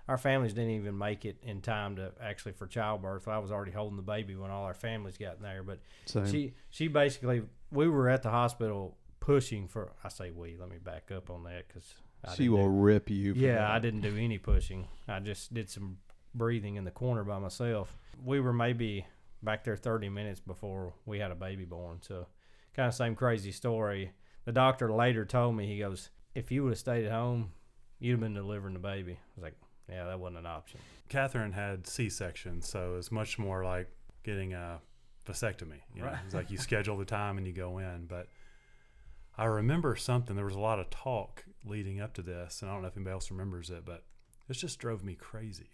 our 0.08 0.18
families 0.18 0.54
didn't 0.54 0.72
even 0.72 0.98
make 0.98 1.26
it 1.26 1.36
in 1.44 1.60
time 1.60 1.98
to 1.98 2.14
actually 2.22 2.54
for 2.54 2.66
childbirth. 2.66 3.28
I 3.28 3.40
was 3.40 3.52
already 3.52 3.74
holding 3.74 3.98
the 3.98 4.04
baby 4.04 4.38
when 4.38 4.52
all 4.52 4.64
our 4.64 4.74
families 4.74 5.18
got 5.18 5.42
there. 5.42 5.64
But 5.64 5.80
Same. 6.06 6.32
she 6.32 6.54
she 6.70 6.88
basically 6.88 7.42
we 7.74 7.90
were 7.90 8.08
at 8.08 8.24
the 8.24 8.30
hospital 8.30 8.96
pushing 9.20 9.68
for. 9.68 9.92
I 10.02 10.08
say 10.08 10.32
we. 10.32 10.56
Let 10.58 10.70
me 10.70 10.78
back 10.78 11.12
up 11.12 11.30
on 11.30 11.44
that 11.44 11.68
because 11.68 11.96
She 12.36 12.50
will 12.50 12.70
rip 12.70 13.10
you. 13.10 13.34
For 13.34 13.40
yeah, 13.40 13.56
that. 13.56 13.72
I 13.72 13.80
didn't 13.80 14.02
do 14.02 14.16
any 14.16 14.38
pushing. 14.38 14.88
I 15.08 15.20
just 15.20 15.54
did 15.54 15.70
some 15.70 15.98
breathing 16.36 16.76
in 16.76 16.84
the 16.84 16.92
corner 16.92 17.24
by 17.24 17.40
myself. 17.40 17.96
We 18.24 18.40
were 18.40 18.54
maybe 18.54 19.06
back 19.44 19.64
there 19.64 19.76
30 19.76 20.10
minutes 20.10 20.40
before 20.40 20.94
we 21.06 21.20
had 21.20 21.32
a 21.32 21.36
baby 21.36 21.66
born. 21.66 21.98
So, 22.02 22.28
kind 22.76 22.88
of 22.88 22.94
same 22.94 23.16
crazy 23.16 23.52
story. 23.52 24.12
The 24.46 24.52
doctor 24.52 24.92
later 24.92 25.26
told 25.26 25.56
me, 25.56 25.68
he 25.68 25.80
goes, 25.80 26.10
if 26.36 26.52
you 26.52 26.64
would 26.64 26.72
have 26.72 26.80
stayed 26.80 27.06
at 27.06 27.12
home, 27.12 27.52
you'd 28.00 28.14
have 28.14 28.20
been 28.20 28.34
delivering 28.34 28.74
the 28.74 28.80
baby. 28.80 29.14
I 29.14 29.36
was 29.36 29.44
like, 29.44 29.56
yeah, 29.90 30.06
that 30.06 30.20
wasn't 30.20 30.40
an 30.40 30.46
option. 30.46 30.80
Catherine 31.10 31.52
had 31.52 31.86
C-section, 31.86 32.62
so 32.62 32.96
it's 32.98 33.12
much 33.12 33.38
more 33.38 33.64
like 33.64 33.90
getting 34.24 34.54
a 34.54 34.80
vasectomy. 35.28 35.82
You 35.94 36.02
know? 36.02 36.08
Right. 36.08 36.18
It's 36.26 36.34
like 36.34 36.50
you 36.50 36.58
schedule 36.58 36.98
the 36.98 37.06
time 37.06 37.38
and 37.38 37.46
you 37.46 37.54
go 37.54 37.80
in. 37.80 38.06
But 38.08 38.28
I 39.42 39.46
remember 39.46 39.96
something. 39.96 40.36
There 40.36 40.46
was 40.46 40.56
a 40.56 40.60
lot 40.60 40.80
of 40.80 40.92
talk 40.92 41.46
leading 41.66 42.00
up 42.00 42.14
to 42.14 42.22
this, 42.22 42.62
and 42.62 42.70
I 42.70 42.74
don't 42.74 42.84
know 42.84 42.90
if 42.90 42.96
anybody 42.96 43.14
else 43.14 43.32
remembers 43.32 43.72
it, 43.72 43.84
but 43.86 44.04
this 44.48 44.58
just 44.58 44.78
drove 44.78 45.04
me 45.04 45.16
crazy. 45.16 45.72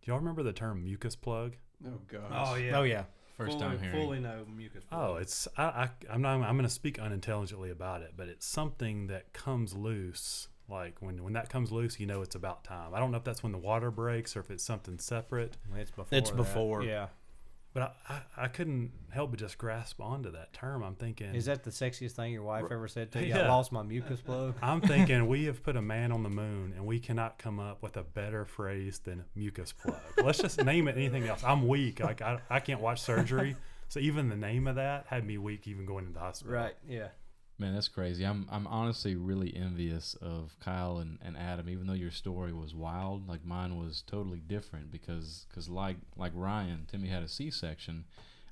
Do 0.00 0.10
y'all 0.10 0.18
remember 0.18 0.42
the 0.42 0.54
term 0.54 0.82
mucus 0.82 1.14
plug? 1.14 1.56
Oh 1.86 2.00
gosh. 2.08 2.22
Oh, 2.32 2.54
yeah. 2.54 2.78
Oh 2.78 2.82
yeah. 2.82 3.04
First 3.36 3.58
time 3.58 3.78
hearing. 3.78 3.94
Fully 3.94 4.20
no 4.20 4.46
mucus. 4.56 4.84
Oh, 4.90 4.96
plug. 4.96 5.10
Oh, 5.10 5.16
it's 5.16 5.46
I, 5.58 5.62
I 5.64 5.90
I'm 6.10 6.22
not 6.22 6.40
I'm 6.40 6.56
going 6.56 6.62
to 6.62 6.68
speak 6.70 6.98
unintelligently 6.98 7.70
about 7.70 8.00
it, 8.00 8.12
but 8.16 8.28
it's 8.28 8.46
something 8.46 9.08
that 9.08 9.34
comes 9.34 9.74
loose. 9.74 10.48
Like 10.70 11.02
when 11.02 11.22
when 11.22 11.34
that 11.34 11.50
comes 11.50 11.70
loose, 11.70 12.00
you 12.00 12.06
know 12.06 12.22
it's 12.22 12.36
about 12.36 12.64
time. 12.64 12.94
I 12.94 13.00
don't 13.00 13.10
know 13.10 13.18
if 13.18 13.24
that's 13.24 13.42
when 13.42 13.52
the 13.52 13.58
water 13.58 13.90
breaks 13.90 14.34
or 14.34 14.40
if 14.40 14.50
it's 14.50 14.64
something 14.64 14.98
separate, 14.98 15.58
It's 15.76 15.90
before. 15.90 16.18
It's 16.18 16.30
that. 16.30 16.36
before. 16.36 16.82
Yeah. 16.82 17.08
But 17.74 17.94
I, 18.08 18.14
I, 18.14 18.44
I 18.44 18.48
couldn't 18.48 18.92
help 19.10 19.30
but 19.30 19.40
just 19.40 19.58
grasp 19.58 20.00
onto 20.00 20.30
that 20.32 20.52
term. 20.52 20.82
I'm 20.82 20.94
thinking 20.94 21.34
Is 21.34 21.44
that 21.46 21.64
the 21.64 21.70
sexiest 21.70 22.12
thing 22.12 22.32
your 22.32 22.44
wife 22.44 22.64
ever 22.70 22.88
said 22.88 23.12
to 23.12 23.20
you? 23.20 23.24
Yeah. 23.34 23.46
I 23.46 23.48
lost 23.48 23.72
my 23.72 23.82
mucus 23.82 24.20
plug. 24.20 24.54
I'm 24.62 24.80
thinking 24.80 25.26
we 25.26 25.44
have 25.44 25.62
put 25.62 25.76
a 25.76 25.82
man 25.82 26.12
on 26.12 26.22
the 26.22 26.28
moon 26.30 26.72
and 26.76 26.86
we 26.86 27.00
cannot 27.00 27.36
come 27.38 27.58
up 27.58 27.82
with 27.82 27.96
a 27.96 28.02
better 28.02 28.44
phrase 28.44 29.00
than 29.00 29.24
mucus 29.34 29.72
plug. 29.72 29.96
Let's 30.22 30.38
just 30.38 30.62
name 30.64 30.88
it 30.88 30.96
anything 30.96 31.26
else. 31.26 31.42
I'm 31.44 31.66
weak. 31.66 32.00
Like 32.00 32.22
I, 32.22 32.38
I 32.48 32.60
can't 32.60 32.80
watch 32.80 33.00
surgery. 33.02 33.56
So 33.88 34.00
even 34.00 34.28
the 34.28 34.36
name 34.36 34.66
of 34.66 34.76
that 34.76 35.06
had 35.08 35.26
me 35.26 35.38
weak 35.38 35.66
even 35.68 35.84
going 35.84 36.06
to 36.06 36.12
the 36.12 36.20
hospital. 36.20 36.54
Right. 36.54 36.74
Yeah. 36.88 37.08
Man, 37.56 37.72
that's 37.72 37.88
crazy. 37.88 38.24
I'm 38.24 38.48
I'm 38.50 38.66
honestly 38.66 39.14
really 39.14 39.54
envious 39.54 40.14
of 40.20 40.56
Kyle 40.58 40.98
and, 40.98 41.18
and 41.24 41.36
Adam, 41.36 41.68
even 41.68 41.86
though 41.86 41.92
your 41.92 42.10
story 42.10 42.52
was 42.52 42.74
wild. 42.74 43.28
Like 43.28 43.44
mine 43.44 43.76
was 43.76 44.02
totally 44.06 44.40
different 44.40 44.90
because 44.90 45.46
cause 45.54 45.68
like 45.68 45.96
like 46.16 46.32
Ryan, 46.34 46.86
Timmy 46.90 47.08
had 47.08 47.22
a 47.22 47.28
C 47.28 47.50
section. 47.50 48.06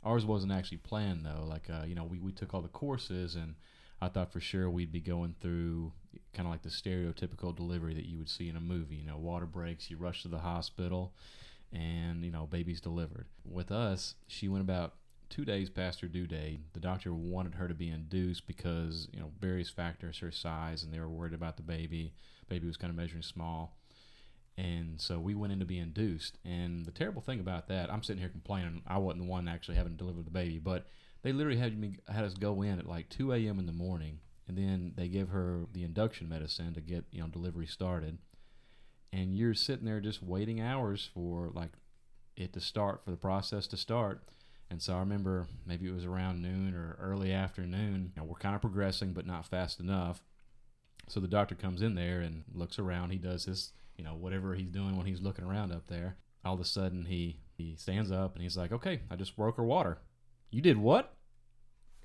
Ours 0.05 0.25
wasn't 0.25 0.53
actually 0.53 0.79
planned 0.79 1.27
though. 1.27 1.45
Like 1.45 1.69
uh, 1.69 1.85
you 1.85 1.97
know, 1.97 2.05
we, 2.05 2.21
we 2.21 2.31
took 2.31 2.55
all 2.55 2.63
the 2.63 2.69
courses 2.69 3.35
and 3.35 3.57
I 4.01 4.09
thought 4.09 4.33
for 4.33 4.41
sure 4.41 4.71
we'd 4.71 4.93
be 4.93 5.01
going 5.01 5.35
through 5.41 5.93
kind 6.33 6.47
of 6.47 6.53
like 6.53 6.63
the 6.63 6.69
stereotypical 6.69 7.55
delivery 7.55 7.95
that 7.95 8.07
you 8.07 8.19
would 8.19 8.29
see 8.29 8.49
in 8.49 8.57
a 8.57 8.61
movie. 8.61 8.97
You 8.97 9.07
know, 9.07 9.17
water 9.17 9.47
breaks, 9.47 9.91
you 9.91 9.97
rush 9.97 10.23
to 10.23 10.29
the 10.29 10.39
hospital, 10.39 11.13
and 11.73 12.25
you 12.25 12.31
know, 12.31 12.47
baby's 12.47 12.81
delivered. 12.81 13.27
With 13.45 13.73
us, 13.73 14.15
she 14.29 14.47
went 14.47 14.63
about 14.63 14.95
two 15.33 15.45
days 15.47 15.71
past 15.71 16.03
her 16.03 16.07
due 16.07 16.27
date. 16.27 16.61
The 16.75 16.81
doctor 16.81 17.15
wanted 17.15 17.55
her 17.55 17.67
to 17.67 17.75
be 17.75 17.89
induced 17.89 18.47
because 18.47 19.09
you 19.13 19.19
know 19.19 19.33
various 19.41 19.71
factors, 19.71 20.19
her 20.19 20.31
size, 20.31 20.83
and 20.83 20.93
they 20.93 21.01
were 21.01 21.09
worried 21.09 21.33
about 21.33 21.57
the 21.57 21.63
baby. 21.63 22.13
Baby 22.49 22.67
was 22.67 22.77
kind 22.77 22.91
of 22.91 22.97
measuring 22.97 23.23
small, 23.23 23.79
and 24.59 25.01
so 25.01 25.19
we 25.19 25.35
went 25.35 25.55
in 25.55 25.59
to 25.61 25.65
be 25.65 25.79
induced. 25.79 26.37
And 26.45 26.85
the 26.85 26.91
terrible 26.91 27.23
thing 27.23 27.41
about 27.41 27.69
that, 27.69 27.91
I'm 27.91 28.03
sitting 28.03 28.21
here 28.21 28.29
complaining. 28.29 28.83
I 28.87 28.99
wasn't 28.99 29.25
the 29.25 29.31
one 29.31 29.49
actually 29.49 29.77
having 29.77 29.93
to 29.93 29.99
deliver 29.99 30.23
the 30.23 30.31
baby, 30.31 30.59
but 30.59 30.87
they 31.23 31.33
literally 31.33 31.59
had 31.59 31.79
me 31.79 31.97
had 32.09 32.25
us 32.25 32.35
go 32.35 32.61
in 32.61 32.79
at 32.79 32.87
like 32.87 33.09
2 33.09 33.33
a.m. 33.33 33.59
in 33.59 33.67
the 33.67 33.73
morning, 33.73 34.21
and 34.47 34.59
then 34.59 34.93
they 34.97 35.09
give 35.09 35.31
her 35.31 35.63
the 35.73 35.83
induction 35.83 36.29
medicine 36.29 36.75
to 36.75 36.83
get 36.83 37.07
you 37.11 37.23
know 37.23 37.29
delivery 37.29 37.67
started. 37.67 38.19
And 39.15 39.35
you're 39.35 39.55
sitting 39.55 39.87
there 39.87 40.01
just 40.01 40.23
waiting 40.23 40.61
hours 40.61 41.09
for 41.13 41.51
like 41.55 41.71
it 42.37 42.53
to 42.53 42.61
start 42.61 43.03
for 43.05 43.11
the 43.11 43.17
process 43.17 43.67
to 43.69 43.77
start. 43.79 44.23
And 44.73 44.81
so 44.81 44.95
I 44.95 45.01
remember 45.01 45.49
maybe 45.67 45.87
it 45.87 45.95
was 45.95 46.07
around 46.07 46.41
noon 46.41 46.75
or 46.75 46.97
early 46.99 47.31
afternoon. 47.31 48.11
You 48.17 48.23
know, 48.23 48.27
we're 48.27 48.37
kind 48.37 48.55
of 48.55 48.63
progressing, 48.63 49.13
but 49.13 49.27
not 49.27 49.45
fast 49.45 49.81
enough. 49.81 50.23
So 51.09 51.21
the 51.21 51.29
doctor 51.29 51.55
comes 51.55 51.83
in 51.83 51.95
there 51.95 52.23
and 52.23 52.45
looks 52.55 52.79
around. 52.79 53.11
He 53.11 53.19
does 53.19 53.45
his, 53.45 53.75
you 53.99 54.03
know, 54.03 54.15
whatever 54.15 54.55
he's 54.55 54.71
doing 54.71 54.97
when 54.97 55.05
he's 55.05 55.21
looking 55.21 55.45
around 55.45 55.73
up 55.73 55.89
there. 55.89 56.17
All 56.43 56.55
of 56.55 56.61
a 56.61 56.65
sudden, 56.65 57.05
he 57.05 57.41
he 57.55 57.77
stands 57.77 58.11
up 58.11 58.35
and 58.35 58.43
he's 58.43 58.57
like, 58.57 58.73
"Okay, 58.73 59.03
I 59.11 59.17
just 59.17 59.37
broke 59.37 59.59
her 59.59 59.63
water." 59.63 59.99
You 60.51 60.63
did 60.63 60.79
what? 60.79 61.17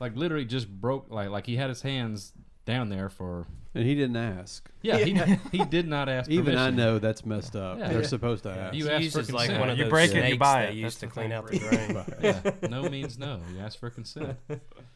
Like 0.01 0.17
literally 0.17 0.43
just 0.43 0.69
broke 0.69 1.09
like 1.09 1.29
like 1.29 1.45
he 1.45 1.55
had 1.55 1.69
his 1.69 1.83
hands 1.83 2.33
down 2.67 2.89
there 2.89 3.09
for 3.09 3.47
And 3.73 3.83
he 3.85 3.95
didn't 3.95 4.17
ask. 4.17 4.69
yeah 4.83 4.97
he 4.99 5.13
he 5.57 5.65
did 5.65 5.87
not 5.87 6.07
ask 6.09 6.29
Even 6.29 6.53
I 6.55 6.65
permission. 6.67 6.75
know 6.75 6.99
that's 6.99 7.25
messed 7.25 7.55
up. 7.55 7.79
Yeah. 7.79 7.87
They're 7.87 8.01
Yeah. 8.01 8.07
supposed 8.07 8.43
to 8.43 8.51
ask. 8.51 8.75
You 8.75 8.87
It's 8.87 9.05
asked 9.07 9.13
for 9.13 9.19
as 9.21 9.31
like 9.31 9.45
consent. 9.47 9.59
one 9.61 9.69
of 9.71 9.77
You 9.79 9.85
those 9.85 9.89
break 9.91 10.11
it, 10.11 10.15
you 10.15 10.21
snakes 10.21 10.37
buy 10.37 10.65
they 10.67 10.71
it. 10.73 10.75
used 10.75 10.83
That's 10.85 10.99
to 10.99 11.05
the 11.07 11.11
clean 11.11 11.31
out 11.31 11.47
the 11.47 11.57
drain. 11.59 12.05
yeah, 12.61 12.67
no 12.69 12.87
means 12.89 13.17
no. 13.17 13.39
You 13.51 13.59
ask 13.61 13.79
for 13.79 13.89
consent. 13.89 14.37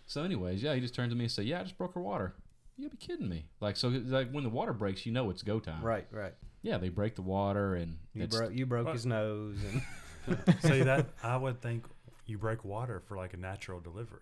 So, 0.05 0.23
anyways, 0.23 0.61
yeah, 0.61 0.75
he 0.75 0.81
just 0.81 0.93
turned 0.93 1.09
to 1.11 1.15
me 1.15 1.23
and 1.23 1.31
said, 1.31 1.45
"Yeah, 1.45 1.61
I 1.61 1.63
just 1.63 1.77
broke 1.77 1.93
her 1.95 2.01
water." 2.01 2.35
You 2.77 2.85
gotta 2.87 2.97
be 2.97 3.05
kidding 3.05 3.29
me! 3.29 3.45
Like, 3.61 3.77
so 3.77 3.87
like 3.89 4.29
when 4.31 4.43
the 4.43 4.49
water 4.49 4.73
breaks, 4.73 5.05
you 5.05 5.11
know 5.11 5.29
it's 5.29 5.41
go 5.43 5.59
time. 5.59 5.81
right, 5.83 6.05
right. 6.11 6.33
Yeah, 6.63 6.77
they 6.77 6.89
break 6.89 7.15
the 7.15 7.21
water 7.21 7.75
and 7.75 7.97
You 8.13 8.23
it's- 8.23 8.37
broke 8.37 8.53
you 8.53 8.65
broke 8.65 8.87
Right. 8.87 8.93
his 8.93 9.05
nose 9.05 9.57
and 10.27 10.37
See 10.61 10.81
that 10.83 11.07
I 11.23 11.37
would 11.37 11.61
think 11.61 11.85
you 12.27 12.37
break 12.37 12.63
water 12.65 12.99
for 13.07 13.15
like 13.17 13.33
a 13.33 13.37
natural 13.37 13.79
delivery, 13.79 14.21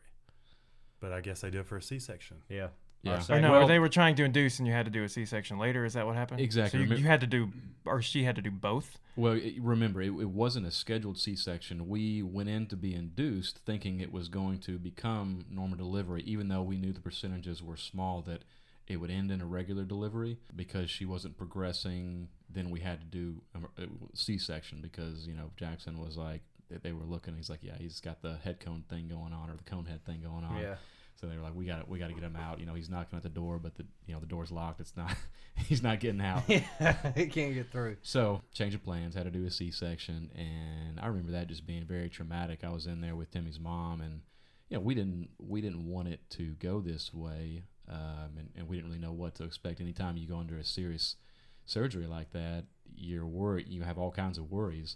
but 1.00 1.12
I 1.12 1.22
guess 1.22 1.42
they 1.42 1.50
do 1.50 1.60
it 1.60 1.66
for 1.68 1.78
a 1.78 1.82
C-section. 1.82 2.38
yeah. 2.50 2.68
Yeah. 3.02 3.20
So- 3.20 3.36
Or 3.36 3.42
no, 3.42 3.52
Well- 3.52 3.68
they 3.68 3.80
were 3.80 3.90
trying 3.90 4.16
to 4.16 4.24
induce, 4.24 4.60
and 4.60 4.68
you 4.68 4.74
had 4.74 4.86
to 4.86 4.92
do 4.92 5.04
a 5.04 5.10
C-section 5.10 5.58
later. 5.58 5.86
Is 5.86 5.94
that 5.94 6.06
what 6.06 6.16
happened? 6.16 6.42
Exactly. 6.42 6.80
So 6.80 6.84
you, 6.84 6.90
Remem- 6.92 7.00
you 7.00 7.06
had 7.08 7.22
to 7.22 7.28
do, 7.28 7.52
or 7.86 8.02
she 8.02 8.24
had 8.24 8.36
to 8.36 8.42
do 8.42 8.52
both. 8.52 9.00
Well, 9.16 9.34
it, 9.34 9.56
remember, 9.62 10.02
it, 10.02 10.08
it 10.12 10.30
wasn't 10.30 10.66
a 10.66 10.72
scheduled 10.72 11.18
C-section. 11.18 11.88
We 11.88 12.22
went 12.24 12.50
in 12.50 12.68
to 12.68 12.76
be 12.76 12.94
induced, 12.94 13.60
thinking 13.60 14.00
it 14.02 14.12
was 14.12 14.28
going 14.28 14.60
to 14.60 14.78
become 14.78 15.46
normal 15.50 15.78
delivery, 15.78 16.24
even 16.24 16.50
though 16.50 16.62
we 16.62 16.78
knew 16.78 16.92
the 16.92 17.00
percentages 17.02 17.64
were 17.64 17.78
small 17.78 18.22
that 18.24 18.44
it 18.88 18.98
would 18.98 19.12
end 19.12 19.32
in 19.32 19.40
a 19.40 19.46
regular 19.46 19.84
delivery 19.86 20.38
because 20.56 20.90
she 20.90 21.06
wasn't 21.06 21.38
progressing. 21.38 22.28
Then 22.50 22.70
we 22.72 22.80
had 22.80 23.00
to 23.02 23.06
do 23.06 23.42
a, 23.54 23.84
a 23.84 23.88
C-section 24.14 24.82
because 24.82 25.28
you 25.28 25.36
know 25.36 25.52
Jackson 25.56 26.00
was 26.00 26.18
like 26.18 26.42
they- 26.70 26.78
they 26.78 26.92
were 26.92 27.06
looking. 27.06 27.36
He's 27.36 27.50
like, 27.50 27.60
yeah, 27.64 27.78
he's 27.78 28.00
got 28.00 28.22
the 28.22 28.38
head 28.38 28.60
cone 28.60 28.84
thing 28.90 29.08
going 29.08 29.32
on 29.34 29.50
or 29.50 29.56
the 29.56 29.64
cone 29.64 29.86
head 29.86 30.04
thing 30.06 30.22
going 30.22 30.44
on. 30.44 30.58
Yeah. 30.58 30.76
So 31.20 31.28
they 31.28 31.36
were 31.36 31.42
like, 31.42 31.56
we 31.56 31.66
got 31.66 31.84
to 31.84 31.90
we 31.90 32.00
got 32.00 32.08
to 32.08 32.14
get 32.14 32.24
him 32.24 32.38
out. 32.38 32.60
You 32.60 32.66
know, 32.66 32.76
he's 32.76 32.90
knocking 32.90 33.18
at 33.18 33.24
the 33.24 33.30
door, 33.30 33.60
but 33.60 33.76
the 33.76 33.86
you 34.06 34.14
know 34.14 34.20
the 34.20 34.26
door's 34.26 34.52
locked. 34.52 34.80
It's 34.80 34.96
not. 34.96 35.14
he's 35.56 35.84
not 35.84 36.00
getting 36.00 36.22
out. 36.22 36.44
yeah, 36.48 37.12
he 37.16 37.28
can't 37.28 37.54
get 37.54 37.72
through. 37.72 37.98
So 38.02 38.42
change 38.54 38.74
of 38.74 38.84
plans, 38.84 39.16
had 39.16 39.26
to 39.26 39.32
do 39.32 39.46
a 39.46 39.52
C-section, 39.52 40.32
and 40.36 41.00
I 41.00 41.08
remember 41.08 41.34
that 41.34 41.48
just 41.48 41.68
being 41.68 41.84
very 41.84 42.10
traumatic. 42.10 42.64
I 42.64 42.70
was 42.70 42.86
in 42.86 43.02
there 43.02 43.16
with 43.16 43.32
Timmy's 43.32 43.60
mom, 43.60 44.00
and 44.00 44.22
you 44.70 44.78
know 44.78 44.82
we 44.82 44.96
didn't 44.96 45.30
we 45.38 45.60
didn't 45.60 45.86
want 45.86 46.08
it 46.08 46.22
to 46.32 46.52
go 46.60 46.80
this 46.80 47.14
way, 47.14 47.64
um, 47.90 48.38
and, 48.38 48.50
and 48.56 48.70
we 48.70 48.78
didn't 48.78 48.90
really 48.90 49.02
know 49.02 49.12
what 49.12 49.36
to 49.36 49.44
expect. 49.44 49.82
Anytime 49.82 50.16
you 50.16 50.28
go 50.28 50.38
under 50.38 50.58
a 50.58 50.64
serious 50.64 51.18
surgery 51.66 52.08
like 52.08 52.32
that, 52.32 52.64
you're 52.96 53.28
worried. 53.28 53.68
You 53.68 53.82
have 53.82 53.98
all 53.98 54.12
kinds 54.12 54.38
of 54.38 54.50
worries, 54.50 54.96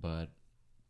but 0.00 0.30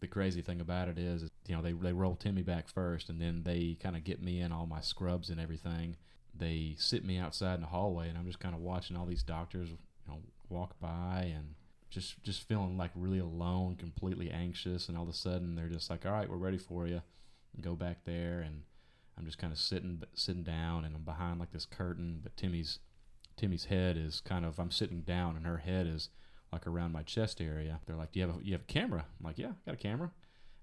the 0.01 0.07
crazy 0.07 0.43
thing 0.43 0.61
about 0.61 0.89
it 0.89 0.99
is, 0.99 1.29
you 1.47 1.57
know, 1.57 1.63
they 1.63 1.73
they 1.73 1.93
roll 1.93 2.15
Timmy 2.15 2.43
back 2.43 2.69
first, 2.69 3.09
and 3.09 3.21
then 3.21 3.43
they 3.45 3.77
kind 3.81 3.97
of 3.97 4.05
get 4.05 4.23
me 4.23 4.41
in 4.41 4.53
all 4.53 4.67
my 4.67 4.81
scrubs 4.81 5.31
and 5.31 5.41
everything. 5.41 5.97
They 6.35 6.77
sit 6.79 7.05
me 7.05 7.19
outside 7.19 7.55
in 7.55 7.63
the 7.63 7.67
hallway, 7.69 8.09
and 8.09 8.17
I'm 8.17 8.27
just 8.27 8.39
kind 8.39 8.55
of 8.55 8.61
watching 8.61 8.97
all 8.97 9.07
these 9.07 9.23
doctors, 9.23 9.71
you 9.71 9.77
know, 10.07 10.21
walk 10.49 10.79
by 10.81 11.33
and 11.35 11.55
just 11.91 12.23
just 12.23 12.47
feeling 12.47 12.77
like 12.77 12.91
really 12.95 13.19
alone, 13.19 13.77
completely 13.77 14.31
anxious, 14.31 14.89
and 14.89 14.97
all 14.97 15.05
of 15.05 15.09
a 15.09 15.15
sudden 15.15 15.55
they're 15.55 15.69
just 15.69 15.91
like, 15.91 16.07
"All 16.07 16.13
right, 16.13 16.29
we're 16.29 16.37
ready 16.37 16.59
for 16.59 16.87
you." 16.87 17.03
And 17.55 17.65
go 17.65 17.75
back 17.75 18.05
there, 18.05 18.41
and 18.41 18.63
I'm 19.17 19.25
just 19.25 19.39
kind 19.39 19.53
of 19.53 19.59
sitting 19.59 20.03
sitting 20.15 20.45
down, 20.45 20.85
and 20.85 20.95
I'm 20.95 21.03
behind 21.03 21.41
like 21.41 21.53
this 21.53 21.67
curtain, 21.67 22.21
but 22.23 22.37
Timmy's 22.37 22.79
Timmy's 23.37 23.65
head 23.67 23.97
is 23.97 24.21
kind 24.21 24.45
of 24.45 24.59
I'm 24.59 24.71
sitting 24.71 25.01
down, 25.01 25.37
and 25.37 25.47
her 25.47 25.59
head 25.59 25.87
is 25.87 26.11
like 26.53 26.67
around 26.67 26.93
my 26.93 27.03
chest 27.03 27.41
area. 27.41 27.81
They're 27.87 27.97
like, 27.97 28.13
"Do 28.13 28.21
you 28.21 28.27
have 28.27 28.37
a 28.37 28.45
you 28.45 28.53
have 28.53 28.63
a 28.63 28.65
camera?" 28.73 29.05
I'm 29.21 29.27
like, 29.27 29.39
"Yeah, 29.39 29.49
I 29.51 29.55
got 29.67 29.75
a 29.75 29.79
camera." 29.83 30.11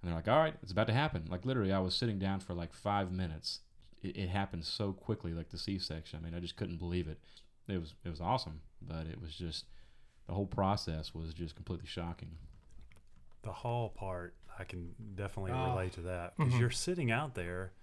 And 0.01 0.09
they're 0.09 0.15
like, 0.15 0.27
"All 0.27 0.39
right, 0.39 0.55
it's 0.63 0.71
about 0.71 0.87
to 0.87 0.93
happen." 0.93 1.25
Like 1.29 1.45
literally, 1.45 1.71
I 1.73 1.79
was 1.79 1.95
sitting 1.95 2.19
down 2.19 2.39
for 2.39 2.53
like 2.53 2.73
five 2.73 3.11
minutes. 3.11 3.59
It, 4.01 4.17
it 4.17 4.29
happened 4.29 4.65
so 4.65 4.93
quickly, 4.93 5.33
like 5.33 5.49
the 5.49 5.57
C-section. 5.57 6.19
I 6.19 6.25
mean, 6.25 6.35
I 6.35 6.39
just 6.39 6.55
couldn't 6.55 6.77
believe 6.77 7.07
it. 7.07 7.19
It 7.67 7.79
was 7.79 7.93
it 8.03 8.09
was 8.09 8.21
awesome, 8.21 8.61
but 8.81 9.07
it 9.07 9.19
was 9.21 9.35
just 9.35 9.65
the 10.27 10.33
whole 10.33 10.47
process 10.47 11.13
was 11.13 11.33
just 11.33 11.55
completely 11.55 11.87
shocking. 11.87 12.37
The 13.43 13.51
hall 13.51 13.89
part, 13.89 14.33
I 14.57 14.63
can 14.63 14.95
definitely 15.15 15.51
Oh. 15.51 15.69
relate 15.69 15.93
to 15.93 16.01
that 16.01 16.35
because 16.35 16.53
Mhm. 16.53 16.59
you're 16.59 16.69
sitting 16.71 17.11
out 17.11 17.35
there, 17.35 17.73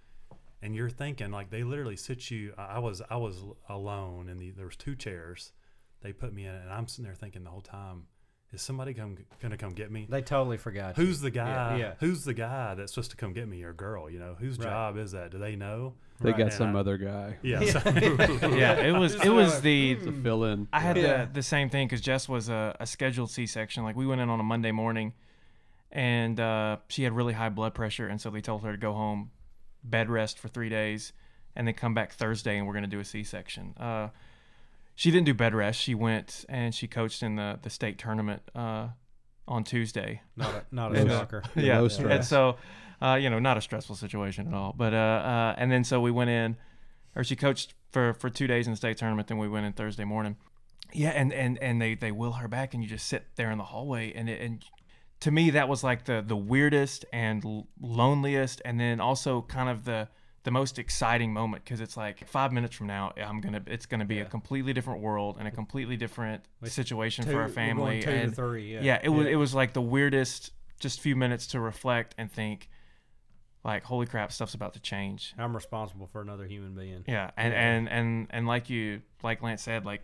and 0.60 0.74
you're 0.74 0.90
thinking 0.90 1.30
like 1.30 1.50
they 1.50 1.62
literally 1.62 1.96
sit 1.96 2.30
you. 2.30 2.52
I 2.58 2.62
I 2.62 2.78
was 2.78 3.00
I 3.10 3.16
was 3.16 3.42
alone, 3.68 4.28
and 4.28 4.40
the, 4.40 4.50
there 4.50 4.66
was 4.66 4.76
two 4.76 4.96
chairs. 4.96 5.52
They 6.02 6.12
put 6.12 6.32
me 6.32 6.44
in, 6.46 6.54
it, 6.54 6.62
and 6.62 6.72
I'm 6.72 6.86
sitting 6.88 7.04
there 7.04 7.14
thinking 7.14 7.44
the 7.44 7.50
whole 7.50 7.60
time, 7.60 8.04
is 8.52 8.60
somebody 8.60 8.92
come 8.92 9.16
gonna 9.40 9.56
come 9.56 9.70
get 9.72 9.90
me? 9.90 10.06
They 10.10 10.20
totally 10.20 10.58
forgot. 10.58 10.98
you. 10.98 11.04
Who's 11.04 11.20
the 11.20 11.30
guy? 11.30 11.78
yeah. 11.78 11.94
Who's 12.00 12.24
the 12.24 12.34
guy 12.34 12.74
that's 12.74 12.92
supposed 12.92 13.10
to 13.12 13.16
come 13.16 13.32
get 13.32 13.48
me 13.48 13.62
or 13.62 13.72
girl? 13.72 14.10
You 14.10 14.18
know, 14.18 14.34
whose 14.38 14.58
Right. 14.58 14.64
job 14.68 14.98
is 14.98 15.12
that? 15.12 15.30
Do 15.30 15.38
they 15.38 15.56
know? 15.56 15.94
They 16.20 16.30
Right. 16.30 16.38
got 16.38 16.44
And 16.44 16.52
some 16.52 16.76
I- 16.76 16.80
other 16.80 16.98
guy 16.98 17.38
Yeah. 17.42 17.60
Yeah. 17.62 17.70
so- 17.80 17.90
yeah, 18.48 18.74
it 18.80 18.92
was 18.92 19.14
it 19.24 19.30
was 19.30 19.60
the 19.62 19.94
to 19.96 20.12
fill 20.22 20.44
in. 20.44 20.68
I 20.72 20.80
had 20.80 20.96
Yeah. 20.98 21.24
the, 21.24 21.32
the 21.34 21.42
same 21.42 21.70
thing 21.70 21.86
because 21.86 22.00
Jess 22.02 22.28
was 22.28 22.48
a, 22.50 22.76
a 22.78 22.86
scheduled 22.86 23.30
C-section. 23.30 23.84
Like 23.84 23.96
we 23.96 24.06
went 24.06 24.20
in 24.20 24.28
on 24.28 24.38
a 24.38 24.42
Monday 24.44 24.70
morning, 24.72 25.14
and 25.90 26.38
uh, 26.38 26.76
she 26.88 27.04
had 27.04 27.12
really 27.14 27.32
high 27.32 27.48
blood 27.48 27.74
pressure, 27.74 28.06
and 28.08 28.20
so 28.20 28.28
they 28.30 28.40
told 28.40 28.62
her 28.64 28.72
to 28.72 28.78
go 28.78 28.92
home, 28.92 29.30
bed 29.82 30.08
rest 30.10 30.38
for 30.38 30.48
three 30.48 30.68
days, 30.68 31.12
and 31.56 31.66
then 31.66 31.74
come 31.74 31.94
back 31.94 32.12
Thursday, 32.12 32.58
and 32.58 32.66
we're 32.66 32.74
gonna 32.74 32.86
do 32.86 33.00
a 33.00 33.04
C-section. 33.04 33.74
Uh, 33.78 34.08
she 34.94 35.10
didn't 35.10 35.26
do 35.26 35.34
bed 35.34 35.54
rest. 35.54 35.80
She 35.80 35.94
went 35.94 36.44
and 36.48 36.74
she 36.74 36.86
coached 36.86 37.22
in 37.22 37.36
the 37.36 37.58
the 37.62 37.70
state 37.70 37.98
tournament 37.98 38.42
uh, 38.54 38.88
on 39.48 39.64
Tuesday. 39.64 40.22
Not 40.36 40.54
a, 40.54 40.74
not 40.74 40.96
a 40.96 41.06
shocker. 41.06 41.42
yeah, 41.56 41.80
low 41.80 41.88
and 42.08 42.24
so 42.24 42.56
uh, 43.02 43.16
you 43.16 43.28
know, 43.28 43.40
not 43.40 43.56
a 43.56 43.60
stressful 43.60 43.96
situation 43.96 44.46
at 44.46 44.54
all. 44.54 44.74
But 44.76 44.94
uh, 44.94 44.96
uh, 44.96 45.54
and 45.58 45.70
then 45.72 45.82
so 45.82 46.00
we 46.00 46.10
went 46.10 46.30
in, 46.30 46.56
or 47.16 47.24
she 47.24 47.34
coached 47.34 47.74
for 47.90 48.14
for 48.14 48.30
two 48.30 48.46
days 48.46 48.66
in 48.66 48.72
the 48.72 48.76
state 48.76 48.96
tournament. 48.96 49.28
Then 49.28 49.38
we 49.38 49.48
went 49.48 49.66
in 49.66 49.72
Thursday 49.72 50.04
morning. 50.04 50.36
Yeah, 50.92 51.10
and 51.10 51.32
and 51.32 51.58
and 51.58 51.82
they 51.82 51.94
they 51.94 52.12
will 52.12 52.32
her 52.32 52.48
back, 52.48 52.74
and 52.74 52.82
you 52.82 52.88
just 52.88 53.08
sit 53.08 53.26
there 53.36 53.50
in 53.50 53.58
the 53.58 53.64
hallway, 53.64 54.12
and 54.12 54.28
it, 54.28 54.40
and 54.40 54.64
to 55.20 55.30
me 55.30 55.50
that 55.50 55.68
was 55.68 55.82
like 55.82 56.04
the 56.04 56.22
the 56.24 56.36
weirdest 56.36 57.04
and 57.12 57.44
l- 57.44 57.66
loneliest, 57.80 58.62
and 58.64 58.78
then 58.78 59.00
also 59.00 59.42
kind 59.42 59.68
of 59.68 59.84
the 59.84 60.08
the 60.44 60.50
most 60.50 60.78
exciting 60.78 61.32
moment 61.32 61.64
because 61.64 61.80
it's 61.80 61.96
like 61.96 62.26
five 62.26 62.52
minutes 62.52 62.74
from 62.74 62.88
now 62.88 63.12
I'm 63.16 63.40
gonna 63.40 63.62
it's 63.66 63.86
gonna 63.86 64.04
be 64.04 64.18
a 64.20 64.24
completely 64.24 64.72
different 64.72 65.00
world 65.00 65.36
and 65.38 65.46
a 65.46 65.50
completely 65.52 65.96
different 65.96 66.44
With 66.60 66.72
situation 66.72 67.24
Two- 67.24 67.30
for 67.32 67.42
our 67.42 67.48
family 67.48 68.04
and 68.04 68.34
three. 68.34 68.74
Yeah. 68.74 68.80
yeah, 68.82 69.00
it 69.02 69.08
was 69.08 69.26
it 69.26 69.36
was 69.36 69.54
like 69.54 69.72
the 69.72 69.80
weirdest 69.82 70.50
just 70.80 71.00
few 71.00 71.14
minutes 71.14 71.46
to 71.48 71.60
reflect 71.60 72.14
and 72.18 72.30
think 72.30 72.68
like 73.64 73.84
holy 73.84 74.06
crap 74.06 74.32
stuff's 74.32 74.54
about 74.54 74.72
to 74.74 74.80
change 74.80 75.32
I'm 75.38 75.54
responsible 75.54 76.08
for 76.08 76.20
another 76.20 76.46
human 76.46 76.74
being. 76.74 77.04
yeah 77.06 77.30
and 77.36 77.52
Yeah. 77.52 77.60
and 77.60 77.88
and 77.88 78.26
and 78.30 78.46
like 78.48 78.68
you 78.68 79.02
like 79.22 79.42
lance 79.42 79.62
said 79.62 79.84
like 79.84 80.02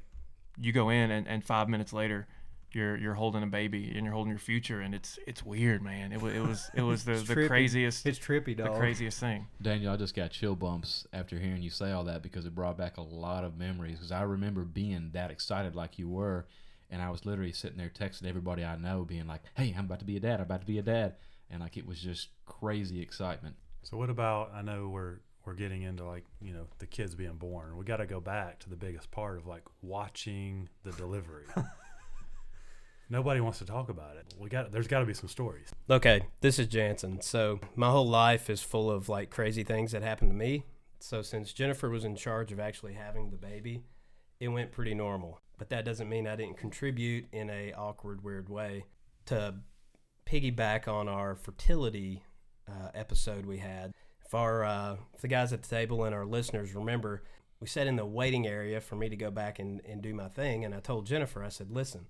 you 0.56 0.72
go 0.72 0.88
in 0.90 1.10
and, 1.10 1.26
and 1.26 1.44
five 1.44 1.68
minutes 1.68 1.92
later 1.92 2.28
you're 2.72 2.96
you're 2.96 3.14
holding 3.14 3.42
a 3.42 3.46
baby 3.46 3.92
and 3.94 4.04
you're 4.04 4.12
holding 4.12 4.30
your 4.30 4.38
future 4.38 4.80
and 4.80 4.94
it's 4.94 5.18
it's 5.26 5.42
weird 5.44 5.82
man 5.82 6.12
it 6.12 6.20
was 6.20 6.34
it 6.34 6.40
was 6.40 6.70
it 6.74 6.82
was 6.82 7.04
the, 7.04 7.12
It's 7.12 7.22
the 7.28 7.34
trippy. 7.34 7.46
craziest 7.48 8.06
It's 8.06 8.18
trippy, 8.18 8.56
dog. 8.56 8.72
the 8.74 8.78
craziest 8.78 9.18
thing 9.18 9.46
Daniel, 9.62 9.92
I 9.92 9.96
just 9.96 10.14
got 10.14 10.30
chill 10.30 10.54
bumps 10.54 11.06
after 11.12 11.38
hearing 11.38 11.62
you 11.62 11.70
say 11.70 11.90
all 11.92 12.04
that 12.04 12.22
because 12.22 12.44
it 12.46 12.54
brought 12.54 12.76
back 12.76 12.96
a 12.98 13.02
lot 13.02 13.44
of 13.44 13.56
memories. 13.56 13.94
Because 13.96 14.12
I 14.12 14.22
remember 14.22 14.64
being 14.64 15.10
that 15.14 15.30
excited 15.30 15.74
like 15.74 15.98
you 15.98 16.08
were, 16.08 16.46
and 16.90 17.00
I 17.02 17.10
was 17.10 17.24
literally 17.24 17.52
sitting 17.52 17.78
there 17.78 17.90
texting 17.90 18.26
everybody 18.26 18.64
I 18.64 18.76
know, 18.76 19.04
being 19.04 19.26
like, 19.26 19.42
"Hey, 19.56 19.74
I'm 19.76 19.86
about 19.86 19.98
to 20.00 20.04
be 20.04 20.16
a 20.16 20.20
dad. 20.20 20.34
I'm 20.40 20.42
about 20.46 20.60
to 20.60 20.66
be 20.66 20.78
a 20.78 20.82
dad," 20.82 21.14
and 21.50 21.60
like 21.60 21.76
it 21.76 21.86
was 21.86 21.98
just 22.00 22.28
crazy 22.46 23.00
excitement. 23.00 23.56
So 23.82 23.96
what 23.96 24.10
about? 24.10 24.52
I 24.54 24.62
know 24.62 24.88
we're 24.88 25.20
we're 25.44 25.54
getting 25.54 25.82
into 25.82 26.04
like 26.04 26.24
you 26.42 26.52
know 26.52 26.66
the 26.78 26.86
kids 26.86 27.14
being 27.14 27.36
born. 27.36 27.76
We 27.78 27.84
got 27.86 27.96
to 27.98 28.06
go 28.06 28.20
back 28.20 28.58
to 28.60 28.68
the 28.70 28.76
biggest 28.76 29.10
part 29.10 29.38
of 29.38 29.46
like 29.46 29.62
watching 29.82 30.68
the 30.84 30.92
delivery. 30.92 31.44
Nobody 33.10 33.40
wants 33.40 33.58
to 33.58 33.64
talk 33.64 33.88
about 33.88 34.16
it. 34.16 34.34
We 34.38 34.48
got 34.48 34.70
there's 34.70 34.86
got 34.86 35.00
to 35.00 35.06
be 35.06 35.14
some 35.14 35.28
stories. 35.28 35.72
Okay, 35.88 36.22
this 36.40 36.58
is 36.58 36.66
Jansen. 36.66 37.20
So 37.22 37.60
my 37.74 37.90
whole 37.90 38.06
life 38.06 38.50
is 38.50 38.62
full 38.62 38.90
of 38.90 39.08
like 39.08 39.30
crazy 39.30 39.64
things 39.64 39.92
that 39.92 40.02
happened 40.02 40.30
to 40.30 40.36
me. 40.36 40.64
So 41.00 41.22
since 41.22 41.52
Jennifer 41.52 41.88
was 41.88 42.04
in 42.04 42.16
charge 42.16 42.52
of 42.52 42.60
actually 42.60 42.94
having 42.94 43.30
the 43.30 43.36
baby, 43.36 43.82
it 44.40 44.48
went 44.48 44.72
pretty 44.72 44.94
normal. 44.94 45.40
But 45.56 45.70
that 45.70 45.84
doesn't 45.84 46.08
mean 46.08 46.26
I 46.26 46.36
didn't 46.36 46.58
contribute 46.58 47.26
in 47.32 47.50
a 47.50 47.72
awkward, 47.72 48.22
weird 48.22 48.48
way 48.48 48.84
to 49.26 49.54
piggyback 50.26 50.86
on 50.86 51.08
our 51.08 51.34
fertility 51.34 52.22
uh, 52.68 52.90
episode 52.94 53.46
we 53.46 53.58
had. 53.58 53.92
If 54.24 54.34
our 54.34 54.64
uh, 54.64 54.96
if 55.14 55.22
the 55.22 55.28
guys 55.28 55.52
at 55.54 55.62
the 55.62 55.68
table 55.68 56.04
and 56.04 56.14
our 56.14 56.26
listeners 56.26 56.74
remember, 56.74 57.24
we 57.60 57.66
sat 57.66 57.86
in 57.86 57.96
the 57.96 58.04
waiting 58.04 58.46
area 58.46 58.80
for 58.80 58.96
me 58.96 59.08
to 59.08 59.16
go 59.16 59.30
back 59.30 59.58
and, 59.58 59.80
and 59.88 60.02
do 60.02 60.12
my 60.12 60.28
thing, 60.28 60.64
and 60.64 60.74
I 60.74 60.80
told 60.80 61.06
Jennifer, 61.06 61.42
I 61.42 61.48
said, 61.48 61.70
"Listen, 61.70 62.06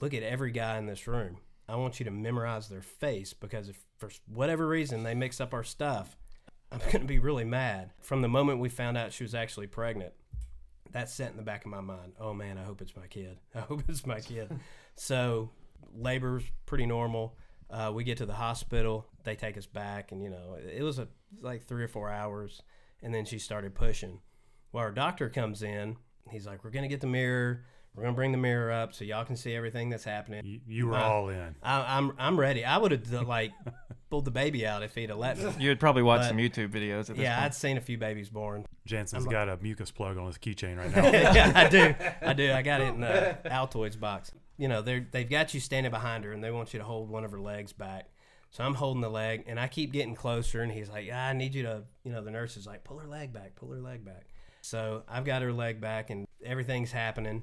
look 0.00 0.14
at 0.14 0.22
every 0.22 0.50
guy 0.50 0.78
in 0.78 0.86
this 0.86 1.06
room. 1.06 1.38
I 1.68 1.76
want 1.76 1.98
you 2.00 2.04
to 2.04 2.10
memorize 2.10 2.68
their 2.68 2.82
face 2.82 3.34
because 3.34 3.68
if 3.68 3.78
for 3.98 4.10
whatever 4.26 4.66
reason 4.66 5.02
they 5.02 5.14
mix 5.14 5.40
up 5.40 5.52
our 5.52 5.64
stuff, 5.64 6.16
I'm 6.72 6.78
going 6.78 7.00
to 7.00 7.06
be 7.06 7.18
really 7.18 7.44
mad." 7.44 7.92
From 8.00 8.22
the 8.22 8.28
moment 8.28 8.60
we 8.60 8.68
found 8.68 8.96
out 8.96 9.12
she 9.12 9.24
was 9.24 9.34
actually 9.34 9.66
pregnant, 9.66 10.12
that 10.92 11.10
set 11.10 11.30
in 11.30 11.36
the 11.36 11.42
back 11.42 11.64
of 11.64 11.70
my 11.70 11.80
mind. 11.80 12.12
Oh 12.18 12.32
man, 12.32 12.58
I 12.58 12.64
hope 12.64 12.80
it's 12.80 12.96
my 12.96 13.06
kid. 13.06 13.38
I 13.54 13.60
hope 13.60 13.82
it's 13.88 14.06
my 14.06 14.20
kid. 14.20 14.50
so 14.96 15.50
labor's 15.94 16.44
pretty 16.66 16.86
normal. 16.86 17.36
Uh, 17.70 17.92
we 17.94 18.02
get 18.02 18.18
to 18.18 18.26
the 18.26 18.34
hospital. 18.34 19.06
They 19.24 19.34
take 19.34 19.58
us 19.58 19.66
back, 19.66 20.12
and 20.12 20.22
you 20.22 20.30
know 20.30 20.56
it 20.56 20.82
was 20.82 20.98
a 20.98 21.08
like 21.42 21.64
three 21.64 21.84
or 21.84 21.88
four 21.88 22.10
hours, 22.10 22.62
and 23.02 23.12
then 23.12 23.24
she 23.24 23.38
started 23.38 23.74
pushing. 23.74 24.20
Well, 24.72 24.84
our 24.84 24.92
doctor 24.92 25.28
comes 25.28 25.62
in. 25.62 25.96
He's 26.30 26.46
like, 26.46 26.64
"We're 26.64 26.70
gonna 26.70 26.88
get 26.88 27.02
the 27.02 27.06
mirror. 27.06 27.64
We're 27.94 28.04
gonna 28.04 28.14
bring 28.14 28.32
the 28.32 28.38
mirror 28.38 28.70
up 28.70 28.94
so 28.94 29.04
y'all 29.04 29.24
can 29.24 29.36
see 29.36 29.54
everything 29.54 29.88
that's 29.90 30.04
happening." 30.04 30.44
You, 30.44 30.60
you 30.66 30.86
were 30.86 30.94
Uh, 30.94 31.02
all 31.02 31.28
in. 31.30 31.56
I, 31.62 31.96
I'm 31.98 32.12
I'm 32.18 32.38
ready. 32.38 32.64
I 32.64 32.78
would 32.78 32.92
have 32.92 33.10
like 33.26 33.52
pulled 34.10 34.24
the 34.24 34.30
baby 34.30 34.66
out 34.66 34.82
if 34.82 34.94
he'd 34.94 35.10
have 35.10 35.18
let 35.18 35.36
me. 35.38 35.50
You 35.58 35.68
would 35.70 35.80
probably 35.80 36.02
watch 36.02 36.20
But- 36.20 36.28
some 36.28 36.36
YouTube 36.38 36.68
videos 36.70 37.10
at 37.10 37.16
this 37.16 37.18
Yeah, 37.18 37.34
point. 37.34 37.44
I'd 37.46 37.54
seen 37.54 37.76
a 37.76 37.80
few 37.80 37.98
babies 37.98 38.28
born. 38.30 38.64
Jansen's 38.86 39.24
I'm- 39.24 39.32
got 39.32 39.48
a 39.48 39.56
mucus 39.60 39.90
plug 39.90 40.16
on 40.16 40.26
his 40.26 40.38
keychain 40.38 40.78
right 40.78 40.94
now. 40.96 41.10
yeah, 41.10 41.52
I 41.54 41.68
do. 41.68 41.94
I 42.22 42.32
do. 42.34 42.52
I 42.52 42.62
got 42.62 42.80
it 42.80 42.88
in 42.94 43.00
the 43.00 43.36
Altoids 43.46 43.98
box. 43.98 44.30
You 44.56 44.68
know, 44.68 44.80
they 44.82 45.00
they've 45.00 45.28
got 45.28 45.52
you 45.54 45.60
standing 45.60 45.90
behind 45.90 46.24
her, 46.24 46.32
and 46.32 46.42
they 46.42 46.50
want 46.50 46.72
you 46.72 46.78
to 46.78 46.84
hold 46.84 47.08
one 47.10 47.24
of 47.24 47.30
her 47.32 47.40
legs 47.40 47.72
back. 47.72 48.08
So 48.50 48.64
I'm 48.64 48.74
holding 48.74 49.02
the 49.02 49.10
leg, 49.10 49.44
and 49.46 49.60
I 49.60 49.68
keep 49.68 49.92
getting 49.92 50.14
closer, 50.14 50.62
and 50.62 50.72
he's 50.72 50.88
like, 50.88 51.04
yeah, 51.06 51.26
"I 51.28 51.32
need 51.34 51.54
you 51.54 51.64
to," 51.64 51.82
you 52.02 52.12
know, 52.12 52.22
the 52.24 52.30
nurse 52.30 52.56
is 52.56 52.66
like, 52.66 52.82
"Pull 52.82 52.98
her 52.98 53.06
leg 53.06 53.30
back, 53.32 53.56
pull 53.56 53.70
her 53.72 53.80
leg 53.80 54.04
back." 54.06 54.26
So 54.62 55.02
I've 55.06 55.24
got 55.26 55.42
her 55.42 55.52
leg 55.52 55.80
back, 55.82 56.08
and 56.10 56.26
everything's 56.44 56.90
happening, 56.90 57.42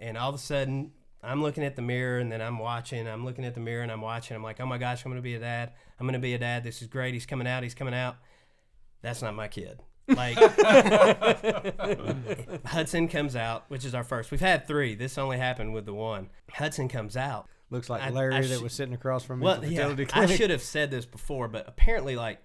and 0.00 0.18
all 0.18 0.30
of 0.30 0.34
a 0.34 0.38
sudden. 0.38 0.90
I'm 1.22 1.42
looking 1.42 1.64
at 1.64 1.76
the 1.76 1.82
mirror 1.82 2.18
and 2.18 2.32
then 2.32 2.40
I'm 2.40 2.58
watching. 2.58 3.06
I'm 3.06 3.26
looking 3.26 3.44
at 3.44 3.52
the 3.52 3.60
mirror 3.60 3.82
and 3.82 3.92
I'm 3.92 4.00
watching. 4.00 4.34
I'm 4.34 4.42
like, 4.42 4.58
oh 4.58 4.64
my 4.64 4.78
gosh, 4.78 5.04
I'm 5.04 5.10
going 5.10 5.20
to 5.20 5.22
be 5.22 5.34
a 5.34 5.38
dad. 5.38 5.72
I'm 5.98 6.06
going 6.06 6.14
to 6.14 6.18
be 6.18 6.32
a 6.32 6.38
dad. 6.38 6.64
This 6.64 6.80
is 6.80 6.88
great. 6.88 7.12
He's 7.12 7.26
coming 7.26 7.46
out. 7.46 7.62
He's 7.62 7.74
coming 7.74 7.92
out. 7.92 8.16
That's 9.02 9.20
not 9.20 9.34
my 9.34 9.46
kid. 9.46 9.82
Like, 10.08 10.38
Hudson 12.64 13.08
comes 13.08 13.36
out, 13.36 13.64
which 13.68 13.84
is 13.84 13.94
our 13.94 14.02
first. 14.02 14.30
We've 14.30 14.40
had 14.40 14.66
three. 14.66 14.94
This 14.94 15.18
only 15.18 15.36
happened 15.38 15.74
with 15.74 15.84
the 15.86 15.92
one. 15.94 16.30
Hudson 16.50 16.88
comes 16.88 17.16
out. 17.18 17.48
Looks 17.70 17.88
like 17.90 18.10
Larry 18.12 18.34
I 18.34 18.40
that 18.42 18.58
sh- 18.58 18.62
was 18.62 18.72
sitting 18.72 18.94
across 18.94 19.22
from 19.22 19.38
me 19.40 19.44
Well, 19.44 19.56
at 19.56 19.60
the 19.60 19.68
yeah, 19.68 19.88
fertility 19.88 20.06
I 20.12 20.26
should 20.26 20.50
have 20.50 20.62
said 20.62 20.90
this 20.90 21.06
before, 21.06 21.46
but 21.48 21.68
apparently, 21.68 22.16
like 22.16 22.42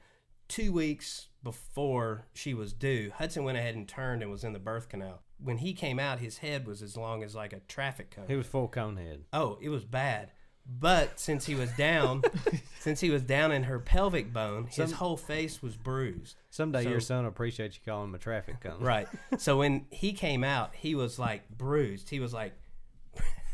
two 0.48 0.72
weeks 0.72 1.30
before 1.44 2.28
she 2.34 2.54
was 2.54 2.74
due, 2.74 3.12
Hudson 3.16 3.44
went 3.44 3.58
ahead 3.58 3.74
and 3.76 3.88
turned 3.88 4.22
and 4.22 4.30
was 4.30 4.44
in 4.44 4.54
the 4.54 4.60
birth 4.60 4.88
canal. 4.90 5.24
When 5.44 5.58
he 5.58 5.74
came 5.74 6.00
out, 6.00 6.20
his 6.20 6.38
head 6.40 6.66
was 6.68 6.82
as 6.82 6.96
long 6.98 7.24
as 7.24 7.36
like 7.36 7.54
a 7.54 7.60
traffic 7.68 8.12
cone. 8.12 8.26
He 8.28 8.36
was 8.36 8.48
full 8.48 8.68
cone 8.68 8.98
head. 8.98 9.26
Oh, 9.34 9.58
it 9.62 9.70
was 9.70 9.84
bad. 9.86 10.32
But 10.68 11.20
since 11.20 11.46
he 11.46 11.54
was 11.54 11.70
down, 11.74 12.24
since 12.80 13.00
he 13.00 13.12
was 13.12 13.22
down 13.22 13.52
in 13.52 13.64
her 13.64 13.78
pelvic 13.78 14.34
bone, 14.34 14.66
his 14.66 14.76
Some- 14.90 14.92
whole 14.94 15.18
face 15.18 15.62
was 15.62 15.76
bruised. 15.78 16.38
Someday 16.50 16.84
So- 16.86 16.90
your 16.90 17.00
son 17.02 17.24
will 17.24 17.30
appreciate 17.30 17.76
you 17.76 17.82
calling 17.86 18.10
him 18.10 18.16
a 18.16 18.18
traffic 18.18 18.62
cone. 18.62 18.80
Right. 18.80 19.08
So 19.38 19.58
when 19.58 19.86
he 19.92 20.14
came 20.14 20.44
out, 20.44 20.74
he 20.74 20.96
was 20.96 21.20
like 21.20 21.48
bruised. 21.50 22.10
He 22.10 22.20
was 22.20 22.34
like 22.34 22.54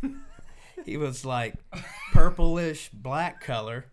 he 0.85 0.97
was 0.97 1.25
like 1.25 1.55
purplish 2.13 2.89
black 2.93 3.41
color. 3.41 3.85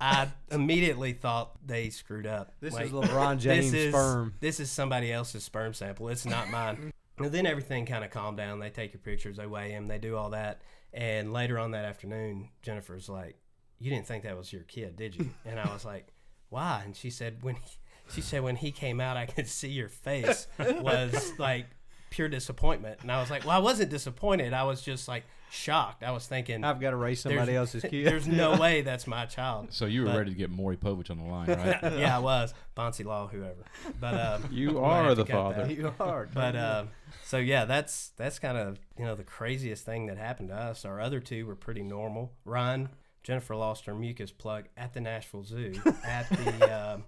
I 0.00 0.28
immediately 0.50 1.12
thought 1.12 1.56
they 1.66 1.90
screwed 1.90 2.26
up. 2.26 2.52
This 2.60 2.72
Like, 2.72 2.86
is 2.86 2.92
LeBron 2.92 3.38
James 3.38 3.70
sperm. 3.88 4.34
This 4.40 4.60
is 4.60 4.70
somebody 4.70 5.12
else's 5.12 5.44
sperm 5.44 5.74
sample. 5.74 6.08
It's 6.08 6.24
not 6.24 6.48
mine. 6.48 6.92
And 7.24 7.32
then 7.32 7.46
everything 7.46 7.86
kind 7.86 8.04
of 8.04 8.10
calmed 8.10 8.36
down. 8.36 8.58
They 8.58 8.70
take 8.70 8.92
your 8.92 9.00
pictures, 9.00 9.36
they 9.36 9.46
weigh 9.46 9.70
him, 9.70 9.88
they 9.88 9.98
do 9.98 10.16
all 10.16 10.30
that. 10.30 10.62
And 10.92 11.32
later 11.32 11.58
on 11.58 11.70
that 11.72 11.84
afternoon, 11.84 12.50
Jennifer's 12.62 13.08
like, 13.08 13.36
"You 13.78 13.90
didn't 13.90 14.06
think 14.06 14.24
that 14.24 14.36
was 14.36 14.52
your 14.52 14.62
kid, 14.62 14.96
did 14.96 15.14
you?" 15.16 15.30
And 15.44 15.58
I 15.58 15.72
was 15.72 15.84
like, 15.84 16.08
"Why?" 16.50 16.82
And 16.84 16.94
she 16.94 17.10
said, 17.10 17.42
"When 17.42 17.56
he, 17.56 17.78
she 18.12 18.20
said 18.20 18.42
when 18.42 18.56
he 18.56 18.72
came 18.72 19.00
out, 19.00 19.16
I 19.16 19.26
could 19.26 19.48
see 19.48 19.68
your 19.68 19.88
face 19.88 20.46
was 20.58 21.32
like 21.38 21.66
pure 22.12 22.28
disappointment." 22.28 23.00
And 23.02 23.10
I 23.10 23.20
was 23.20 23.30
like, 23.30 23.44
"Well, 23.44 23.56
I 23.56 23.58
wasn't 23.60 23.90
disappointed. 23.90 24.52
I 24.52 24.64
was 24.64 24.82
just 24.82 25.08
like 25.08 25.24
shocked. 25.50 26.02
I 26.04 26.10
was 26.12 26.26
thinking." 26.26 26.62
I've 26.62 26.80
got 26.80 26.90
to 26.90 26.96
raise 26.96 27.20
somebody 27.20 27.52
there's- 27.52 27.74
else's 27.74 27.82
kid. 27.90 28.06
There's 28.06 28.28
no 28.28 28.56
way 28.60 28.82
that's 28.82 29.06
my 29.06 29.24
child. 29.26 29.68
So 29.72 29.86
you 29.86 30.02
were 30.02 30.08
But- 30.08 30.18
ready 30.18 30.30
to 30.32 30.36
get 30.36 30.50
Maury 30.50 30.76
Povich 30.76 31.10
on 31.10 31.18
the 31.18 31.24
line, 31.24 31.48
right? 31.48 31.82
yeah, 31.98 32.16
I 32.16 32.20
was 32.20 32.54
Bonsi 32.76 33.04
Law, 33.04 33.26
whoever. 33.28 33.64
But 34.00 34.14
um, 34.20 34.44
You 34.50 34.78
are 34.80 35.14
the 35.14 35.26
father. 35.26 35.66
that. 35.66 35.76
you 35.76 35.92
are. 35.98 36.28
But 36.32 36.54
uh, 36.54 36.84
so 37.24 37.38
yeah, 37.38 37.64
that's 37.64 38.10
that's 38.16 38.38
kind 38.38 38.58
of 38.58 38.78
you 38.98 39.04
know 39.04 39.14
the 39.14 39.24
craziest 39.24 39.84
thing 39.84 40.06
that 40.06 40.18
happened 40.18 40.50
to 40.50 40.54
us. 40.56 40.84
Our 40.84 41.00
other 41.00 41.18
two 41.20 41.46
were 41.46 41.56
pretty 41.56 41.82
normal. 41.82 42.32
Ryan, 42.44 42.90
Jennifer 43.22 43.54
lost 43.56 43.86
her 43.86 43.94
mucus 43.94 44.32
plug 44.32 44.64
at 44.76 44.92
the 44.94 45.00
Nashville 45.00 45.44
Zoo 45.44 45.74
at 46.04 46.28
the 46.28 46.92
um, 46.94 47.04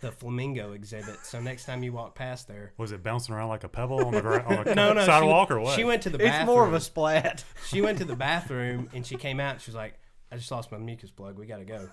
the 0.00 0.12
flamingo 0.12 0.72
exhibit. 0.72 1.24
So 1.24 1.40
next 1.40 1.64
time 1.64 1.82
you 1.82 1.92
walk 1.92 2.14
past 2.14 2.48
there, 2.48 2.72
Was 2.76 2.92
it 2.92 3.02
bouncing 3.02 3.34
around 3.34 3.48
like 3.48 3.64
a 3.64 3.68
pebble 3.68 4.04
on 4.04 4.12
the, 4.12 4.20
gra- 4.20 4.44
on 4.46 4.64
the 4.64 4.74
no, 4.76 4.92
no, 4.92 5.04
sidewalk 5.06 5.48
she, 5.48 5.54
or 5.54 5.60
what? 5.60 5.76
She 5.76 5.84
went 5.84 6.02
to 6.02 6.10
the 6.10 6.18
it's 6.18 6.28
bathroom. 6.28 6.46
more 6.46 6.66
of 6.66 6.74
a 6.74 6.80
splat. 6.80 7.44
She 7.68 7.80
went 7.80 7.98
to 7.98 8.04
the 8.04 8.16
bathroom 8.16 8.88
and 8.94 9.06
she 9.06 9.16
came 9.16 9.40
out. 9.40 9.52
and 9.54 9.60
She 9.60 9.70
was 9.70 9.76
like, 9.76 9.98
"I 10.30 10.36
just 10.36 10.50
lost 10.50 10.70
my 10.70 10.78
mucus 10.78 11.10
plug. 11.10 11.38
We 11.38 11.46
got 11.46 11.58
to 11.58 11.64
go." 11.64 11.88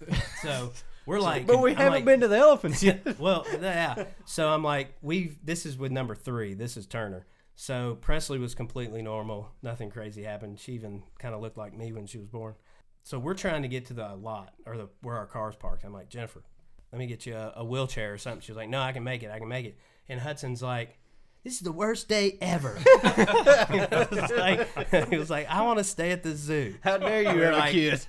so 0.42 0.72
we're 1.06 1.20
like, 1.20 1.46
but 1.46 1.60
we 1.60 1.70
I'm 1.70 1.76
haven't 1.76 1.92
like, 1.92 2.04
been 2.04 2.20
to 2.20 2.28
the 2.28 2.36
elephants 2.36 2.82
yet. 2.82 3.02
well, 3.18 3.46
yeah. 3.60 4.04
So 4.24 4.48
I'm 4.48 4.62
like, 4.64 4.94
we. 5.02 5.36
This 5.42 5.66
is 5.66 5.78
with 5.78 5.92
number 5.92 6.14
three. 6.14 6.54
This 6.54 6.76
is 6.76 6.86
Turner. 6.86 7.26
So 7.54 7.96
Presley 8.02 8.38
was 8.38 8.54
completely 8.54 9.00
normal. 9.00 9.52
Nothing 9.62 9.88
crazy 9.88 10.24
happened. 10.24 10.60
She 10.60 10.72
even 10.72 11.04
kind 11.18 11.34
of 11.34 11.40
looked 11.40 11.56
like 11.56 11.74
me 11.74 11.92
when 11.92 12.06
she 12.06 12.18
was 12.18 12.26
born. 12.28 12.54
So 13.02 13.18
we're 13.18 13.34
trying 13.34 13.62
to 13.62 13.68
get 13.68 13.86
to 13.86 13.94
the 13.94 14.14
lot 14.16 14.52
or 14.66 14.76
the 14.76 14.88
where 15.00 15.16
our 15.16 15.26
car's 15.26 15.56
parked. 15.56 15.84
I'm 15.84 15.92
like, 15.92 16.10
Jennifer, 16.10 16.42
let 16.92 16.98
me 16.98 17.06
get 17.06 17.26
you 17.26 17.34
a, 17.34 17.54
a 17.56 17.64
wheelchair 17.64 18.12
or 18.12 18.18
something. 18.18 18.40
She 18.40 18.52
was 18.52 18.56
like, 18.56 18.68
No, 18.68 18.80
I 18.80 18.92
can 18.92 19.04
make 19.04 19.22
it. 19.22 19.30
I 19.30 19.38
can 19.38 19.48
make 19.48 19.66
it. 19.66 19.76
And 20.08 20.20
Hudson's 20.20 20.62
like, 20.62 20.98
This 21.44 21.54
is 21.54 21.60
the 21.60 21.72
worst 21.72 22.08
day 22.08 22.38
ever. 22.40 22.76
it, 22.86 24.10
was 24.10 24.30
like, 24.36 24.68
it 24.92 25.18
was 25.18 25.30
like, 25.30 25.48
I 25.50 25.62
want 25.62 25.78
to 25.78 25.84
stay 25.84 26.12
at 26.12 26.22
the 26.22 26.34
zoo. 26.34 26.76
How 26.82 26.96
dare 26.98 27.22
you 27.22 27.38
We're 27.40 27.50
a 27.50 27.56
like- 27.56 27.72
kid? 27.72 28.00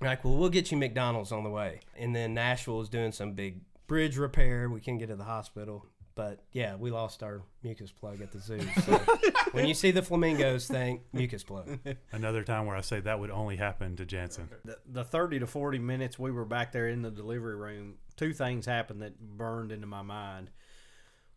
Like, 0.00 0.24
well, 0.24 0.36
we'll 0.36 0.48
get 0.48 0.70
you 0.70 0.78
McDonald's 0.78 1.32
on 1.32 1.42
the 1.42 1.50
way. 1.50 1.80
And 1.96 2.14
then 2.14 2.32
Nashville 2.32 2.80
is 2.80 2.88
doing 2.88 3.10
some 3.10 3.32
big 3.32 3.62
bridge 3.88 4.16
repair. 4.16 4.68
We 4.70 4.78
couldn't 4.80 4.98
get 4.98 5.08
to 5.08 5.16
the 5.16 5.24
hospital. 5.24 5.86
But 6.14 6.40
yeah, 6.52 6.74
we 6.74 6.90
lost 6.90 7.22
our 7.22 7.42
mucus 7.62 7.92
plug 7.92 8.20
at 8.20 8.32
the 8.32 8.40
zoo. 8.40 8.60
So 8.84 8.92
when 9.52 9.66
you 9.68 9.74
see 9.74 9.92
the 9.92 10.02
flamingos, 10.02 10.66
think 10.66 11.02
mucus 11.12 11.44
plug. 11.44 11.78
Another 12.10 12.42
time 12.42 12.66
where 12.66 12.76
I 12.76 12.80
say 12.80 12.98
that 13.00 13.20
would 13.20 13.30
only 13.30 13.56
happen 13.56 13.94
to 13.96 14.04
Jansen. 14.04 14.48
the, 14.64 14.78
the 14.84 15.04
30 15.04 15.38
to 15.40 15.46
40 15.46 15.78
minutes 15.78 16.18
we 16.18 16.32
were 16.32 16.44
back 16.44 16.72
there 16.72 16.88
in 16.88 17.02
the 17.02 17.10
delivery 17.10 17.54
room, 17.54 17.94
two 18.18 18.34
things 18.34 18.66
happened 18.66 19.00
that 19.00 19.18
burned 19.18 19.72
into 19.72 19.86
my 19.86 20.02
mind. 20.02 20.50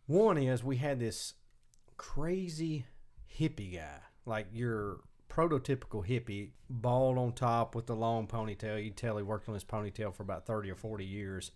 One 0.06 0.36
is 0.36 0.62
we 0.62 0.76
had 0.76 0.98
this 0.98 1.34
crazy 1.96 2.84
hippie 3.38 3.74
guy, 3.76 4.00
like 4.26 4.48
your 4.52 5.00
prototypical 5.30 6.06
hippie, 6.06 6.50
bald 6.68 7.16
on 7.16 7.32
top 7.32 7.74
with 7.74 7.86
the 7.86 7.94
long 7.94 8.26
ponytail. 8.26 8.82
You'd 8.84 8.96
tell 8.96 9.16
he 9.16 9.22
worked 9.22 9.48
on 9.48 9.54
his 9.54 9.64
ponytail 9.64 10.14
for 10.14 10.22
about 10.22 10.44
30 10.44 10.70
or 10.70 10.74
40 10.74 11.04
years. 11.04 11.52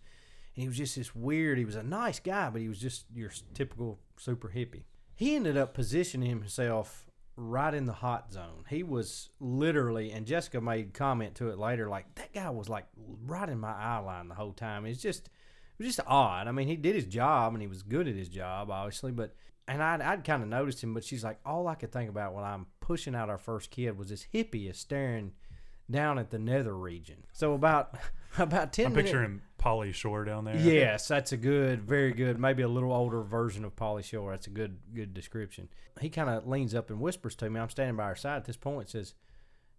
And 0.55 0.63
he 0.63 0.67
was 0.67 0.77
just 0.77 0.95
this 0.95 1.13
weird, 1.13 1.57
he 1.57 1.65
was 1.65 1.75
a 1.75 1.83
nice 1.83 2.19
guy, 2.19 2.49
but 2.49 2.61
he 2.61 2.69
was 2.69 2.79
just 2.79 3.05
your 3.13 3.31
typical 3.53 3.99
super 4.17 4.49
hippie. 4.55 4.85
He 5.15 5.35
ended 5.35 5.57
up 5.57 5.73
positioning 5.73 6.29
himself 6.29 7.06
right 7.37 7.73
in 7.73 7.85
the 7.85 7.93
hot 7.93 8.33
zone. 8.33 8.65
He 8.67 8.83
was 8.83 9.29
literally, 9.39 10.11
and 10.11 10.25
Jessica 10.25 10.59
made 10.59 10.93
comment 10.93 11.35
to 11.35 11.49
it 11.49 11.57
later, 11.57 11.87
like 11.87 12.13
that 12.15 12.33
guy 12.33 12.49
was 12.49 12.67
like 12.67 12.85
right 13.25 13.47
in 13.47 13.59
my 13.59 13.71
eye 13.73 13.99
line 13.99 14.27
the 14.27 14.35
whole 14.35 14.53
time. 14.53 14.85
It's 14.85 15.01
just, 15.01 15.27
it 15.79 15.83
was 15.83 15.95
just 15.95 16.07
odd. 16.07 16.47
I 16.47 16.51
mean, 16.51 16.67
he 16.67 16.75
did 16.75 16.95
his 16.95 17.05
job 17.05 17.53
and 17.53 17.61
he 17.61 17.67
was 17.67 17.83
good 17.83 18.07
at 18.07 18.15
his 18.15 18.27
job, 18.27 18.71
obviously, 18.71 19.11
but 19.11 19.35
and 19.67 19.83
I'd, 19.83 20.01
I'd 20.01 20.23
kind 20.23 20.41
of 20.41 20.49
noticed 20.49 20.83
him, 20.83 20.93
but 20.93 21.03
she's 21.03 21.23
like, 21.23 21.39
all 21.45 21.67
I 21.67 21.75
could 21.75 21.91
think 21.91 22.09
about 22.09 22.33
when 22.33 22.43
I'm 22.43 22.67
pushing 22.79 23.15
out 23.15 23.29
our 23.29 23.37
first 23.37 23.69
kid 23.69 23.97
was 23.97 24.09
this 24.09 24.25
hippie 24.33 24.69
is 24.69 24.77
staring 24.79 25.33
down 25.91 26.17
at 26.17 26.31
the 26.31 26.39
nether 26.39 26.75
region. 26.75 27.25
So 27.33 27.53
about 27.53 27.95
about 28.37 28.73
ten 28.73 28.87
I'm 28.87 28.93
minutes. 28.93 29.11
picturing 29.11 29.41
Pauly 29.57 29.93
Shore 29.93 30.23
down 30.23 30.45
there. 30.45 30.57
Yes, 30.57 31.07
that's 31.07 31.31
a 31.31 31.37
good, 31.37 31.81
very 31.81 32.13
good, 32.13 32.39
maybe 32.39 32.63
a 32.63 32.67
little 32.67 32.93
older 32.93 33.21
version 33.21 33.65
of 33.65 33.75
Pauly 33.75 34.03
Shore. 34.03 34.31
That's 34.31 34.47
a 34.47 34.51
good, 34.51 34.77
good 34.93 35.13
description. 35.13 35.69
He 35.99 36.09
kind 36.09 36.29
of 36.29 36.47
leans 36.47 36.75
up 36.75 36.89
and 36.89 36.99
whispers 36.99 37.35
to 37.37 37.49
me. 37.49 37.59
I'm 37.59 37.69
standing 37.69 37.95
by 37.95 38.07
her 38.07 38.15
side 38.15 38.37
at 38.37 38.45
this 38.45 38.57
point. 38.57 38.89
Says, 38.89 39.15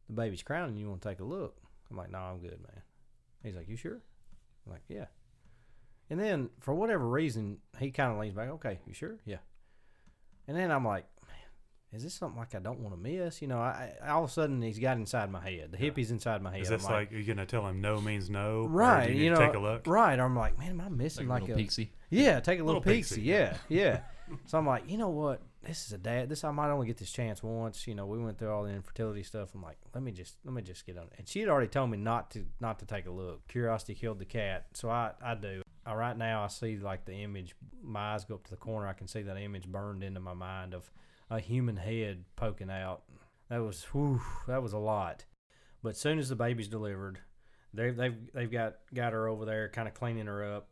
the 0.09 0.15
baby's 0.15 0.43
crowning. 0.43 0.77
You 0.77 0.89
want 0.89 1.03
to 1.03 1.09
take 1.09 1.21
a 1.21 1.25
look? 1.25 1.57
I'm 1.91 1.97
like, 1.97 2.11
no, 2.11 2.19
I'm 2.19 2.39
good, 2.39 2.59
man. 2.61 2.83
He's 3.43 3.55
like, 3.55 3.69
you 3.69 3.77
sure? 3.77 4.01
I'm 4.67 4.73
like, 4.73 4.83
yeah. 4.89 5.07
And 6.11 6.19
then 6.19 6.51
for 6.61 6.75
whatever 6.75 7.07
reason, 7.07 7.59
he 7.79 7.91
kind 7.91 8.13
of 8.13 8.19
leans 8.19 8.35
back. 8.35 8.49
Okay, 8.49 8.81
you 8.87 8.95
sure? 8.95 9.19
Yeah. 9.25 9.39
And 10.47 10.57
then 10.57 10.71
I'm 10.71 10.85
like, 10.85 11.05
is 11.93 12.03
this 12.03 12.15
something 12.15 12.39
like 12.39 12.55
I 12.55 12.59
don't 12.59 12.81
want 12.81 12.95
to 12.95 13.01
miss? 13.01 13.41
You 13.41 13.49
know, 13.49 13.59
I, 13.59 13.93
I 14.05 14.09
all 14.11 14.25
of 14.25 14.31
a 14.31 14.33
sudden 14.33 14.61
he's 14.61 14.79
got 14.79 14.97
inside 14.99 15.31
my 15.31 15.41
head. 15.41 15.73
The 15.73 15.79
hippie's 15.79 16.11
inside 16.11 16.43
my 16.43 16.51
head. 16.53 16.61
Is 16.63 16.71
I'm 16.71 16.79
this 16.79 16.85
like, 16.85 17.13
are 17.13 17.17
you 17.17 17.25
gonna 17.25 17.47
tell 17.47 17.67
him 17.67 17.81
no 17.81 18.01
means 18.01 18.29
no? 18.29 18.63
or 18.63 18.69
do 18.69 18.75
right? 18.75 19.09
you, 19.11 19.17
You, 19.17 19.23
need 19.31 19.37
to 19.37 19.41
know, 19.41 19.47
take 19.47 19.57
a 19.57 19.59
look. 19.61 19.87
right? 19.87 20.19
I'm 20.19 20.37
like, 20.37 20.59
man, 20.59 20.71
am 20.71 20.81
I 20.81 20.89
missing 20.89 21.29
Like, 21.29 21.43
like, 21.43 21.51
a 21.51 21.55
little 21.55 21.67
peeksy. 21.67 21.89
yeah, 22.11 22.41
take 22.41 22.61
a 22.61 22.65
little, 22.65 22.81
Little 22.83 22.93
peeksy. 22.95 23.19
peeksy, 23.19 23.25
Yeah, 23.25 23.57
yeah. 23.69 24.01
so 24.47 24.59
I'm 24.59 24.67
like, 24.67 24.91
you 24.91 24.99
know 24.99 25.09
what? 25.09 25.41
This 25.63 25.87
is 25.87 25.93
a 25.93 25.99
dad. 25.99 26.29
This 26.29 26.45
I 26.45 26.51
might 26.53 26.71
only 26.71 26.87
get 26.87 26.99
this 26.99 27.11
chance 27.11 27.43
once. 27.43 27.87
You 27.87 27.95
know, 27.95 28.07
we 28.07 28.19
went 28.19 28.39
through 28.39 28.51
all 28.51 28.63
the 28.65 28.71
infertility 28.71 29.23
stuff. 29.23 29.51
I'm 29.55 29.63
like, 29.63 29.77
let 29.93 30.03
me 30.05 30.13
just 30.13 30.37
let 30.45 30.55
me 30.55 30.63
just 30.63 30.87
get 30.87 30.97
on. 30.97 31.05
it. 31.05 31.13
And 31.19 31.29
she 31.29 31.41
had 31.41 31.49
already 31.49 31.67
told 31.69 31.91
me 31.91 31.99
not 31.99 32.31
to 32.33 32.45
not 32.61 32.79
to 32.79 32.87
take 32.87 33.07
a 33.07 33.11
look. 33.11 33.47
Curiosity 33.49 33.95
killed 33.95 34.19
the 34.19 34.25
cat. 34.25 34.67
So 34.75 34.89
I 34.89 35.11
I 35.23 35.35
do. 35.35 35.63
Uh, 35.87 35.95
right 35.97 36.17
now, 36.17 36.45
I 36.45 36.47
see 36.47 36.77
like 36.77 37.05
the 37.07 37.15
image. 37.15 37.55
My 37.83 38.15
eyes 38.15 38.25
go 38.25 38.35
up 38.37 38.45
to 38.45 38.51
the 38.51 38.57
corner. 38.57 38.87
I 38.87 38.93
can 38.93 39.09
see 39.09 39.23
that 39.23 39.37
image 39.37 39.67
burned 39.67 40.05
into 40.05 40.21
my 40.21 40.35
mind 40.35 40.75
of 40.75 40.91
a 41.31 41.41
human 41.41 41.77
head 41.77 42.25
poking 42.37 42.71
out. 42.71 43.03
That 43.49 43.59
was 43.59 43.85
whew, 43.85 44.21
that 44.47 44.63
was 44.63 44.73
a 44.73 44.79
lot. 44.79 45.25
But 45.83 45.91
as 45.91 45.99
soon 45.99 46.19
as 46.19 46.29
the 46.29 46.37
baby's 46.37 46.69
delivered, 46.69 47.21
they 47.73 47.91
they've 47.91 48.17
they've 48.35 48.51
got 48.51 48.77
got 48.95 49.13
her 49.13 49.29
over 49.29 49.45
there, 49.45 49.69
kind 49.69 49.89
of 49.89 49.95
cleaning 49.95 50.27
her 50.27 50.57
up 50.57 50.69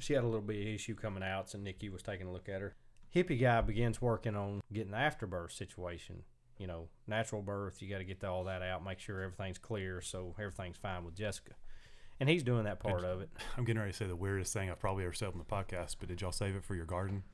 she 0.00 0.14
had 0.14 0.24
a 0.24 0.26
little 0.26 0.40
bit 0.40 0.60
of 0.60 0.74
issue 0.74 0.94
coming 0.94 1.22
out, 1.22 1.50
so 1.50 1.58
Nikki 1.58 1.88
was 1.88 2.02
taking 2.02 2.26
a 2.26 2.32
look 2.32 2.48
at 2.48 2.60
her. 2.60 2.76
Hippie 3.14 3.40
guy 3.40 3.60
begins 3.60 4.02
working 4.02 4.36
on 4.36 4.60
getting 4.72 4.90
the 4.90 4.98
afterbirth 4.98 5.52
situation. 5.52 6.22
You 6.58 6.66
know, 6.66 6.88
natural 7.06 7.42
birth, 7.42 7.82
you 7.82 7.88
got 7.88 7.98
to 7.98 8.04
get 8.04 8.24
all 8.24 8.44
that 8.44 8.62
out, 8.62 8.84
make 8.84 8.98
sure 8.98 9.22
everything's 9.22 9.58
clear, 9.58 10.00
so 10.00 10.34
everything's 10.38 10.78
fine 10.78 11.04
with 11.04 11.14
Jessica. 11.14 11.52
And 12.18 12.30
he's 12.30 12.42
doing 12.42 12.64
that 12.64 12.80
part 12.80 13.04
of 13.04 13.20
it. 13.20 13.28
I'm 13.58 13.64
getting 13.64 13.80
ready 13.80 13.92
to 13.92 13.96
say 13.96 14.06
the 14.06 14.16
weirdest 14.16 14.54
thing 14.54 14.70
I've 14.70 14.80
probably 14.80 15.04
ever 15.04 15.12
said 15.12 15.28
on 15.28 15.38
the 15.38 15.44
podcast, 15.44 15.96
but 16.00 16.08
did 16.08 16.22
y'all 16.22 16.32
save 16.32 16.56
it 16.56 16.64
for 16.64 16.74
your 16.74 16.86
garden? 16.86 17.24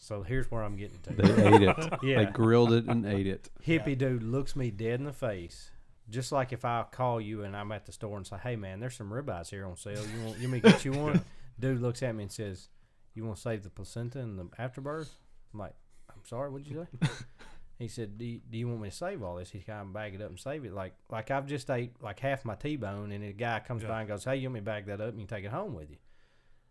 So 0.00 0.22
here's 0.22 0.50
where 0.50 0.62
I'm 0.62 0.76
getting 0.76 0.98
to. 1.00 1.12
They 1.12 1.46
ate 1.46 1.62
it. 1.62 1.76
Yeah. 2.02 2.24
They 2.24 2.30
grilled 2.30 2.72
it 2.72 2.86
and 2.86 3.04
ate 3.04 3.26
it. 3.26 3.50
Hippie 3.66 3.98
dude 3.98 4.22
looks 4.22 4.54
me 4.56 4.70
dead 4.70 5.00
in 5.00 5.04
the 5.06 5.12
face. 5.12 5.70
Just 6.08 6.30
like 6.32 6.52
if 6.52 6.64
I 6.64 6.84
call 6.90 7.20
you 7.20 7.42
and 7.42 7.54
I'm 7.56 7.70
at 7.72 7.84
the 7.84 7.92
store 7.92 8.16
and 8.16 8.26
say, 8.26 8.36
"Hey 8.42 8.56
man, 8.56 8.80
there's 8.80 8.94
some 8.94 9.10
ribeyes 9.10 9.50
here 9.50 9.66
on 9.66 9.76
sale. 9.76 10.02
You 10.06 10.24
want 10.24 10.38
you 10.38 10.48
want 10.48 10.52
me 10.52 10.60
to 10.60 10.70
get 10.70 10.84
you 10.84 10.92
one?" 10.92 11.20
Dude 11.60 11.82
looks 11.82 12.02
at 12.02 12.14
me 12.14 12.22
and 12.22 12.32
says, 12.32 12.68
"You 13.14 13.24
want 13.24 13.36
to 13.36 13.42
save 13.42 13.62
the 13.64 13.70
placenta 13.70 14.20
and 14.20 14.38
the 14.38 14.46
afterbirth?" 14.58 15.12
I'm 15.52 15.58
like, 15.60 15.74
"I'm 16.08 16.24
sorry, 16.24 16.48
what'd 16.50 16.66
you 16.66 16.86
say?" 17.02 17.08
he 17.78 17.88
said, 17.88 18.16
do 18.16 18.24
you, 18.24 18.40
"Do 18.48 18.56
you 18.56 18.68
want 18.68 18.80
me 18.80 18.88
to 18.90 18.94
save 18.96 19.22
all 19.22 19.34
this?" 19.36 19.50
He 19.50 19.58
kind 19.58 19.80
of 19.82 19.92
bag 19.92 20.14
it 20.14 20.22
up 20.22 20.30
and 20.30 20.38
save 20.38 20.64
it. 20.64 20.72
Like 20.72 20.94
like 21.10 21.30
I've 21.30 21.46
just 21.46 21.68
ate 21.68 22.00
like 22.00 22.20
half 22.20 22.44
my 22.44 22.54
T-bone, 22.54 23.12
and 23.12 23.22
a 23.24 23.32
guy 23.32 23.60
comes 23.60 23.82
Yeah. 23.82 23.88
by 23.88 24.00
and 24.00 24.08
goes, 24.08 24.24
"Hey, 24.24 24.36
you 24.36 24.48
want 24.48 24.54
me 24.54 24.60
to 24.60 24.64
bag 24.64 24.86
that 24.86 25.00
up 25.02 25.10
and 25.10 25.20
you 25.20 25.26
take 25.26 25.44
it 25.44 25.50
home 25.50 25.74
with 25.74 25.90
you?" 25.90 25.96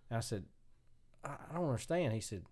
And 0.10 0.18
I 0.18 0.22
said, 0.22 0.46
I, 1.24 1.32
"I 1.52 1.56
don't 1.56 1.66
understand." 1.66 2.14
He 2.14 2.22
said, 2.22 2.44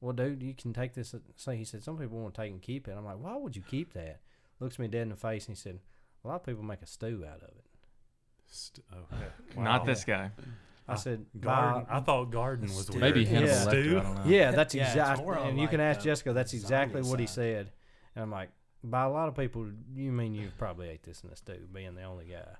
"Well, 0.00 0.12
dude, 0.12 0.42
you 0.42 0.54
can 0.54 0.72
take 0.72 0.94
this." 0.94 1.14
Uh, 1.14 1.18
say, 1.36 1.56
he 1.56 1.64
said, 1.64 1.82
"Some 1.82 1.98
people 1.98 2.18
want 2.18 2.34
to 2.34 2.40
take 2.42 2.50
and 2.52 2.62
keep 2.62 2.88
it." 2.88 2.94
I'm 2.96 3.04
like, 3.04 3.18
"Why 3.18 3.36
would 3.36 3.56
you 3.56 3.62
keep 3.62 3.92
that?" 3.94 4.20
Looks 4.60 4.78
me 4.78 4.88
dead 4.88 5.02
in 5.02 5.08
the 5.10 5.16
face 5.16 5.46
and 5.46 5.56
he 5.56 5.60
said, 5.60 5.80
"A 6.24 6.28
lot 6.28 6.36
of 6.36 6.44
people 6.46 6.62
make 6.62 6.82
a 6.82 6.86
stew 6.86 7.24
out 7.28 7.42
of 7.42 7.48
it." 7.48 7.64
St- 8.46 8.84
okay. 8.92 9.26
Not 9.60 9.84
this 9.84 10.04
guy. 10.04 10.30
I 10.90 10.94
said, 10.96 11.26
Garden. 11.38 11.86
I 11.90 12.00
thought 12.00 12.30
garden 12.30 12.66
was 12.68 12.86
Stew. 12.86 12.94
weird. 12.98 13.02
Maybe 13.14 13.20
Yeah. 13.22 13.40
Hannibal 13.40 13.54
Stew? 13.70 13.94
Lecter. 13.94 14.00
I 14.00 14.02
don't 14.02 14.14
know. 14.14 14.22
Yeah, 14.24 14.50
that's 14.52 14.74
Yeah, 14.74 14.86
exactly. 14.88 15.24
more 15.24 15.38
on 15.38 15.48
And 15.48 15.60
you 15.60 15.68
can 15.68 15.80
ask 15.80 16.00
Jessica. 16.00 16.32
That's 16.32 16.54
exactly 16.54 17.02
zombie 17.02 17.10
what 17.10 17.20
he 17.20 17.26
said. 17.26 17.70
And 18.16 18.22
I'm 18.22 18.30
like, 18.30 18.48
by 18.82 19.02
a 19.02 19.10
lot 19.10 19.28
of 19.28 19.36
people, 19.36 19.66
you 19.94 20.12
mean 20.12 20.34
you 20.34 20.50
probably 20.56 20.88
ate 20.88 21.02
this 21.02 21.22
in 21.22 21.30
a 21.30 21.36
stew, 21.36 21.68
being 21.74 21.94
the 21.94 22.04
only 22.04 22.24
guy. 22.24 22.56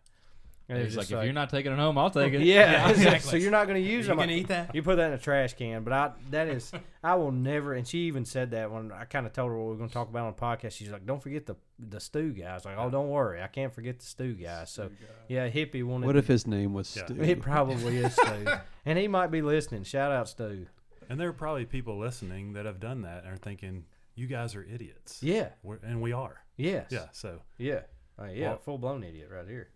And 0.71 0.83
He's 0.83 0.97
like, 0.97 1.09
just 1.09 1.13
if 1.19 1.25
you're 1.25 1.33
not 1.33 1.49
taking 1.49 1.73
it 1.73 1.79
home, 1.79 1.97
I'll 1.97 2.11
take 2.11 2.35
it. 2.35 2.41
yeah, 2.43 2.89
exactly. 2.91 3.05
exactly. 3.07 3.31
So 3.31 3.37
you're 3.39 3.51
not 3.51 3.67
going 3.69 3.83
to 3.83 3.89
use 3.91 4.05
You 4.05 4.09
them. 4.11 4.19
gonna 4.19 4.33
eat 4.33 4.49
that? 4.49 4.75
You 4.75 4.83
put 4.83 4.97
that 4.97 5.07
in 5.07 5.13
a 5.15 5.19
trash 5.19 5.55
can. 5.55 5.83
But 5.83 5.93
I, 5.95 6.11
that 6.31 6.49
is, 6.49 6.71
I 7.03 7.15
will 7.15 7.33
never. 7.33 7.73
And 7.73 7.89
she 7.89 8.01
even 8.01 8.27
said 8.27 8.51
that 8.51 8.71
when 8.71 8.93
I 8.93 9.05
kind 9.07 9.25
of 9.27 9.33
told 9.33 9.51
her 9.51 9.57
what 9.57 9.65
we 9.65 9.71
were 9.71 9.77
going 9.77 9.89
to 9.89 9.95
talk 9.95 10.11
about 10.11 10.27
on 10.27 10.35
the 10.37 10.41
podcast. 10.41 10.73
She's 10.77 10.91
like, 10.91 11.07
"Don't 11.07 11.23
forget 11.23 11.47
the 11.47 11.57
the 11.79 12.01
stew 12.01 12.33
guy." 12.33 12.51
I 12.51 12.55
was 12.55 12.67
like, 12.67 12.75
"Oh, 12.77 12.91
don't 12.91 13.09
worry, 13.09 13.43
I 13.43 13.47
can't 13.47 13.73
forget 13.73 13.99
the 13.99 14.05
stew 14.05 14.35
guy." 14.35 14.65
So 14.65 14.91
yeah, 15.29 15.49
hippie 15.49 15.83
wanted. 15.85 16.07
What 16.07 16.17
if 16.17 16.27
his 16.27 16.47
name 16.47 16.75
was 16.75 16.95
Yeah. 16.95 17.07
Stu? 17.07 17.23
it 17.23 17.41
probably 17.41 17.97
is 17.97 18.13
Stu, 18.13 18.47
and 18.85 18.99
he 18.99 19.09
might 19.09 19.31
be 19.31 19.41
listening. 19.41 19.85
Shout 19.85 20.13
out 20.13 20.29
Stu. 20.29 20.67
And 21.09 21.19
there 21.19 21.29
are 21.31 21.33
probably 21.33 21.65
people 21.65 21.99
listening 21.99 22.53
that 22.53 22.67
have 22.67 22.79
done 22.79 23.03
that 23.03 23.25
and 23.25 23.33
are 23.33 23.39
thinking, 23.39 23.85
"You 24.17 24.27
guys 24.27 24.55
are 24.55 24.63
idiots." 24.65 25.23
Yeah. 25.23 25.49
We're, 25.63 25.79
and 25.83 26.03
we 26.03 26.13
are. 26.13 26.37
Yes. 26.59 26.89
Yeah. 26.91 27.07
So, 27.13 27.41
Yeah. 27.57 27.81
Uh, 28.21 28.27
yeah. 28.27 28.49
Well- 28.49 28.59
Full 28.59 28.79
blown 28.79 29.03
idiot 29.05 29.31
right 29.33 29.47
here. 29.49 29.69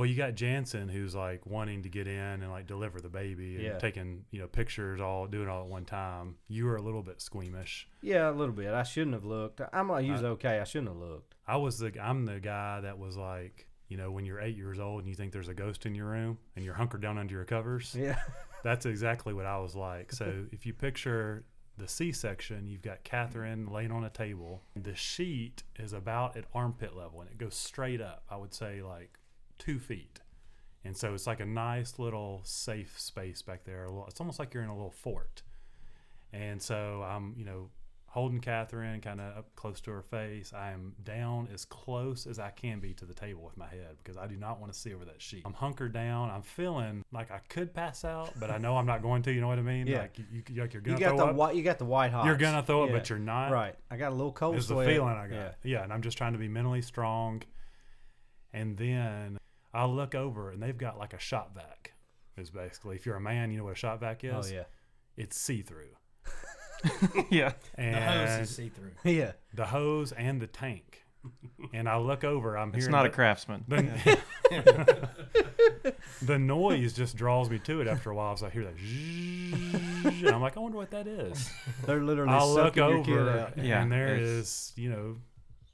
Well, 0.00 0.08
you 0.08 0.16
got 0.16 0.34
Jansen 0.34 0.88
who's 0.88 1.14
like 1.14 1.44
wanting 1.44 1.82
to 1.82 1.90
get 1.90 2.06
in 2.06 2.16
and 2.42 2.50
like 2.50 2.66
deliver 2.66 3.02
the 3.02 3.10
baby 3.10 3.56
and 3.56 3.64
Yeah. 3.64 3.78
taking 3.78 4.24
you 4.30 4.40
know 4.40 4.46
pictures, 4.46 4.98
all 4.98 5.26
doing 5.26 5.46
all 5.46 5.60
at 5.64 5.68
one 5.68 5.84
time. 5.84 6.36
You 6.48 6.64
were 6.64 6.76
a 6.76 6.80
little 6.82 7.02
bit 7.02 7.20
squeamish. 7.20 7.86
Yeah, 8.00 8.30
a 8.30 8.32
little 8.32 8.54
bit. 8.54 8.72
I 8.72 8.82
shouldn't 8.82 9.12
have 9.12 9.26
looked. 9.26 9.60
I'm 9.74 9.88
gonna 9.88 10.00
use 10.00 10.22
okay. 10.22 10.58
I 10.58 10.64
shouldn't 10.64 10.88
have 10.88 10.96
looked. 10.96 11.34
I 11.46 11.58
was 11.58 11.78
the 11.78 11.92
I'm 12.02 12.24
the 12.24 12.40
guy 12.40 12.80
that 12.80 12.98
was 12.98 13.18
like, 13.18 13.68
you 13.88 13.98
know, 13.98 14.10
when 14.10 14.24
you're 14.24 14.40
eight 14.40 14.56
years 14.56 14.78
old 14.80 15.00
and 15.00 15.08
you 15.10 15.14
think 15.14 15.32
there's 15.32 15.48
a 15.48 15.54
ghost 15.54 15.84
in 15.84 15.94
your 15.94 16.06
room 16.06 16.38
and 16.56 16.64
you're 16.64 16.72
hunkered 16.74 17.02
down 17.02 17.18
under 17.18 17.34
your 17.34 17.44
covers. 17.44 17.94
Yeah. 17.94 18.18
That's 18.64 18.86
exactly 18.86 19.34
what 19.34 19.44
I 19.44 19.58
was 19.58 19.76
like. 19.76 20.12
So 20.12 20.46
if 20.50 20.64
you 20.64 20.72
picture 20.72 21.44
the 21.76 21.88
C-section, 21.88 22.66
you've 22.66 22.82
got 22.82 23.04
Catherine 23.04 23.66
laying 23.66 23.90
on 23.90 24.04
a 24.04 24.10
table. 24.10 24.62
The 24.76 24.94
sheet 24.94 25.62
is 25.78 25.92
about 25.92 26.36
at 26.36 26.44
armpit 26.54 26.94
level, 26.96 27.20
and 27.22 27.30
it 27.30 27.38
goes 27.38 27.54
straight 27.54 28.00
up. 28.00 28.22
I 28.30 28.36
would 28.36 28.52
say 28.54 28.82
like 28.82 29.18
two 29.60 29.78
feet, 29.78 30.18
and 30.84 30.96
so 30.96 31.14
it's 31.14 31.26
like 31.28 31.38
a 31.38 31.46
nice 31.46 31.98
little 32.00 32.40
safe 32.42 32.98
space 32.98 33.42
back 33.42 33.62
there. 33.64 33.86
It's 34.08 34.20
almost 34.20 34.40
like 34.40 34.52
you're 34.52 34.64
in 34.64 34.68
a 34.70 34.74
little 34.74 34.90
fort. 34.90 35.42
And 36.32 36.60
so 36.62 37.04
I'm, 37.08 37.34
you 37.36 37.44
know, 37.44 37.70
holding 38.06 38.40
Catherine 38.40 39.00
kind 39.00 39.20
of 39.20 39.36
up 39.38 39.54
close 39.56 39.80
to 39.82 39.90
her 39.90 40.02
face. 40.02 40.52
I 40.54 40.70
am 40.70 40.94
down 41.04 41.48
as 41.52 41.64
close 41.64 42.26
as 42.26 42.38
I 42.38 42.50
can 42.50 42.78
be 42.80 42.94
to 42.94 43.04
the 43.04 43.14
table 43.14 43.42
with 43.44 43.56
my 43.56 43.66
head 43.68 43.96
because 44.02 44.16
I 44.16 44.26
do 44.28 44.36
not 44.36 44.60
want 44.60 44.72
to 44.72 44.78
see 44.78 44.94
over 44.94 45.04
that 45.06 45.20
sheet. 45.20 45.42
I'm 45.44 45.52
hunkered 45.52 45.92
down. 45.92 46.30
I'm 46.30 46.42
feeling 46.42 47.04
like 47.12 47.30
I 47.32 47.38
could 47.48 47.74
pass 47.74 48.04
out, 48.04 48.32
but 48.38 48.48
I 48.50 48.58
know 48.58 48.76
I'm 48.76 48.86
not 48.86 49.02
going 49.02 49.22
to. 49.22 49.32
You 49.32 49.40
know 49.40 49.48
what 49.48 49.58
I 49.58 49.62
mean? 49.62 49.86
Yeah. 49.90 50.02
Like 50.02 50.18
you, 50.18 50.24
you, 50.48 50.60
like 50.62 50.72
you're 50.72 50.82
gonna 50.82 51.00
got 51.00 51.08
throw 51.10 51.16
the 51.18 51.24
up. 51.26 51.34
white. 51.34 51.56
You 51.56 51.62
got 51.64 51.78
the 51.78 51.84
white 51.84 52.12
hot. 52.12 52.26
You're 52.26 52.36
gonna 52.36 52.62
throw 52.62 52.84
up, 52.84 52.90
Yeah. 52.90 52.96
but 52.96 53.10
you're 53.10 53.18
not. 53.18 53.50
Right. 53.50 53.74
I 53.90 53.96
got 53.96 54.12
a 54.12 54.14
little 54.14 54.32
cold 54.32 54.54
It's 54.56 54.68
the 54.68 54.76
feeling 54.84 55.14
I 55.14 55.26
got. 55.26 55.34
Yeah. 55.34 55.50
Yeah. 55.64 55.82
and 55.82 55.92
I'm 55.92 56.02
just 56.02 56.16
trying 56.16 56.32
to 56.32 56.38
be 56.38 56.46
mentally 56.48 56.82
strong. 56.82 57.42
And 58.52 58.76
then 58.76 59.39
I 59.72 59.84
look 59.86 60.14
over, 60.14 60.50
and 60.50 60.62
they've 60.62 60.76
got 60.76 60.98
like 60.98 61.12
a 61.12 61.18
shop 61.18 61.54
vac. 61.54 61.92
Is 62.36 62.50
basically 62.50 62.96
if 62.96 63.06
you're 63.06 63.16
a 63.16 63.20
man, 63.20 63.50
you 63.50 63.58
know 63.58 63.64
what 63.64 63.72
a 63.72 63.76
shop 63.76 64.00
vac 64.00 64.22
oh, 64.24 64.38
is. 64.38 64.50
Oh 64.50 64.54
yeah. 64.54 64.64
It's 65.16 65.36
see 65.36 65.62
through. 65.62 65.90
yeah. 67.30 67.52
The 67.76 68.00
hose 68.00 68.48
is 68.48 68.56
see 68.56 68.70
through. 68.70 68.92
Yeah. 69.10 69.32
the 69.54 69.66
hose 69.66 70.12
and 70.12 70.40
the 70.40 70.46
tank. 70.46 71.04
and 71.74 71.86
I 71.86 71.98
look 71.98 72.24
over, 72.24 72.56
I'm 72.56 72.70
here. 72.70 72.78
It's 72.78 72.86
hearing 72.86 72.92
not 72.92 73.04
a 73.04 73.10
craftsman. 73.10 73.64
the, 73.68 74.18
the 76.22 76.38
noise 76.38 76.94
just 76.94 77.14
draws 77.14 77.50
me 77.50 77.58
to 77.58 77.82
it 77.82 77.86
after 77.88 78.10
a 78.10 78.14
while. 78.14 78.34
So 78.38 78.46
I 78.46 78.50
hear 78.50 78.64
that, 78.64 78.76
zzzz, 78.78 80.22
and 80.22 80.28
I'm 80.30 80.40
like, 80.40 80.56
I 80.56 80.60
wonder 80.60 80.78
what 80.78 80.90
that 80.92 81.06
is. 81.06 81.50
They're 81.84 82.02
literally 82.02 82.32
I'll 82.32 82.54
look 82.54 82.76
sucking 82.76 82.88
your 82.88 83.04
kid 83.04 83.18
over, 83.18 83.38
out. 83.38 83.58
Yeah, 83.58 83.82
and 83.82 83.92
there 83.92 84.14
it's- 84.14 84.28
is, 84.28 84.72
you 84.76 84.88
know, 84.88 85.16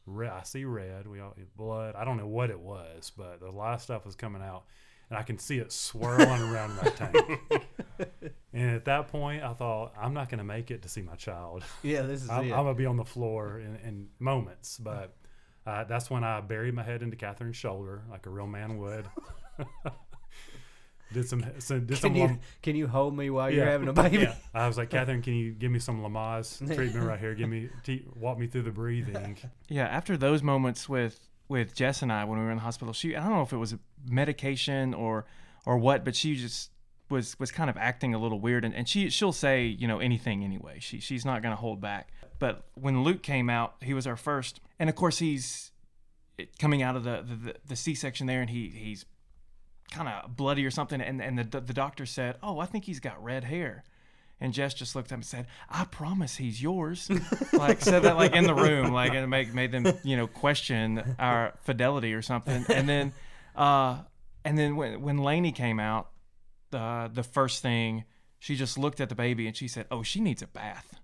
red, 0.06 0.30
I 0.30 0.42
see 0.42 0.64
red. 0.64 1.06
We 1.06 1.20
all 1.20 1.34
blood. 1.56 1.94
I 1.96 2.04
don't 2.04 2.16
know 2.16 2.26
what 2.26 2.50
it 2.50 2.60
was, 2.60 3.12
but 3.16 3.42
a 3.42 3.50
lot 3.50 3.74
of 3.74 3.82
stuff 3.82 4.06
was 4.06 4.14
coming 4.14 4.42
out, 4.42 4.64
and 5.10 5.18
I 5.18 5.22
can 5.22 5.38
see 5.38 5.58
it 5.58 5.72
swirling 5.72 6.42
around 6.42 6.76
that 6.76 6.96
tank. 6.96 7.62
And 8.56 8.70
at 8.70 8.86
that 8.86 9.08
point, 9.08 9.42
I 9.42 9.52
thought, 9.52 9.92
I'm 10.00 10.14
not 10.14 10.30
going 10.30 10.38
to 10.38 10.44
make 10.44 10.70
it 10.70 10.80
to 10.82 10.88
see 10.88 11.02
my 11.02 11.14
child. 11.14 11.62
Yeah. 11.82 12.02
This 12.02 12.22
is 12.22 12.30
I'm, 12.30 12.46
it. 12.46 12.52
I'm 12.52 12.64
gonna 12.64 12.74
be 12.74 12.86
on 12.86 12.96
the 12.96 13.04
floor 13.04 13.60
in, 13.60 13.76
in 13.86 14.08
moments, 14.18 14.78
but 14.78 15.14
uh, 15.66 15.84
that's 15.84 16.08
when 16.08 16.24
I 16.24 16.40
buried 16.40 16.72
my 16.72 16.82
head 16.82 17.02
into 17.02 17.16
Catherine's 17.16 17.56
shoulder 17.56 18.04
like 18.10 18.24
a 18.24 18.30
real 18.30 18.46
man 18.46 18.78
would. 18.78 19.06
did 21.12 21.28
some, 21.28 21.44
some 21.58 21.80
did 21.80 21.88
can 21.88 21.96
some 21.96 22.14
you 22.16 22.24
lam- 22.24 22.40
can 22.62 22.76
you 22.76 22.86
hold 22.86 23.16
me 23.16 23.30
while 23.30 23.50
you're 23.50 23.64
having 23.64 23.88
a 23.88 23.92
baby? 23.92 24.18
yeah. 24.18 24.34
I 24.54 24.66
was 24.66 24.76
like, 24.76 24.90
Catherine, 24.90 25.22
can 25.22 25.34
you 25.34 25.52
give 25.52 25.70
me 25.70 25.78
some 25.78 26.00
Lamaze 26.02 26.58
treatment 26.74 27.06
right 27.06 27.18
here? 27.20 27.34
Give 27.34 27.48
me 27.48 27.68
te- 27.84 28.04
walk 28.16 28.38
me 28.38 28.46
through 28.46 28.62
the 28.62 28.70
breathing. 28.72 29.36
Yeah, 29.68 29.86
after 29.86 30.16
those 30.16 30.42
moments 30.42 30.88
with 30.88 31.28
with 31.48 31.74
Jess 31.74 32.02
and 32.02 32.12
I 32.12 32.24
when 32.24 32.38
we 32.38 32.44
were 32.44 32.50
in 32.50 32.56
the 32.58 32.62
hospital, 32.62 32.92
she 32.92 33.16
I 33.16 33.20
don't 33.22 33.32
know 33.34 33.42
if 33.42 33.52
it 33.52 33.56
was 33.56 33.74
medication 34.08 34.94
or 34.94 35.26
or 35.64 35.76
what, 35.78 36.04
but 36.04 36.14
she 36.16 36.36
just 36.36 36.70
was 37.08 37.38
was 37.38 37.52
kind 37.52 37.70
of 37.70 37.76
acting 37.76 38.14
a 38.14 38.18
little 38.18 38.40
weird 38.40 38.64
and, 38.64 38.74
and 38.74 38.88
she 38.88 39.10
she'll 39.10 39.32
say, 39.32 39.64
you 39.64 39.86
know, 39.86 39.98
anything 40.00 40.42
anyway. 40.44 40.78
She 40.80 40.98
she's 41.00 41.24
not 41.24 41.42
gonna 41.42 41.56
hold 41.56 41.80
back. 41.80 42.10
But 42.38 42.64
when 42.74 43.02
Luke 43.02 43.22
came 43.22 43.48
out, 43.48 43.76
he 43.80 43.94
was 43.94 44.06
our 44.06 44.16
first. 44.16 44.60
And 44.78 44.90
of 44.90 44.96
course 44.96 45.18
he's 45.18 45.70
coming 46.58 46.82
out 46.82 46.96
of 46.96 47.04
the 47.04 47.24
the, 47.44 47.54
the 47.66 47.76
C 47.76 47.94
section 47.94 48.26
there 48.26 48.40
and 48.40 48.50
he 48.50 48.68
he's 48.68 49.04
kind 49.90 50.08
of 50.08 50.36
bloody 50.36 50.64
or 50.66 50.70
something 50.70 51.00
and, 51.00 51.22
and 51.22 51.38
the 51.38 51.60
the 51.60 51.72
doctor 51.72 52.06
said, 52.06 52.36
Oh, 52.42 52.58
I 52.58 52.66
think 52.66 52.84
he's 52.84 53.00
got 53.00 53.22
red 53.22 53.44
hair. 53.44 53.84
And 54.40 54.52
Jess 54.52 54.74
just 54.74 54.94
looked 54.94 55.12
up 55.12 55.16
and 55.16 55.24
said, 55.24 55.46
"I 55.70 55.86
promise 55.86 56.36
he's 56.36 56.62
yours." 56.62 57.10
like 57.54 57.80
said 57.80 58.02
that 58.02 58.16
like 58.16 58.34
in 58.34 58.44
the 58.44 58.54
room, 58.54 58.92
like 58.92 59.12
and 59.12 59.20
it 59.20 59.26
made 59.28 59.54
made 59.54 59.72
them 59.72 59.86
you 60.04 60.14
know 60.14 60.26
question 60.26 61.16
our 61.18 61.54
fidelity 61.62 62.12
or 62.12 62.20
something. 62.20 62.66
And 62.68 62.86
then, 62.86 63.14
uh, 63.54 64.00
and 64.44 64.58
then 64.58 64.76
when 64.76 65.00
when 65.00 65.16
Lainey 65.18 65.52
came 65.52 65.80
out, 65.80 66.10
the 66.70 67.10
the 67.10 67.22
first 67.22 67.62
thing 67.62 68.04
she 68.38 68.56
just 68.56 68.76
looked 68.76 69.00
at 69.00 69.08
the 69.08 69.14
baby 69.14 69.46
and 69.46 69.56
she 69.56 69.68
said, 69.68 69.86
"Oh, 69.90 70.02
she 70.02 70.20
needs 70.20 70.42
a 70.42 70.46
bath." 70.46 71.00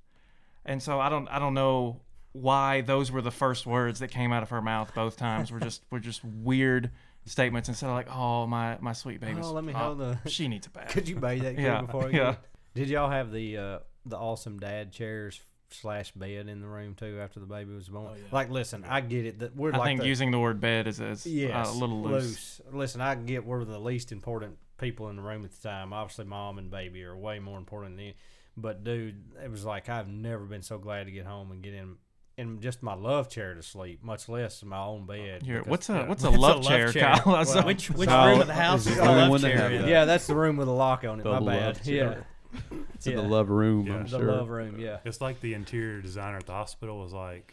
And 0.66 0.82
so 0.82 1.00
I 1.00 1.08
don't 1.08 1.26
I 1.28 1.38
don't 1.38 1.54
know 1.54 2.02
why 2.32 2.82
those 2.82 3.10
were 3.10 3.22
the 3.22 3.30
first 3.30 3.66
words 3.66 4.00
that 4.00 4.08
came 4.08 4.32
out 4.32 4.42
of 4.42 4.50
her 4.50 4.62
mouth 4.62 4.94
both 4.94 5.16
times 5.16 5.50
were 5.50 5.60
just 5.60 5.82
were 5.90 6.00
just 6.00 6.24
weird 6.24 6.90
statements 7.24 7.68
instead 7.68 7.86
of 7.88 7.94
like, 7.94 8.08
"Oh, 8.14 8.46
my 8.46 8.78
my 8.80 8.92
sweet 8.92 9.20
baby." 9.20 9.40
Oh, 9.42 9.52
let 9.52 9.64
me 9.64 9.72
hold 9.72 9.98
the- 9.98 10.18
She 10.28 10.48
needs 10.48 10.66
a 10.66 10.70
bath. 10.76 10.88
Could 10.88 11.08
you 11.08 11.16
bathe 11.16 11.42
that 11.42 11.56
kid 11.56 11.62
Yeah, 11.64 11.82
before 11.82 12.06
I 12.06 12.10
yeah. 12.10 12.30
get 12.32 12.38
Did 12.74 12.88
y'all 12.88 13.10
have 13.10 13.32
the 13.32 13.56
uh, 13.56 13.78
the 14.06 14.16
awesome 14.18 14.58
dad 14.58 14.92
chairs 14.92 15.40
slash 15.70 16.12
bed 16.12 16.48
in 16.48 16.60
the 16.60 16.66
room 16.66 16.94
too 16.94 17.18
after 17.22 17.40
the 17.40 17.46
baby 17.46 17.74
was 17.74 17.88
born? 17.88 18.18
Like, 18.30 18.50
listen, 18.50 18.84
I 18.88 19.00
get 19.00 19.24
it 19.26 19.38
that 19.40 19.56
we're 19.56 19.72
I 19.72 19.78
like 19.78 19.86
think 19.86 20.00
the, 20.00 20.06
using 20.06 20.30
the 20.30 20.38
word 20.38 20.60
bed 20.60 20.86
is, 20.86 21.00
is 21.00 21.26
yes, 21.26 21.68
uh, 21.68 21.70
a 21.70 21.74
little 21.74 22.02
loose. 22.02 22.60
Listen, 22.72 23.00
I 23.00 23.14
get 23.14 23.44
we're 23.44 23.64
the 23.64 23.78
least 23.78 24.12
important 24.12 24.58
people 24.78 25.08
in 25.08 25.16
the 25.16 25.22
room 25.22 25.44
at 25.44 25.52
the 25.52 25.62
time. 25.68 25.92
Obviously, 25.92 26.24
mom 26.24 26.58
and 26.58 26.70
baby 26.70 27.02
are 27.04 27.16
way 27.16 27.38
more 27.38 27.58
important 27.58 27.96
than. 27.96 28.12
But 28.54 28.84
dude, 28.84 29.32
it 29.42 29.50
was 29.50 29.64
like 29.64 29.88
I've 29.88 30.08
never 30.08 30.44
been 30.44 30.60
so 30.60 30.76
glad 30.76 31.06
to 31.06 31.12
get 31.12 31.24
home 31.24 31.52
and 31.52 31.62
get 31.62 31.72
in 31.72 31.96
in 32.38 32.60
just 32.60 32.82
my 32.82 32.94
love 32.94 33.28
chair 33.28 33.54
to 33.54 33.62
sleep, 33.62 34.02
much 34.02 34.28
less 34.28 34.62
in 34.62 34.68
my 34.68 34.78
own 34.78 35.04
bed. 35.06 35.42
Here, 35.42 35.58
because- 35.58 35.70
what's 35.70 35.88
a 35.90 36.04
what's 36.04 36.24
a 36.24 36.28
What's 36.30 36.36
a 36.36 36.40
love 36.40 36.56
love 36.56 36.64
chair, 36.66 36.92
chair? 36.92 37.14
Kyle? 37.16 37.22
Well, 37.26 37.44
like- 37.56 37.66
Which 37.66 37.90
which 37.90 38.08
So, 38.08 38.24
room 38.26 38.40
of 38.40 38.46
the 38.46 38.54
house 38.54 38.80
is 38.80 38.86
is 38.88 38.96
the 38.96 39.02
the 39.04 39.10
love 39.10 39.30
one 39.30 39.40
chair? 39.40 39.68
that. 39.68 39.88
Yeah, 39.88 40.04
that's 40.04 40.26
the 40.26 40.34
room 40.34 40.56
with 40.56 40.68
a 40.68 40.72
lock 40.72 41.04
on 41.04 41.20
it. 41.20 41.24
The 41.24 41.40
my 41.40 41.56
bad. 41.58 41.84
chair. 41.84 42.26
Yeah, 42.70 42.78
It's 42.94 43.06
in 43.06 43.16
the 43.16 43.22
love 43.22 43.48
room, 43.50 43.86
Yeah. 43.86 43.94
I'm 43.96 44.02
the 44.04 44.08
sure. 44.18 44.32
love 44.32 44.48
room. 44.50 44.78
Yeah. 44.78 44.98
It's 45.04 45.20
like 45.20 45.40
the 45.40 45.54
interior 45.54 46.00
designer 46.00 46.36
at 46.38 46.46
the 46.46 46.52
hospital 46.52 47.00
was 47.00 47.12
like, 47.12 47.52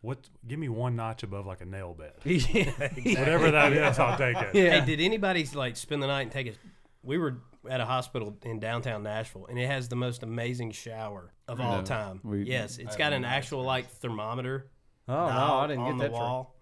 "What? 0.00 0.18
Give 0.46 0.58
me 0.58 0.68
one 0.68 0.94
notch 0.96 1.22
above 1.24 1.46
like 1.46 1.60
a 1.60 1.64
nail 1.66 1.94
bed, 1.94 2.12
yeah. 2.24 2.70
whatever 3.18 3.50
that 3.50 3.72
is. 3.72 3.98
I'll 3.98 4.16
take 4.18 4.36
it." 4.36 4.48
Yeah. 4.54 4.80
Hey, 4.80 4.86
did 4.86 5.00
anybody 5.00 5.44
like 5.54 5.76
spend 5.76 6.02
the 6.02 6.06
night 6.06 6.22
and 6.22 6.32
take 6.32 6.46
a? 6.48 6.52
We 7.08 7.18
were 7.18 7.38
at 7.68 7.80
a 7.80 7.84
hospital 7.86 8.36
in 8.44 8.60
downtown 8.60 9.02
Nashville, 9.02 9.46
and 9.46 9.58
it 9.58 9.66
has 9.66 9.88
the 9.88 9.96
most 9.96 10.22
amazing 10.22 10.72
shower 10.72 11.32
of 11.48 11.60
all 11.60 11.82
time. 11.82 12.20
we- 12.22 12.44
yes, 12.44 12.78
it's 12.78 12.96
got 12.96 13.12
an 13.12 13.24
actual 13.24 13.62
like 13.64 13.88
thermometer. 13.88 14.70
Oh 15.08 15.12
no, 15.14 15.54
I 15.58 15.66
didn't 15.66 15.82
on 15.82 15.92
get 15.92 15.96
the 15.98 16.02
that. 16.04 16.10
for- 16.10 16.20
wall, 16.20 16.54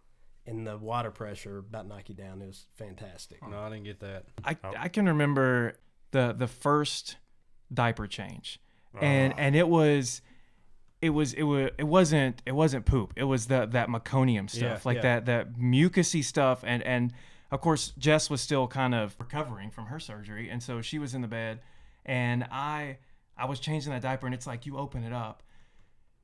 and 0.46 0.66
the 0.66 0.78
water 0.78 1.10
pressure 1.10 1.58
about 1.58 1.86
knock 1.88 2.08
you 2.08 2.14
down. 2.14 2.40
It 2.40 2.46
was 2.46 2.66
fantastic. 2.76 3.46
No, 3.46 3.58
I 3.58 3.70
didn't 3.70 3.84
get 3.84 4.00
that. 4.00 4.26
I, 4.44 4.56
Oh. 4.62 4.72
I 4.78 4.88
can 4.88 5.06
remember 5.06 5.78
the 6.12 6.32
the 6.32 6.46
first 6.46 7.16
diaper 7.74 8.06
change, 8.06 8.60
and 9.00 9.32
ah. 9.34 9.36
and 9.38 9.56
it 9.56 9.68
was. 9.68 10.22
It 11.02 11.10
was 11.10 11.34
it 11.34 11.42
was 11.42 11.70
it 11.76 11.84
wasn't 11.84 12.40
it 12.46 12.52
wasn't 12.52 12.86
poop. 12.86 13.12
It 13.16 13.24
was 13.24 13.46
the 13.46 13.66
that 13.66 13.88
meconium 13.88 14.48
stuff, 14.48 14.62
Yeah, 14.62 14.80
like 14.84 14.96
yeah. 14.96 15.02
that 15.02 15.26
that 15.26 15.52
mucusy 15.54 16.24
stuff, 16.24 16.64
and 16.66 16.82
and 16.84 17.12
of 17.50 17.60
course 17.60 17.92
Jess 17.98 18.28
was 18.30 18.40
still 18.40 18.66
kind 18.66 18.94
of 18.94 19.14
recovering 19.18 19.70
from 19.70 19.86
her 19.86 20.00
surgery, 20.00 20.48
and 20.50 20.62
so 20.62 20.80
she 20.82 20.98
was 20.98 21.14
in 21.14 21.20
the 21.22 21.28
bed, 21.28 21.60
and 22.04 22.44
I 22.44 22.98
I 23.36 23.44
was 23.46 23.60
changing 23.60 23.92
that 23.92 24.02
diaper, 24.02 24.26
and 24.26 24.34
it's 24.34 24.46
like 24.46 24.66
you 24.66 24.78
open 24.78 25.04
it 25.04 25.12
up, 25.12 25.42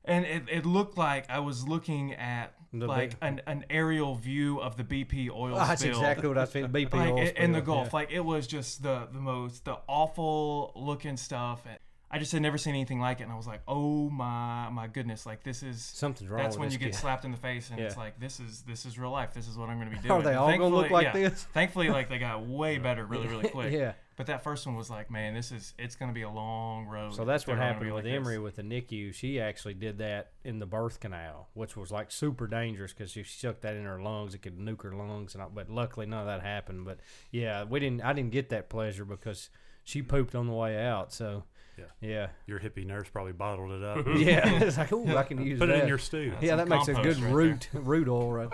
and 0.05 0.25
it, 0.25 0.43
it 0.51 0.65
looked 0.65 0.97
like 0.97 1.29
I 1.29 1.39
was 1.39 1.67
looking 1.67 2.13
at 2.15 2.53
The 2.73 2.87
like 2.87 3.11
big- 3.11 3.17
an, 3.21 3.41
an 3.47 3.65
aerial 3.69 4.15
view 4.15 4.59
of 4.59 4.75
the 4.77 4.83
BP 4.83 5.29
oil 5.29 5.53
Oh, 5.55 5.59
that's 5.67 5.83
exactly 5.83 6.27
what 6.27 6.37
I 6.37 6.41
was 6.41 6.49
feeling. 6.51 6.71
BP 6.71 6.93
like 6.93 7.11
oil 7.13 7.17
in, 7.19 7.27
in 7.37 7.51
the 7.51 7.61
Gulf. 7.61 7.87
yeah. 7.87 7.99
Like 7.99 8.11
it 8.11 8.25
was 8.25 8.47
just 8.47 8.81
the 8.83 9.07
the 9.13 9.19
most 9.19 9.63
the 9.65 9.77
awful 9.87 10.71
looking 10.75 11.17
stuff. 11.17 11.61
And 11.67 11.77
I 12.13 12.19
just 12.19 12.31
had 12.31 12.43
never 12.43 12.59
seen 12.59 12.75
anything 12.75 12.99
like 12.99 13.21
it, 13.21 13.23
and 13.23 13.31
I 13.31 13.35
was 13.35 13.47
like, 13.47 13.61
oh 13.67 14.07
my 14.07 14.69
my 14.69 14.85
goodness, 14.85 15.25
like 15.25 15.41
this 15.41 15.63
is 15.63 15.81
Something's 15.81 16.29
wrong 16.29 16.43
That's 16.43 16.57
when 16.59 16.69
you 16.69 16.77
get 16.77 16.93
slapped 16.93 17.25
in 17.25 17.31
the 17.31 17.37
face, 17.37 17.71
and 17.71 17.79
it's 17.79 17.97
like 17.97 18.19
this 18.19 18.39
is 18.39 18.61
this 18.61 18.85
is 18.85 18.99
real 18.99 19.09
life. 19.09 19.33
This 19.33 19.47
is 19.47 19.57
what 19.57 19.67
I'm 19.67 19.79
going 19.79 19.89
to 19.89 19.95
be 19.95 20.01
doing." 20.07 20.11
Are 20.11 20.21
they 20.21 20.29
And 20.29 20.37
all 20.37 20.51
gonna 20.55 20.67
look 20.67 20.91
like 20.91 21.05
yeah, 21.05 21.13
this? 21.29 21.47
Thankfully, 21.55 21.89
like 21.89 22.09
they 22.09 22.19
got 22.19 22.45
way 22.45 22.77
better 22.77 23.03
really 23.03 23.27
really 23.27 23.49
quick. 23.49 23.73
Yeah. 23.83 23.93
But 24.15 24.27
that 24.27 24.43
first 24.43 24.67
one 24.67 24.75
was 24.75 24.91
like, 24.91 25.09
man, 25.09 25.33
this 25.33 25.51
is 25.51 25.73
it's 25.79 25.95
going 25.95 26.11
to 26.11 26.13
be 26.13 26.21
a 26.21 26.29
long 26.29 26.85
road. 26.85 27.15
So 27.15 27.25
that's 27.25 27.47
what 27.47 27.57
happened 27.57 27.91
with 27.91 28.05
like 28.05 28.13
Emery 28.13 28.35
this. 28.35 28.43
with 28.43 28.55
the 28.57 28.61
NICU. 28.61 29.11
She 29.11 29.39
actually 29.39 29.73
did 29.73 29.97
that 29.97 30.33
in 30.43 30.59
the 30.59 30.67
birth 30.67 30.99
canal, 30.99 31.49
which 31.55 31.75
was 31.75 31.91
like 31.91 32.11
super 32.11 32.45
dangerous 32.45 32.93
because 32.93 33.17
if 33.17 33.25
she 33.25 33.41
took 33.41 33.61
that 33.61 33.75
in 33.75 33.85
her 33.85 33.99
lungs, 33.99 34.35
it 34.35 34.43
could 34.43 34.59
nuke 34.59 34.83
her 34.83 34.93
lungs. 34.93 35.33
And 35.33 35.41
all, 35.41 35.49
but 35.51 35.67
luckily 35.67 36.05
none 36.05 36.19
of 36.19 36.27
that 36.27 36.41
happened. 36.41 36.85
But 36.85 36.99
yeah, 37.31 37.63
we 37.63 37.79
didn't. 37.79 38.01
I 38.01 38.13
didn't 38.13 38.29
get 38.29 38.49
that 38.49 38.69
pleasure 38.69 39.03
because 39.03 39.49
she 39.83 40.03
pooped 40.03 40.35
on 40.35 40.45
the 40.45 40.53
way 40.53 40.79
out. 40.79 41.11
So 41.11 41.45
Yeah. 41.77 41.85
yeah, 42.01 42.27
Your 42.47 42.59
hippie 42.59 42.85
nurse 42.85 43.09
probably 43.09 43.33
bottled 43.33 43.71
it 43.71 43.83
up. 43.83 44.05
yeah. 44.15 44.47
it's 44.63 44.77
like, 44.77 44.91
ooh, 44.91 45.17
I 45.17 45.23
can 45.23 45.43
use 45.43 45.59
Put 45.59 45.67
that. 45.67 45.77
it 45.77 45.81
in 45.83 45.87
your 45.87 45.97
stew. 45.97 46.33
yeah, 46.41 46.55
that 46.55 46.67
makes 46.67 46.87
a 46.87 46.93
good 46.93 47.19
right 47.19 47.33
root 47.33 47.69
root 47.73 48.07
oil 48.07 48.31
right 48.31 48.51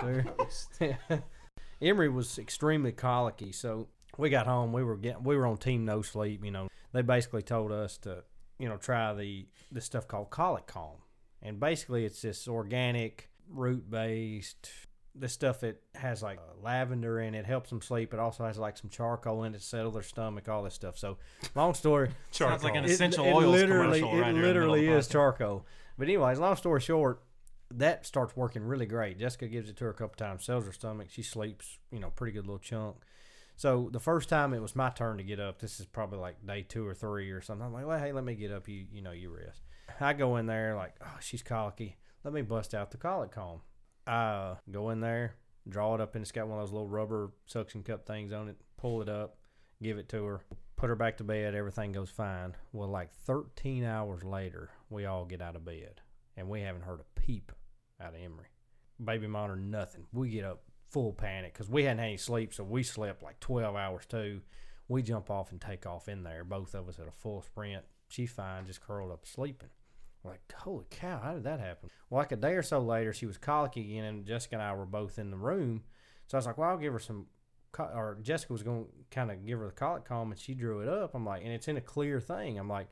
there. 0.80 1.24
Emery 1.82 2.09
was 2.09 2.38
extremely 2.38 2.91
colicky, 2.91 3.51
so 3.51 3.88
we 4.17 4.30
got 4.30 4.47
home. 4.47 4.74
We 4.74 4.84
were 4.84 4.97
getting 4.97 5.24
we 5.24 5.36
were 5.36 5.45
on 5.47 5.57
team 5.57 5.86
no 5.86 6.01
sleep. 6.01 6.43
You 6.43 6.51
know, 6.51 6.67
they 6.93 7.01
basically 7.01 7.41
told 7.41 7.72
us 7.72 7.97
to 7.99 8.24
you 8.57 8.67
know 8.67 8.78
try 8.78 9.13
the 9.13 9.47
this 9.72 9.86
stuff 9.86 10.07
called 10.07 10.30
colic 10.30 10.67
calm, 10.67 10.97
and 11.41 11.59
basically 11.59 12.05
it's 12.05 12.22
this 12.22 12.47
organic 12.47 13.30
root 13.49 13.89
based. 13.89 14.70
This 15.16 15.34
stuff 15.34 15.64
it 15.64 15.82
has 15.95 16.22
like 16.22 16.38
uh, 16.38 16.62
lavender 16.62 17.20
in 17.20 17.34
it, 17.36 17.45
helps 17.45 17.70
them 17.72 17.82
sleep. 17.82 18.14
It 18.14 18.20
also 18.20 18.45
has 18.45 18.57
like 18.57 18.78
some 18.78 18.89
charcoal 18.89 19.43
in 19.43 19.53
it 19.55 19.57
to 19.60 19.64
settle 19.64 19.91
their 19.91 20.03
stomach, 20.03 20.47
all 20.47 20.64
this 20.64 20.76
stuff. 20.76 20.97
So, 20.97 21.18
long 21.55 21.74
story, 21.74 22.10
Sounds 22.32 22.64
like 22.64 22.76
an 22.76 22.84
Charcoal. 22.84 22.91
essential 22.93 23.26
it, 23.26 23.32
oils 23.34 23.55
literally, 23.55 23.99
commercial 24.01 24.18
it 24.18 24.22
right 24.22 24.26
here 24.26 24.30
in 24.30 24.36
the 24.36 24.41
middle 24.41 24.62
of 24.64 24.70
literally 24.70 24.88
is 24.88 25.07
charcoal. 25.07 25.66
But 25.97 26.07
anyways, 26.07 26.39
long 26.39 26.55
story 26.55 26.80
short, 26.80 27.24
that 27.72 28.05
starts 28.05 28.36
working 28.38 28.64
really 28.64 28.86
great. 28.86 29.20
Jessica 29.20 29.47
gives 29.47 29.70
it 29.70 29.78
to 29.78 29.86
her 29.86 29.89
a 29.91 29.93
couple 29.93 30.16
times, 30.16 30.45
sells 30.45 30.66
her 30.66 30.72
stomach. 30.72 31.07
She 31.10 31.24
sleeps, 31.24 31.80
you 31.91 31.99
know, 31.99 32.12
pretty 32.12 32.32
good 32.34 32.45
little 32.45 32.60
chunk. 32.60 32.97
So 33.55 33.89
the 33.91 33.99
first 33.99 34.30
time 34.30 34.53
it 34.53 34.62
was 34.62 34.76
my 34.76 34.89
turn 34.89 35.18
to 35.18 35.24
get 35.24 35.39
up. 35.39 35.60
This 35.60 35.80
is 35.82 35.86
probably 35.86 36.20
like 36.20 36.45
day 36.47 36.62
two 36.62 36.88
or 36.88 36.93
three 36.93 37.30
or 37.32 37.41
something. 37.41 37.66
I'm 37.66 37.74
like, 37.74 37.86
well, 37.86 37.99
hey, 37.99 38.14
let 38.14 38.24
me 38.24 38.36
get 38.36 38.51
up. 38.51 38.70
You, 38.70 38.86
you 38.91 39.01
know, 39.01 39.12
you 39.12 39.36
rest. 39.36 39.62
I 39.99 40.14
go 40.14 40.38
in 40.38 40.45
there 40.45 40.76
like, 40.78 40.95
oh, 41.03 41.18
she's 41.20 41.43
colicky. 41.43 41.97
Let 42.24 42.34
me 42.34 42.41
bust 42.41 42.74
out 42.74 42.91
the 42.91 42.97
colic 42.97 43.32
calm. 43.32 43.60
I 44.10 44.12
uh, 44.12 44.55
go 44.72 44.89
in 44.89 45.01
there, 45.01 45.36
draw 45.68 45.93
it 45.93 46.01
up, 46.01 46.16
and 46.16 46.24
it's 46.24 46.32
got 46.32 46.47
one 46.47 46.57
of 46.57 46.66
those 46.66 46.74
little 46.74 46.88
rubber 46.88 47.32
suction 47.45 47.84
cup 47.84 48.07
things 48.07 48.34
on 48.34 48.49
it. 48.49 48.57
Pull 48.76 49.03
it 49.03 49.10
up, 49.10 49.38
give 49.84 49.99
it 49.99 50.10
to 50.10 50.26
her, 50.26 50.41
put 50.76 50.89
her 50.89 50.95
back 50.95 51.18
to 51.18 51.24
bed. 51.24 51.53
Everything 51.53 51.91
goes 51.91 52.10
fine. 52.10 52.55
Well, 52.74 52.89
like 52.89 53.14
13 53.14 53.84
hours 53.84 54.24
later, 54.24 54.72
we 54.89 55.05
all 55.05 55.26
get 55.26 55.43
out 55.43 55.55
of 55.55 55.64
bed, 55.64 56.01
and 56.36 56.49
we 56.49 56.62
haven't 56.62 56.86
heard 56.86 57.01
a 57.01 57.20
peep 57.20 57.51
out 58.01 58.16
of 58.16 58.20
Emery. 58.20 58.47
Baby 59.03 59.28
monitor, 59.28 59.60
nothing. 59.60 60.07
We 60.12 60.30
get 60.30 60.43
up 60.43 60.64
full 60.89 61.14
panic 61.14 61.53
because 61.53 61.70
we 61.70 61.84
hadn't 61.84 61.99
had 61.99 62.07
any 62.07 62.18
sleep, 62.18 62.51
so 62.51 62.64
we 62.64 62.82
slept 62.82 63.22
like 63.22 63.39
12 63.39 63.76
hours 63.76 64.05
too. 64.07 64.41
We 64.88 65.03
jump 65.03 65.30
off 65.30 65.51
and 65.51 65.62
take 65.62 65.86
off 65.86 66.10
in 66.10 66.24
there, 66.24 66.43
both 66.43 66.74
of 66.74 66.89
us 66.89 66.97
at 66.97 67.07
a 67.07 67.12
full 67.12 67.43
sprint. 67.43 67.84
She's 68.07 68.32
fine, 68.32 68.66
just 68.66 68.82
curled 68.82 69.12
up 69.12 69.28
sleeping. 69.28 69.70
Like, 70.30 70.41
holy 70.53 70.86
cow, 70.89 71.19
how 71.23 71.34
did 71.34 71.43
that 71.43 71.59
happen? 71.59 71.89
Well, 72.09 72.19
like 72.19 72.32
a 72.32 72.36
day 72.36 72.53
or 72.53 72.63
so 72.63 72.80
later, 72.80 73.13
she 73.13 73.25
was 73.25 73.38
colicky 73.38 73.82
again, 73.82 74.05
and 74.05 74.25
Jessica 74.25 74.55
and 74.55 74.63
I 74.63 74.73
were 74.73 74.86
both 74.86 75.19
in 75.19 75.32
the 75.32 75.38
room. 75.38 75.84
So 76.27 76.38
I 76.38 76.39
was 76.39 76.45
like, 76.45 76.57
well, 76.57 76.69
I'll 76.69 76.77
give 76.77 76.93
her 76.93 76.99
some, 76.99 77.25
or 77.77 78.17
Jessica 78.21 78.53
was 78.53 78.63
going 78.63 78.86
to 78.86 78.91
kind 79.11 79.32
of 79.32 79.45
give 79.45 79.59
her 79.59 79.65
the 79.65 79.71
colic 79.71 80.05
calm, 80.05 80.32
and 80.32 80.39
she 80.39 80.53
drew 80.53 80.82
it 80.82 80.88
up. 80.89 81.15
I'm 81.15 81.25
like, 81.25 81.43
and 81.43 81.51
it's 81.51 81.67
in 81.67 81.77
a 81.77 81.82
clear 81.82 82.19
thing. 82.19 82.57
I'm 82.57 82.69
like, 82.69 82.88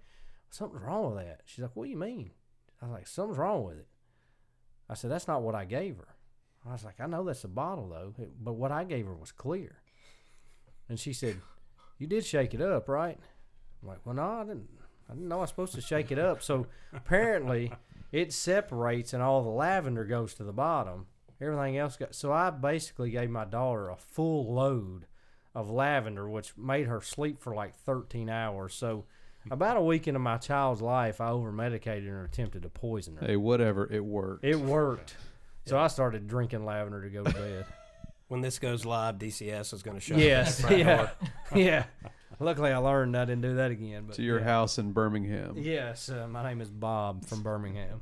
something's 0.50 0.84
wrong 0.84 1.14
with 1.14 1.26
that. 1.26 1.42
She's 1.46 1.62
like, 1.62 1.76
what 1.76 1.86
do 1.86 1.92
you 1.92 1.98
mean? 1.98 2.32
I 2.82 2.86
was 2.86 2.94
like, 2.94 3.08
something's 3.08 3.38
wrong 3.38 3.64
with 3.64 3.78
it. 3.78 3.88
I 4.90 4.94
said, 4.94 5.12
that's 5.12 5.28
not 5.28 5.42
what 5.42 5.56
I 5.56 5.66
gave 5.66 5.98
her. 5.98 6.16
I 6.68 6.74
was 6.74 6.84
like, 6.84 7.00
I 7.00 7.06
know 7.06 7.24
that's 7.24 7.44
a 7.44 7.50
bottle 7.50 7.90
though, 7.90 8.14
but 8.40 8.54
what 8.54 8.72
I 8.72 8.84
gave 8.84 9.06
her 9.06 9.16
was 9.16 9.32
clear. 9.32 9.82
And 10.90 11.00
she 11.00 11.14
said, 11.14 11.40
you 11.98 12.08
did 12.08 12.26
shake 12.26 12.54
it 12.54 12.62
up, 12.62 12.88
right? 12.90 13.18
I'm 13.82 13.88
like, 13.88 14.00
well, 14.06 14.16
no, 14.16 14.24
I 14.24 14.44
didn't. 14.44 14.68
I 15.10 15.14
didn't 15.14 15.30
know 15.30 15.38
I 15.38 15.42
was 15.42 15.50
supposed 15.50 15.76
to 15.76 15.82
shake 15.82 16.12
it 16.12 16.20
up. 16.20 16.44
So 16.44 16.68
apparently, 16.94 17.72
it 18.12 18.34
separates 18.34 19.14
and 19.14 19.24
all 19.24 19.44
the 19.44 19.50
lavender 19.50 20.06
goes 20.06 20.34
to 20.36 20.44
the 20.44 20.54
bottom. 20.54 21.08
Everything 21.40 21.78
else 21.78 21.98
got. 21.98 22.16
So 22.16 22.34
I 22.34 22.50
basically 22.50 23.12
gave 23.12 23.30
my 23.30 23.46
daughter 23.46 23.90
a 23.90 23.96
full 23.96 24.54
load 24.54 25.06
of 25.54 25.70
lavender, 25.70 26.28
which 26.28 26.58
made 26.58 26.88
her 26.88 27.02
sleep 27.02 27.40
for 27.40 27.54
like 27.54 27.76
13 27.76 28.30
hours. 28.30 28.74
So 28.74 29.06
about 29.50 29.78
a 29.78 29.82
week 29.82 30.08
into 30.08 30.20
my 30.20 30.38
child's 30.38 30.82
life, 30.82 31.22
I 31.22 31.30
over 31.30 31.52
medicated 31.52 32.10
and 32.10 32.26
attempted 32.26 32.64
to 32.64 32.70
poison 32.70 33.18
her. 33.18 33.26
Hey, 33.26 33.38
whatever, 33.38 33.92
it 33.92 34.04
worked. 34.04 34.44
It 34.44 34.60
worked. 34.60 35.16
So 35.66 35.78
I 35.78 35.88
started 35.88 36.28
drinking 36.28 36.66
lavender 36.66 37.02
to 37.02 37.10
go 37.10 37.24
to 37.24 37.34
bed. 37.34 37.66
When 38.28 38.42
this 38.42 38.60
goes 38.60 38.86
live, 38.86 39.18
DCS 39.18 39.74
is 39.74 39.84
going 39.84 39.96
to 39.96 40.02
show. 40.02 40.16
yes, 40.16 40.64
up 40.64 40.72
at 40.72 40.78
yeah, 40.78 41.10
yeah. 41.56 41.84
Luckily, 42.40 42.72
I 42.72 42.78
learned 42.78 43.16
I 43.18 43.26
didn't 43.26 43.42
do 43.42 43.56
that 43.56 43.72
again. 43.72 44.04
But 44.08 44.18
to 44.18 44.24
your 44.24 44.40
yeah. 44.40 44.46
house 44.46 44.78
in 44.78 44.92
Birmingham. 44.92 45.56
Yes, 45.58 46.10
uh, 46.10 46.28
my 46.28 46.44
name 46.44 46.62
is 46.62 46.70
Bob 46.70 47.26
from 47.26 47.42
Birmingham. 47.42 48.02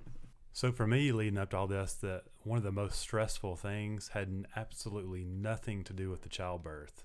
So 0.51 0.71
for 0.71 0.87
me, 0.87 1.11
leading 1.11 1.37
up 1.37 1.51
to 1.51 1.57
all 1.57 1.67
this, 1.67 1.93
that 1.95 2.23
one 2.43 2.57
of 2.57 2.63
the 2.63 2.71
most 2.71 2.99
stressful 2.99 3.55
things 3.55 4.09
had 4.09 4.47
absolutely 4.55 5.23
nothing 5.23 5.83
to 5.83 5.93
do 5.93 6.09
with 6.09 6.21
the 6.21 6.29
childbirth. 6.29 7.03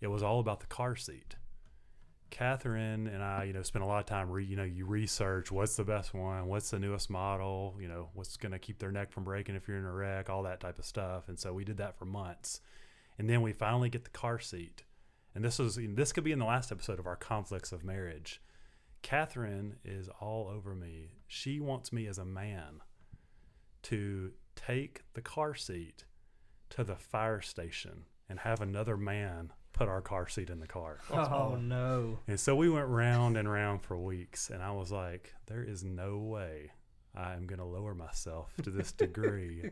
It 0.00 0.08
was 0.08 0.22
all 0.22 0.40
about 0.40 0.60
the 0.60 0.66
car 0.66 0.96
seat. 0.96 1.36
Catherine 2.32 3.06
and 3.06 3.22
I, 3.22 3.44
you 3.44 3.52
know, 3.52 3.62
spent 3.62 3.84
a 3.84 3.86
lot 3.86 4.00
of 4.00 4.06
time. 4.06 4.30
Re, 4.30 4.42
you 4.42 4.56
know, 4.56 4.64
you 4.64 4.86
research 4.86 5.52
what's 5.52 5.76
the 5.76 5.84
best 5.84 6.14
one, 6.14 6.46
what's 6.46 6.70
the 6.70 6.78
newest 6.78 7.10
model, 7.10 7.76
you 7.78 7.86
know, 7.86 8.08
what's 8.14 8.38
going 8.38 8.52
to 8.52 8.58
keep 8.58 8.78
their 8.78 8.90
neck 8.90 9.12
from 9.12 9.22
breaking 9.22 9.54
if 9.54 9.68
you're 9.68 9.76
in 9.76 9.84
a 9.84 9.92
wreck, 9.92 10.30
all 10.30 10.42
that 10.44 10.58
type 10.58 10.78
of 10.78 10.86
stuff. 10.86 11.28
And 11.28 11.38
so 11.38 11.52
we 11.52 11.64
did 11.64 11.76
that 11.76 11.98
for 11.98 12.06
months, 12.06 12.60
and 13.18 13.28
then 13.28 13.42
we 13.42 13.52
finally 13.52 13.90
get 13.90 14.04
the 14.04 14.10
car 14.10 14.38
seat. 14.38 14.82
And 15.34 15.44
this 15.44 15.58
was 15.58 15.78
this 15.78 16.12
could 16.12 16.24
be 16.24 16.32
in 16.32 16.38
the 16.38 16.46
last 16.46 16.72
episode 16.72 16.98
of 16.98 17.06
our 17.06 17.16
conflicts 17.16 17.70
of 17.70 17.84
marriage. 17.84 18.40
Catherine 19.02 19.76
is 19.84 20.08
all 20.20 20.48
over 20.48 20.74
me. 20.74 21.10
She 21.26 21.60
wants 21.60 21.92
me 21.92 22.06
as 22.06 22.18
a 22.18 22.24
man 22.24 22.80
to 23.82 24.32
take 24.56 25.02
the 25.12 25.22
car 25.22 25.54
seat 25.54 26.04
to 26.70 26.82
the 26.82 26.96
fire 26.96 27.42
station 27.42 28.04
and 28.26 28.40
have 28.40 28.62
another 28.62 28.96
man 28.96 29.52
put 29.72 29.88
our 29.88 30.00
car 30.02 30.28
seat 30.28 30.50
in 30.50 30.60
the 30.60 30.66
car. 30.66 30.98
Oh, 31.10 31.16
oh 31.52 31.56
no. 31.56 32.18
And 32.28 32.38
so 32.38 32.54
we 32.54 32.68
went 32.68 32.88
round 32.88 33.36
and 33.36 33.50
round 33.50 33.82
for 33.82 33.96
weeks, 33.98 34.50
and 34.50 34.62
I 34.62 34.70
was 34.72 34.92
like, 34.92 35.34
there 35.46 35.62
is 35.62 35.82
no 35.82 36.18
way 36.18 36.70
I 37.14 37.34
am 37.34 37.46
going 37.46 37.58
to 37.58 37.64
lower 37.64 37.94
myself 37.94 38.52
to 38.62 38.70
this 38.70 38.92
degree. 39.04 39.70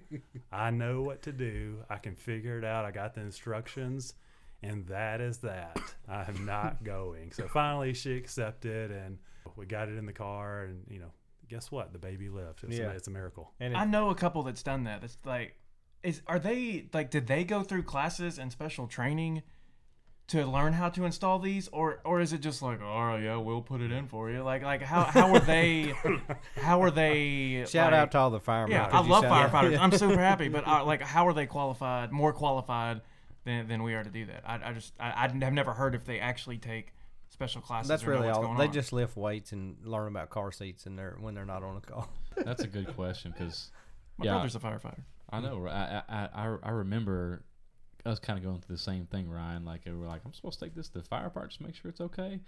I 0.52 0.70
know 0.70 1.02
what 1.02 1.22
to 1.22 1.32
do, 1.32 1.78
I 1.88 1.96
can 1.98 2.14
figure 2.16 2.58
it 2.58 2.64
out. 2.64 2.84
I 2.84 2.90
got 2.90 3.14
the 3.14 3.20
instructions, 3.20 4.14
and 4.62 4.86
that 4.88 5.20
is 5.20 5.38
that. 5.38 5.78
I 6.08 6.24
am 6.28 6.44
not 6.44 6.82
going. 6.84 7.32
So 7.32 7.46
finally, 7.48 7.94
she 7.94 8.16
accepted, 8.16 8.90
and 8.90 9.18
we 9.56 9.66
got 9.66 9.88
it 9.88 9.96
in 9.98 10.06
the 10.06 10.12
car, 10.12 10.64
and 10.64 10.84
you 10.88 10.98
know, 10.98 11.12
guess 11.48 11.70
what? 11.70 11.92
The 11.92 11.98
baby 11.98 12.28
lived. 12.28 12.64
It's, 12.64 12.76
Yeah. 12.78 12.86
a, 12.92 12.96
it's 12.96 13.08
a 13.08 13.10
miracle. 13.10 13.52
And 13.60 13.76
I 13.76 13.84
know 13.84 14.10
a 14.10 14.14
couple 14.14 14.42
that's 14.42 14.62
done 14.62 14.84
that. 14.84 15.02
It's 15.04 15.18
like, 15.24 15.56
is 16.02 16.22
are 16.26 16.38
they 16.38 16.86
like? 16.94 17.10
Did 17.10 17.26
they 17.26 17.44
go 17.44 17.62
through 17.62 17.82
classes 17.82 18.38
and 18.38 18.50
special 18.52 18.86
training 18.86 19.42
to 20.30 20.46
learn 20.46 20.72
how 20.72 20.88
to 20.90 21.04
install 21.04 21.38
these, 21.38 21.68
or 21.68 22.00
or 22.04 22.20
is 22.20 22.32
it 22.32 22.38
just 22.38 22.62
like, 22.62 22.80
oh 22.82 23.16
yeah, 23.16 23.36
we'll 23.36 23.62
put 23.62 23.80
it 23.80 23.92
in 23.92 24.06
for 24.08 24.30
you? 24.30 24.42
Like 24.42 24.62
like 24.62 24.82
how 24.82 25.04
how 25.04 25.32
are 25.34 25.40
they? 25.40 25.92
how 26.56 26.82
are 26.82 26.90
they? 26.90 27.64
shout 27.68 27.92
like- 27.92 28.00
out 28.00 28.10
to 28.12 28.18
all 28.18 28.30
the 28.30 28.40
firefighters. 28.40 28.70
Yeah, 28.70 28.88
'cause 28.88 29.06
I 29.06 29.08
love 29.08 29.22
sound- 29.24 29.52
firefighters. 29.52 29.78
I'm 29.78 29.92
super 29.92 30.18
happy, 30.30 30.48
but 30.48 30.66
uh, 30.66 30.84
like, 30.84 31.02
how 31.02 31.26
are 31.28 31.32
they 31.32 31.46
qualified? 31.46 32.12
More 32.12 32.32
qualified 32.32 33.00
than, 33.44 33.68
than 33.68 33.82
we 33.82 33.94
are 33.94 34.02
to 34.04 34.10
do 34.10 34.26
that? 34.26 34.42
I, 34.46 34.70
I 34.70 34.72
just 34.72 34.92
I, 35.00 35.08
I 35.10 35.28
have 35.28 35.52
never 35.52 35.72
heard 35.72 35.94
if 35.94 36.04
they 36.04 36.20
actually 36.20 36.58
take 36.58 36.94
special 37.30 37.60
classes. 37.60 37.88
That's 37.88 38.02
or 38.04 38.06
know 38.06 38.12
really 38.14 38.26
what's 38.26 38.36
all. 38.38 38.44
going 38.44 38.58
They 38.58 38.66
on. 38.66 38.72
just 38.72 38.92
lift 38.92 39.16
weights 39.16 39.52
and 39.52 39.76
learn 39.84 40.08
about 40.08 40.30
car 40.30 40.52
seats 40.52 40.86
and 40.86 40.98
they're 40.98 41.16
when 41.20 41.34
they're 41.34 41.44
not 41.46 41.62
on 41.62 41.76
a 41.76 41.80
call. 41.80 42.08
That's 42.36 42.62
a 42.62 42.66
good 42.68 42.94
question 42.94 43.32
because 43.36 43.70
My 44.18 44.26
yeah. 44.26 44.32
brother's 44.32 44.54
a 44.54 44.60
firefighter. 44.60 45.02
I 45.32 45.40
know. 45.40 45.58
right? 45.58 46.02
I, 46.08 46.28
I 46.32 46.56
I 46.62 46.70
I 48.06 48.10
us 48.10 48.18
kind 48.18 48.38
of 48.38 48.44
going 48.44 48.60
through 48.60 48.76
the 48.76 48.82
same 48.82 49.06
thing, 49.06 49.28
Ryan. 49.30 49.64
Like 49.64 49.82
we 49.86 49.92
were 49.92 50.06
like, 50.06 50.22
I'm 50.24 50.32
supposed 50.32 50.58
to 50.58 50.64
take 50.66 50.74
this 50.74 50.88
to 50.88 50.98
the 50.98 51.04
fire 51.04 51.28
part 51.30 51.48
just 51.50 51.60
make 51.60 51.74
sure 51.74 51.90
it's 51.90 52.00
okay. 52.00 52.40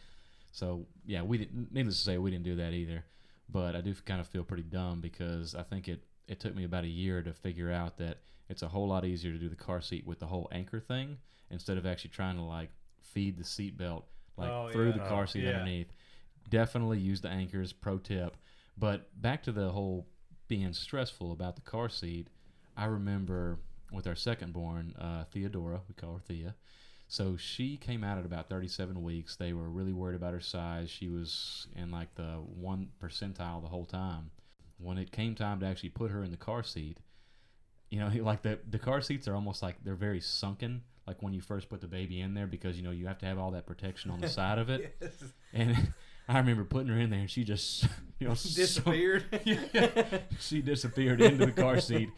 So 0.52 0.86
yeah, 1.06 1.22
we 1.22 1.38
didn't. 1.38 1.72
Needless 1.72 1.96
to 1.98 2.02
say, 2.04 2.18
we 2.18 2.30
didn't 2.30 2.44
do 2.44 2.56
that 2.56 2.72
either. 2.72 3.04
But 3.50 3.76
I 3.76 3.80
do 3.80 3.94
kind 4.06 4.20
of 4.20 4.26
feel 4.26 4.44
pretty 4.44 4.62
dumb 4.62 5.00
because 5.00 5.54
I 5.54 5.62
think 5.62 5.88
it 5.88 6.02
it 6.28 6.40
took 6.40 6.54
me 6.54 6.64
about 6.64 6.84
a 6.84 6.88
year 6.88 7.22
to 7.22 7.32
figure 7.32 7.70
out 7.70 7.98
that 7.98 8.18
it's 8.48 8.62
a 8.62 8.68
whole 8.68 8.88
lot 8.88 9.04
easier 9.04 9.32
to 9.32 9.38
do 9.38 9.48
the 9.48 9.56
car 9.56 9.80
seat 9.80 10.06
with 10.06 10.18
the 10.20 10.26
whole 10.26 10.48
anchor 10.52 10.80
thing 10.80 11.18
instead 11.50 11.76
of 11.76 11.84
actually 11.86 12.10
trying 12.10 12.36
to 12.36 12.42
like 12.42 12.70
feed 13.00 13.36
the 13.36 13.44
seat 13.44 13.76
belt 13.76 14.06
like 14.36 14.48
Oh, 14.50 14.70
through 14.72 14.86
yeah. 14.88 14.92
the 14.92 14.98
car 15.00 15.22
Oh, 15.24 15.26
seat 15.26 15.42
yeah. 15.44 15.50
underneath. 15.50 15.88
Definitely 16.48 16.98
use 16.98 17.20
the 17.20 17.28
anchors. 17.28 17.72
Pro 17.72 17.98
tip. 17.98 18.36
But 18.78 19.20
back 19.20 19.42
to 19.44 19.52
the 19.52 19.70
whole 19.70 20.06
being 20.48 20.72
stressful 20.72 21.32
about 21.32 21.56
the 21.56 21.62
car 21.62 21.88
seat. 21.88 22.28
I 22.76 22.86
remember 22.86 23.58
with 23.92 24.06
our 24.06 24.14
second 24.14 24.52
born, 24.52 24.94
uh, 24.98 25.24
Theodora, 25.32 25.82
we 25.88 25.94
call 25.94 26.14
her 26.14 26.20
Thea. 26.20 26.54
So 27.08 27.36
she 27.36 27.76
came 27.76 28.02
out 28.02 28.16
at 28.18 28.24
about 28.24 28.48
37 28.48 29.02
weeks. 29.02 29.36
They 29.36 29.52
were 29.52 29.68
really 29.68 29.92
worried 29.92 30.16
about 30.16 30.32
her 30.32 30.40
size. 30.40 30.88
She 30.88 31.08
was 31.08 31.66
in 31.76 31.90
like 31.90 32.14
the 32.14 32.38
one 32.42 32.88
percentile 33.02 33.60
the 33.60 33.68
whole 33.68 33.84
time. 33.84 34.30
When 34.78 34.96
it 34.96 35.12
came 35.12 35.34
time 35.34 35.60
to 35.60 35.66
actually 35.66 35.90
put 35.90 36.10
her 36.10 36.24
in 36.24 36.30
the 36.30 36.36
car 36.38 36.62
seat, 36.62 36.98
you 37.90 38.00
know, 38.00 38.10
like 38.24 38.42
the 38.42 38.58
the 38.68 38.78
car 38.78 39.02
seats 39.02 39.28
are 39.28 39.34
almost 39.34 39.62
like 39.62 39.76
they're 39.84 39.94
very 39.94 40.20
sunken, 40.20 40.82
like 41.06 41.22
when 41.22 41.34
you 41.34 41.42
first 41.42 41.68
put 41.68 41.82
the 41.82 41.86
baby 41.86 42.18
in 42.20 42.32
there, 42.32 42.46
because 42.46 42.78
you 42.78 42.82
know 42.82 42.90
you 42.90 43.06
have 43.06 43.18
to 43.18 43.26
have 43.26 43.38
all 43.38 43.50
that 43.50 43.66
protection 43.66 44.10
on 44.10 44.20
the 44.20 44.28
side 44.40 44.58
of 44.58 44.70
it. 44.70 44.96
And 45.52 45.92
I 46.28 46.38
remember 46.38 46.64
putting 46.64 46.88
her 46.88 46.98
in 46.98 47.10
there, 47.10 47.20
and 47.20 47.30
she 47.30 47.44
just 47.44 47.84
you 48.18 48.28
know 48.28 48.32
Disappeared. 48.34 49.24
yeah, 49.44 50.18
she 50.40 50.62
disappeared 50.62 51.20
into 51.20 51.44
the 51.44 51.52
car 51.52 51.78
seat, 51.78 52.08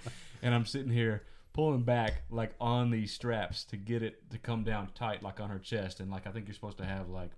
and 0.41 0.55
I'm 0.55 0.66
sitting 0.66 0.93
here 0.93 1.25
pulling 1.55 1.82
back 1.82 2.24
like 2.30 2.52
on 2.61 2.90
these 2.90 3.12
straps 3.12 3.64
to 3.64 3.76
get 3.76 4.02
it 4.02 4.28
to 4.30 4.36
come 4.36 4.64
down 4.64 4.90
tight, 4.94 5.22
like 5.22 5.40
on 5.40 5.48
her 5.48 5.59
chest, 5.59 6.00
and 6.00 6.11
like 6.11 6.26
I 6.26 6.30
think 6.30 6.46
you're 6.46 6.55
supposed 6.55 6.78
to 6.78 6.84
have 6.84 7.09
like 7.09 7.30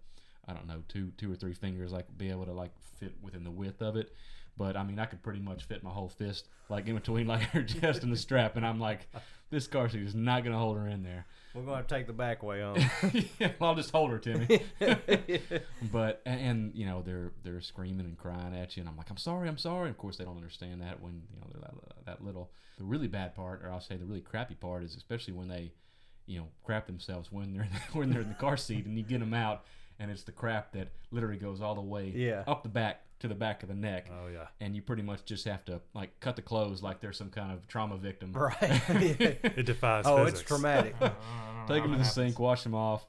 I 0.48 0.52
don't 0.52 0.66
know 0.66 0.82
two 0.88 1.12
two 1.16 1.30
or 1.30 1.36
three 1.36 1.54
fingers 1.54 1.92
like 1.92 2.06
be 2.18 2.30
able 2.30 2.46
to 2.46 2.52
like 2.52 2.72
fit 2.98 3.14
within 3.22 3.44
the 3.44 3.50
width 3.50 3.80
of 3.80 3.94
it. 3.94 4.12
But 4.56 4.76
I 4.76 4.82
mean, 4.82 4.98
I 4.98 5.04
could 5.04 5.22
pretty 5.22 5.40
much 5.40 5.64
fit 5.64 5.84
my 5.84 5.90
whole 5.90 6.08
fist 6.08 6.48
like 6.68 6.88
in 6.88 6.96
between 6.96 7.28
like 7.28 7.42
her 7.52 7.62
chest 7.62 8.02
and 8.02 8.12
the 8.12 8.16
strap, 8.16 8.56
and 8.56 8.66
I'm 8.66 8.80
like, 8.80 9.06
this 9.50 9.68
car 9.68 9.88
seat 9.88 10.02
is 10.02 10.14
not 10.14 10.42
gonna 10.42 10.58
hold 10.58 10.78
her 10.78 10.88
in 10.88 11.04
there. 11.04 11.26
We're 11.56 11.62
gonna 11.62 11.84
take 11.84 12.06
the 12.06 12.12
back 12.12 12.42
way 12.42 12.62
on. 12.62 12.76
yeah, 13.38 13.52
I'll 13.60 13.74
just 13.74 13.90
hold 13.90 14.10
her, 14.10 14.18
Timmy. 14.18 14.60
but 15.90 16.20
and, 16.26 16.40
and 16.40 16.74
you 16.74 16.84
know 16.84 17.02
they're 17.02 17.32
they're 17.42 17.62
screaming 17.62 18.04
and 18.04 18.18
crying 18.18 18.54
at 18.54 18.76
you, 18.76 18.82
and 18.82 18.90
I'm 18.90 18.96
like, 18.96 19.08
I'm 19.08 19.16
sorry, 19.16 19.48
I'm 19.48 19.56
sorry. 19.56 19.88
Of 19.88 19.96
course, 19.96 20.18
they 20.18 20.24
don't 20.24 20.36
understand 20.36 20.82
that 20.82 21.00
when 21.00 21.22
you 21.32 21.40
know 21.40 21.46
they're 21.50 21.62
that, 21.62 22.04
that 22.04 22.24
little. 22.24 22.50
The 22.76 22.84
really 22.84 23.08
bad 23.08 23.34
part, 23.34 23.62
or 23.64 23.70
I'll 23.70 23.80
say 23.80 23.96
the 23.96 24.04
really 24.04 24.20
crappy 24.20 24.54
part, 24.54 24.82
is 24.82 24.96
especially 24.96 25.32
when 25.32 25.48
they, 25.48 25.72
you 26.26 26.38
know, 26.38 26.48
crap 26.62 26.86
themselves 26.86 27.32
when 27.32 27.54
they're 27.54 27.68
when 27.94 28.10
they're 28.10 28.20
in 28.20 28.28
the 28.28 28.34
car 28.34 28.58
seat, 28.58 28.84
and 28.84 28.98
you 28.98 29.02
get 29.02 29.20
them 29.20 29.32
out, 29.32 29.64
and 29.98 30.10
it's 30.10 30.22
the 30.24 30.32
crap 30.32 30.72
that 30.72 30.88
literally 31.10 31.38
goes 31.38 31.60
all 31.60 31.74
the 31.74 31.80
way 31.80 32.12
Yeah. 32.14 32.44
up 32.46 32.62
the 32.62 32.68
back 32.68 33.02
to 33.20 33.28
the 33.28 33.34
back 33.34 33.62
of 33.62 33.68
the 33.70 33.74
neck, 33.74 34.10
Oh 34.12 34.26
yeah. 34.30 34.48
and 34.60 34.76
you 34.76 34.82
pretty 34.82 35.02
much 35.02 35.24
just 35.24 35.46
have 35.46 35.64
to 35.66 35.80
like 35.94 36.20
cut 36.20 36.36
the 36.36 36.42
clothes 36.42 36.82
like 36.82 37.00
they're 37.00 37.12
some 37.14 37.30
kind 37.30 37.50
of 37.50 37.66
trauma 37.66 37.96
victim. 37.96 38.32
right. 38.32 38.60
It 38.90 39.64
defies 39.66 40.04
oh, 40.06 40.18
physics. 40.24 40.40
it's 40.40 40.48
traumatic. 40.48 40.94
Take 41.68 41.82
them 41.82 41.92
to 41.92 41.98
the 41.98 42.04
sink, 42.04 42.38
wash 42.38 42.62
them 42.62 42.74
off, 42.74 43.06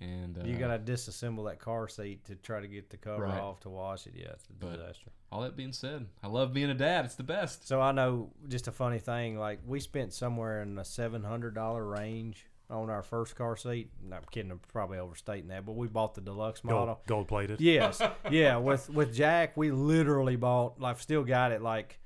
and 0.00 0.36
uh, 0.38 0.44
you 0.44 0.56
gotta 0.58 0.78
disassemble 0.78 1.48
that 1.48 1.60
car 1.60 1.86
seat 1.88 2.24
to 2.26 2.34
try 2.34 2.60
to 2.60 2.66
get 2.66 2.90
the 2.90 2.96
cover 2.96 3.22
Right. 3.24 3.40
off 3.40 3.60
to 3.60 3.70
wash 3.70 4.06
it. 4.08 4.14
Yeah, 4.16 4.30
it's 4.32 4.44
a 4.48 4.52
But- 4.54 4.76
disaster. 4.76 5.10
All 5.30 5.40
that 5.42 5.56
being 5.56 5.72
said, 5.72 6.06
I 6.22 6.28
love 6.28 6.52
being 6.52 6.70
a 6.70 6.74
dad. 6.74 7.04
It's 7.04 7.16
the 7.16 7.24
best. 7.24 7.66
So 7.66 7.80
I 7.80 7.90
know 7.90 8.30
just 8.48 8.68
a 8.68 8.72
funny 8.72 9.00
thing. 9.00 9.36
Like 9.36 9.60
we 9.66 9.80
spent 9.80 10.12
somewhere 10.12 10.62
in 10.62 10.74
the 10.76 10.84
seven 10.84 11.24
hundred 11.24 11.54
dollar 11.56 11.84
range 11.84 12.46
on 12.74 12.90
our 12.90 13.02
first 13.02 13.36
car 13.36 13.56
seat. 13.56 13.90
No, 14.06 14.16
I'm 14.16 14.22
kidding. 14.30 14.50
I'm 14.50 14.60
probably 14.72 14.98
overstating 14.98 15.48
that, 15.48 15.64
but 15.64 15.72
we 15.76 15.86
bought 15.86 16.14
the 16.14 16.20
deluxe 16.20 16.62
model. 16.64 16.86
Gold, 16.86 16.98
gold 17.06 17.28
plated. 17.28 17.60
Yes, 17.60 18.02
yeah. 18.30 18.56
With 18.58 18.90
with 18.90 19.14
Jack, 19.14 19.56
we 19.56 19.70
literally 19.70 20.36
bought. 20.36 20.80
Like, 20.80 21.00
still 21.00 21.24
got 21.24 21.52
it. 21.52 21.62
Like, 21.62 21.98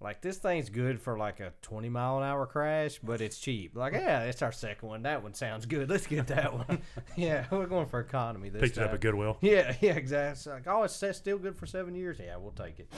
like 0.00 0.20
this 0.20 0.36
thing's 0.36 0.68
good 0.68 1.00
for 1.00 1.16
like 1.16 1.40
a 1.40 1.52
twenty 1.62 1.88
mile 1.88 2.18
an 2.18 2.24
hour 2.24 2.46
crash, 2.46 2.98
but 3.02 3.20
it's 3.20 3.38
cheap. 3.38 3.74
Like, 3.76 3.94
yeah, 3.94 4.24
it's 4.24 4.42
our 4.42 4.52
second 4.52 4.88
one. 4.88 5.02
That 5.02 5.22
one 5.22 5.32
sounds 5.34 5.64
good. 5.64 5.88
Let's 5.88 6.06
get 6.06 6.26
that 6.26 6.52
one. 6.52 6.82
yeah, 7.16 7.46
we're 7.50 7.66
going 7.66 7.86
for 7.86 8.00
economy 8.00 8.50
this 8.50 8.60
Picked 8.60 8.76
it 8.76 8.80
time. 8.80 8.88
up 8.88 8.94
at 8.94 9.00
Goodwill. 9.00 9.38
Yeah, 9.40 9.74
yeah, 9.80 9.92
exactly. 9.92 10.32
It's 10.32 10.46
like, 10.46 10.66
oh, 10.66 10.82
it's 10.82 11.16
still 11.16 11.38
good 11.38 11.56
for 11.56 11.66
seven 11.66 11.94
years. 11.94 12.18
Yeah, 12.22 12.36
we'll 12.36 12.52
take 12.52 12.78
it. 12.78 12.88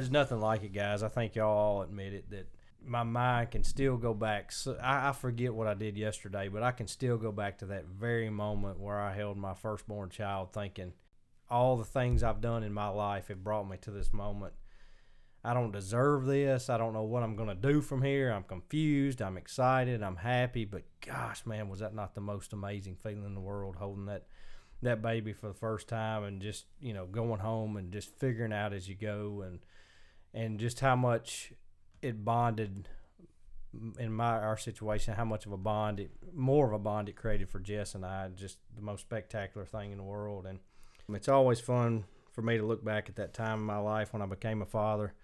There's 0.00 0.10
nothing 0.10 0.40
like 0.40 0.62
it, 0.62 0.72
guys. 0.72 1.02
I 1.02 1.08
think 1.08 1.34
y'all 1.34 1.54
all 1.54 1.82
admit 1.82 2.14
it 2.14 2.30
that 2.30 2.48
my 2.82 3.02
mind 3.02 3.50
can 3.50 3.62
still 3.62 3.98
go 3.98 4.14
back. 4.14 4.50
So 4.50 4.78
I, 4.82 5.10
I 5.10 5.12
forget 5.12 5.52
what 5.52 5.66
I 5.66 5.74
did 5.74 5.98
yesterday, 5.98 6.48
but 6.48 6.62
I 6.62 6.72
can 6.72 6.86
still 6.86 7.18
go 7.18 7.30
back 7.30 7.58
to 7.58 7.66
that 7.66 7.84
very 7.84 8.30
moment 8.30 8.80
where 8.80 8.98
I 8.98 9.14
held 9.14 9.36
my 9.36 9.52
firstborn 9.52 10.08
child, 10.08 10.54
thinking 10.54 10.94
all 11.50 11.76
the 11.76 11.84
things 11.84 12.22
I've 12.22 12.40
done 12.40 12.62
in 12.62 12.72
my 12.72 12.88
life 12.88 13.28
have 13.28 13.44
brought 13.44 13.68
me 13.68 13.76
to 13.82 13.90
this 13.90 14.10
moment. 14.10 14.54
I 15.44 15.52
don't 15.52 15.70
deserve 15.70 16.24
this. 16.24 16.70
I 16.70 16.78
don't 16.78 16.94
know 16.94 17.02
what 17.02 17.22
I'm 17.22 17.36
going 17.36 17.50
to 17.50 17.54
do 17.54 17.82
from 17.82 18.00
here. 18.00 18.30
I'm 18.30 18.44
confused. 18.44 19.20
I'm 19.20 19.36
excited. 19.36 20.02
I'm 20.02 20.16
happy. 20.16 20.64
But 20.64 20.84
gosh, 21.04 21.44
man, 21.44 21.68
was 21.68 21.80
that 21.80 21.94
not 21.94 22.14
the 22.14 22.22
most 22.22 22.54
amazing 22.54 22.96
feeling 23.02 23.26
in 23.26 23.34
the 23.34 23.40
world 23.40 23.76
holding 23.76 24.06
that 24.06 24.28
that 24.80 25.02
baby 25.02 25.34
for 25.34 25.48
the 25.48 25.54
first 25.54 25.88
time 25.88 26.24
and 26.24 26.40
just, 26.40 26.64
you 26.80 26.94
know, 26.94 27.04
going 27.04 27.40
home 27.40 27.76
and 27.76 27.92
just 27.92 28.18
figuring 28.18 28.50
out 28.50 28.72
as 28.72 28.88
you 28.88 28.94
go 28.94 29.44
and 29.46 29.58
and 30.32 30.58
just 30.58 30.80
how 30.80 30.96
much 30.96 31.52
it 32.02 32.24
bonded 32.24 32.88
in 33.98 34.12
my 34.12 34.38
our 34.38 34.56
situation, 34.56 35.14
how 35.14 35.24
much 35.24 35.46
of 35.46 35.52
a 35.52 35.56
bond 35.56 36.00
it 36.00 36.10
more 36.34 36.66
of 36.66 36.72
a 36.72 36.78
bond 36.78 37.08
it 37.08 37.16
created 37.16 37.48
for 37.48 37.60
Jess 37.60 37.94
and 37.94 38.04
I, 38.04 38.28
just 38.34 38.58
the 38.74 38.82
most 38.82 39.02
spectacular 39.02 39.66
thing 39.66 39.92
in 39.92 39.98
the 39.98 40.04
world 40.04 40.46
and 40.46 40.58
it's 41.14 41.28
always 41.28 41.60
fun 41.60 42.04
for 42.32 42.42
me 42.42 42.56
to 42.56 42.64
look 42.64 42.84
back 42.84 43.08
at 43.08 43.16
that 43.16 43.34
time 43.34 43.58
in 43.58 43.64
my 43.64 43.78
life 43.78 44.12
when 44.12 44.22
I 44.22 44.26
became 44.26 44.62
a 44.62 44.66
father. 44.66 45.14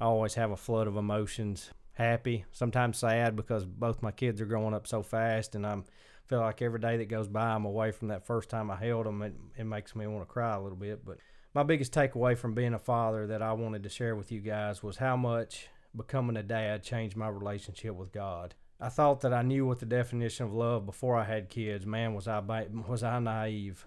I 0.00 0.04
always 0.04 0.34
have 0.34 0.50
a 0.50 0.56
flood 0.56 0.86
of 0.86 0.96
emotions. 0.96 1.70
Happy, 1.92 2.44
sometimes 2.52 2.98
sad 2.98 3.36
because 3.36 3.64
both 3.64 4.02
my 4.02 4.10
kids 4.12 4.40
are 4.42 4.46
growing 4.46 4.74
up 4.74 4.86
so 4.86 5.02
fast, 5.02 5.54
and 5.54 5.66
I'm 5.66 5.84
feel 6.26 6.40
like 6.40 6.60
every 6.60 6.80
day 6.80 6.96
that 6.96 7.08
goes 7.08 7.28
by, 7.28 7.46
I'm 7.46 7.64
away 7.64 7.92
from 7.92 8.08
that 8.08 8.26
first 8.26 8.50
time 8.50 8.70
I 8.70 8.76
held 8.76 9.06
them. 9.06 9.22
It, 9.22 9.34
it 9.56 9.64
makes 9.64 9.94
me 9.94 10.06
want 10.06 10.26
to 10.26 10.32
cry 10.32 10.54
a 10.54 10.60
little 10.60 10.76
bit. 10.76 11.04
But 11.04 11.18
my 11.56 11.62
biggest 11.62 11.94
takeaway 11.94 12.36
from 12.36 12.52
being 12.52 12.74
a 12.74 12.78
father 12.78 13.26
that 13.28 13.40
I 13.40 13.54
wanted 13.54 13.82
to 13.84 13.88
share 13.88 14.14
with 14.14 14.30
you 14.30 14.40
guys 14.40 14.82
was 14.82 14.98
how 14.98 15.16
much 15.16 15.68
becoming 15.96 16.36
a 16.36 16.42
dad 16.42 16.82
changed 16.82 17.16
my 17.16 17.28
relationship 17.28 17.94
with 17.94 18.12
God. 18.12 18.54
I 18.78 18.90
thought 18.90 19.22
that 19.22 19.32
I 19.32 19.40
knew 19.40 19.64
what 19.64 19.80
the 19.80 19.86
definition 19.86 20.44
of 20.44 20.52
love 20.52 20.84
before 20.84 21.16
I 21.16 21.24
had 21.24 21.48
kids. 21.48 21.86
Man, 21.86 22.12
was 22.12 22.28
I 22.28 22.40
was 22.86 23.02
I 23.02 23.18
naive. 23.20 23.86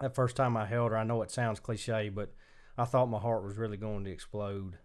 That 0.00 0.16
first 0.16 0.34
time 0.34 0.56
I 0.56 0.66
held 0.66 0.90
her, 0.90 0.98
I 0.98 1.04
know 1.04 1.22
it 1.22 1.30
sounds 1.30 1.60
cliche, 1.60 2.08
but 2.08 2.32
I 2.76 2.84
thought 2.84 3.06
my 3.06 3.20
heart 3.20 3.44
was 3.44 3.58
really 3.58 3.76
going 3.76 4.02
to 4.02 4.10
explode. 4.10 4.78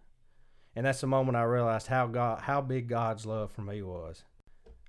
And 0.76 0.86
that's 0.86 1.00
the 1.00 1.08
moment 1.08 1.36
I 1.36 1.42
realized 1.42 1.88
how 1.88 2.06
God, 2.06 2.42
how 2.42 2.60
big 2.60 2.86
God's 2.86 3.26
love 3.26 3.50
for 3.50 3.62
me 3.62 3.82
was. 3.82 4.22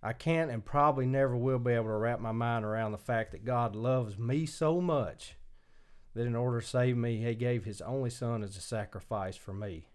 I 0.03 0.13
can't 0.13 0.51
and 0.51 0.63
probably 0.63 1.07
never 1.07 1.35
will 1.35 1.57
be 1.57 1.73
able 1.73 1.85
to 1.85 1.97
wrap 1.97 2.19
my 2.19 2.33
mind 2.33 2.65
around 2.65 2.91
the 2.91 2.99
fact 2.99 3.31
that 3.31 3.45
God 3.45 3.75
loves 3.75 4.15
me 4.15 4.45
so 4.45 4.79
much 4.79 5.37
that 6.15 6.25
in 6.25 6.35
order 6.35 6.61
to 6.61 6.67
save 6.67 6.97
me, 6.97 7.23
He 7.23 7.35
gave 7.35 7.65
His 7.65 7.81
only 7.81 8.09
Son 8.09 8.41
as 8.41 8.57
a 8.57 8.61
sacrifice 8.61 9.35
for 9.35 9.53
me. 9.53 9.87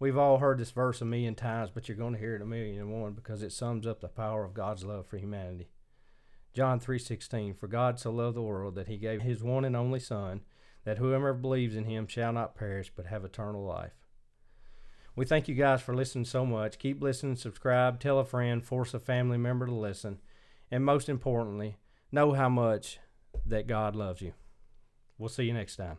We've 0.00 0.16
all 0.16 0.38
heard 0.38 0.58
this 0.58 0.70
verse 0.70 1.02
a 1.02 1.04
million 1.04 1.34
times, 1.34 1.70
but 1.72 1.86
you're 1.86 1.96
going 1.96 2.14
to 2.14 2.18
hear 2.18 2.34
it 2.34 2.42
a 2.42 2.46
million 2.46 2.80
and 2.80 2.90
one 2.90 3.12
because 3.12 3.42
it 3.42 3.52
sums 3.52 3.86
up 3.86 4.00
the 4.00 4.08
power 4.08 4.44
of 4.44 4.54
God's 4.54 4.82
love 4.82 5.06
for 5.06 5.18
humanity. 5.18 5.68
John 6.54 6.80
3:16 6.80 7.54
For 7.56 7.68
God 7.68 8.00
so 8.00 8.10
loved 8.10 8.36
the 8.36 8.42
world 8.42 8.74
that 8.74 8.88
he 8.88 8.96
gave 8.96 9.20
his 9.22 9.42
one 9.42 9.64
and 9.64 9.76
only 9.76 10.00
son 10.00 10.40
that 10.84 10.98
whoever 10.98 11.34
believes 11.34 11.76
in 11.76 11.84
him 11.84 12.06
shall 12.06 12.32
not 12.32 12.54
perish 12.54 12.90
but 12.96 13.06
have 13.06 13.24
eternal 13.24 13.62
life. 13.62 13.92
We 15.14 15.26
thank 15.26 15.48
you 15.48 15.54
guys 15.54 15.82
for 15.82 15.94
listening 15.94 16.24
so 16.24 16.46
much. 16.46 16.78
Keep 16.78 17.02
listening, 17.02 17.36
subscribe, 17.36 18.00
tell 18.00 18.18
a 18.18 18.24
friend, 18.24 18.64
force 18.64 18.94
a 18.94 18.98
family 18.98 19.36
member 19.36 19.66
to 19.66 19.74
listen, 19.74 20.18
and 20.70 20.84
most 20.84 21.10
importantly, 21.10 21.76
know 22.10 22.32
how 22.32 22.48
much 22.48 22.98
that 23.44 23.66
God 23.66 23.94
loves 23.94 24.22
you. 24.22 24.32
We'll 25.20 25.28
see 25.28 25.44
you 25.44 25.52
next 25.52 25.76
time. 25.76 25.98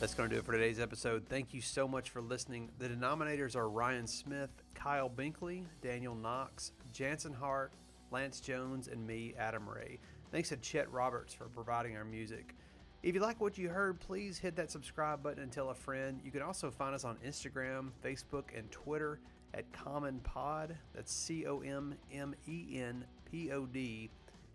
That's 0.00 0.14
going 0.14 0.30
to 0.30 0.34
do 0.34 0.40
it 0.40 0.46
for 0.46 0.52
today's 0.52 0.80
episode. 0.80 1.28
Thank 1.28 1.52
you 1.52 1.60
so 1.60 1.86
much 1.86 2.08
for 2.08 2.22
listening. 2.22 2.70
The 2.78 2.88
denominators 2.88 3.54
are 3.54 3.68
Ryan 3.68 4.06
Smith, 4.06 4.50
Kyle 4.74 5.10
Binkley, 5.10 5.66
Daniel 5.82 6.14
Knox, 6.14 6.72
Jansen 6.94 7.34
Hart, 7.34 7.72
Lance 8.10 8.40
Jones, 8.40 8.88
and 8.88 9.06
me, 9.06 9.34
Adam 9.38 9.68
Ray. 9.68 9.98
Thanks 10.32 10.48
to 10.48 10.56
Chet 10.56 10.90
Roberts 10.90 11.34
for 11.34 11.44
providing 11.44 11.98
our 11.98 12.06
music. 12.06 12.56
If 13.02 13.14
you 13.14 13.20
like 13.20 13.42
what 13.42 13.58
you 13.58 13.68
heard, 13.68 14.00
please 14.00 14.38
hit 14.38 14.56
that 14.56 14.70
subscribe 14.70 15.22
button 15.22 15.42
and 15.42 15.52
tell 15.52 15.68
a 15.68 15.74
friend. 15.74 16.18
You 16.24 16.30
can 16.30 16.40
also 16.40 16.70
find 16.70 16.94
us 16.94 17.04
on 17.04 17.18
Instagram, 17.18 17.90
Facebook, 18.02 18.56
and 18.56 18.70
Twitter 18.70 19.20
at 19.54 19.70
Common 19.72 20.20
Pod. 20.20 20.76
That's 20.94 21.12
C 21.12 21.46
O 21.46 21.60
M 21.60 21.94
M 22.12 22.34
E 22.48 22.78
N 22.78 23.04
P 23.30 23.50
O 23.52 23.66
D. 23.66 24.10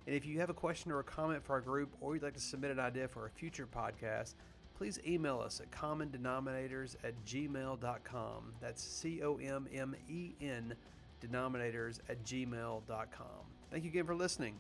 And 0.06 0.16
if 0.16 0.26
you 0.26 0.40
have 0.40 0.50
a 0.50 0.54
question 0.54 0.92
or 0.92 1.00
a 1.00 1.04
comment 1.04 1.44
for 1.44 1.54
our 1.54 1.62
group, 1.62 1.90
or 2.00 2.16
you'd 2.16 2.24
like 2.24 2.34
to 2.34 2.40
submit 2.40 2.72
an 2.72 2.80
idea 2.80 3.08
for 3.08 3.26
a 3.26 3.30
future 3.30 3.68
podcast, 3.68 4.36
please 4.78 5.00
email 5.06 5.40
us 5.40 5.60
at 5.60 5.70
commondenominators 5.72 6.96
at 7.04 7.14
gmail.com. 7.26 8.54
That's 8.62 8.82
C 8.82 9.22
O 9.22 9.38
M 9.38 9.68
M 9.74 9.96
E 10.10 10.34
N 10.42 10.76
denominators 11.22 12.00
at 12.10 12.24
gmail.com. 12.24 13.28
Thank 13.72 13.84
you 13.84 13.90
again 13.90 14.06
for 14.06 14.16
listening. 14.16 14.56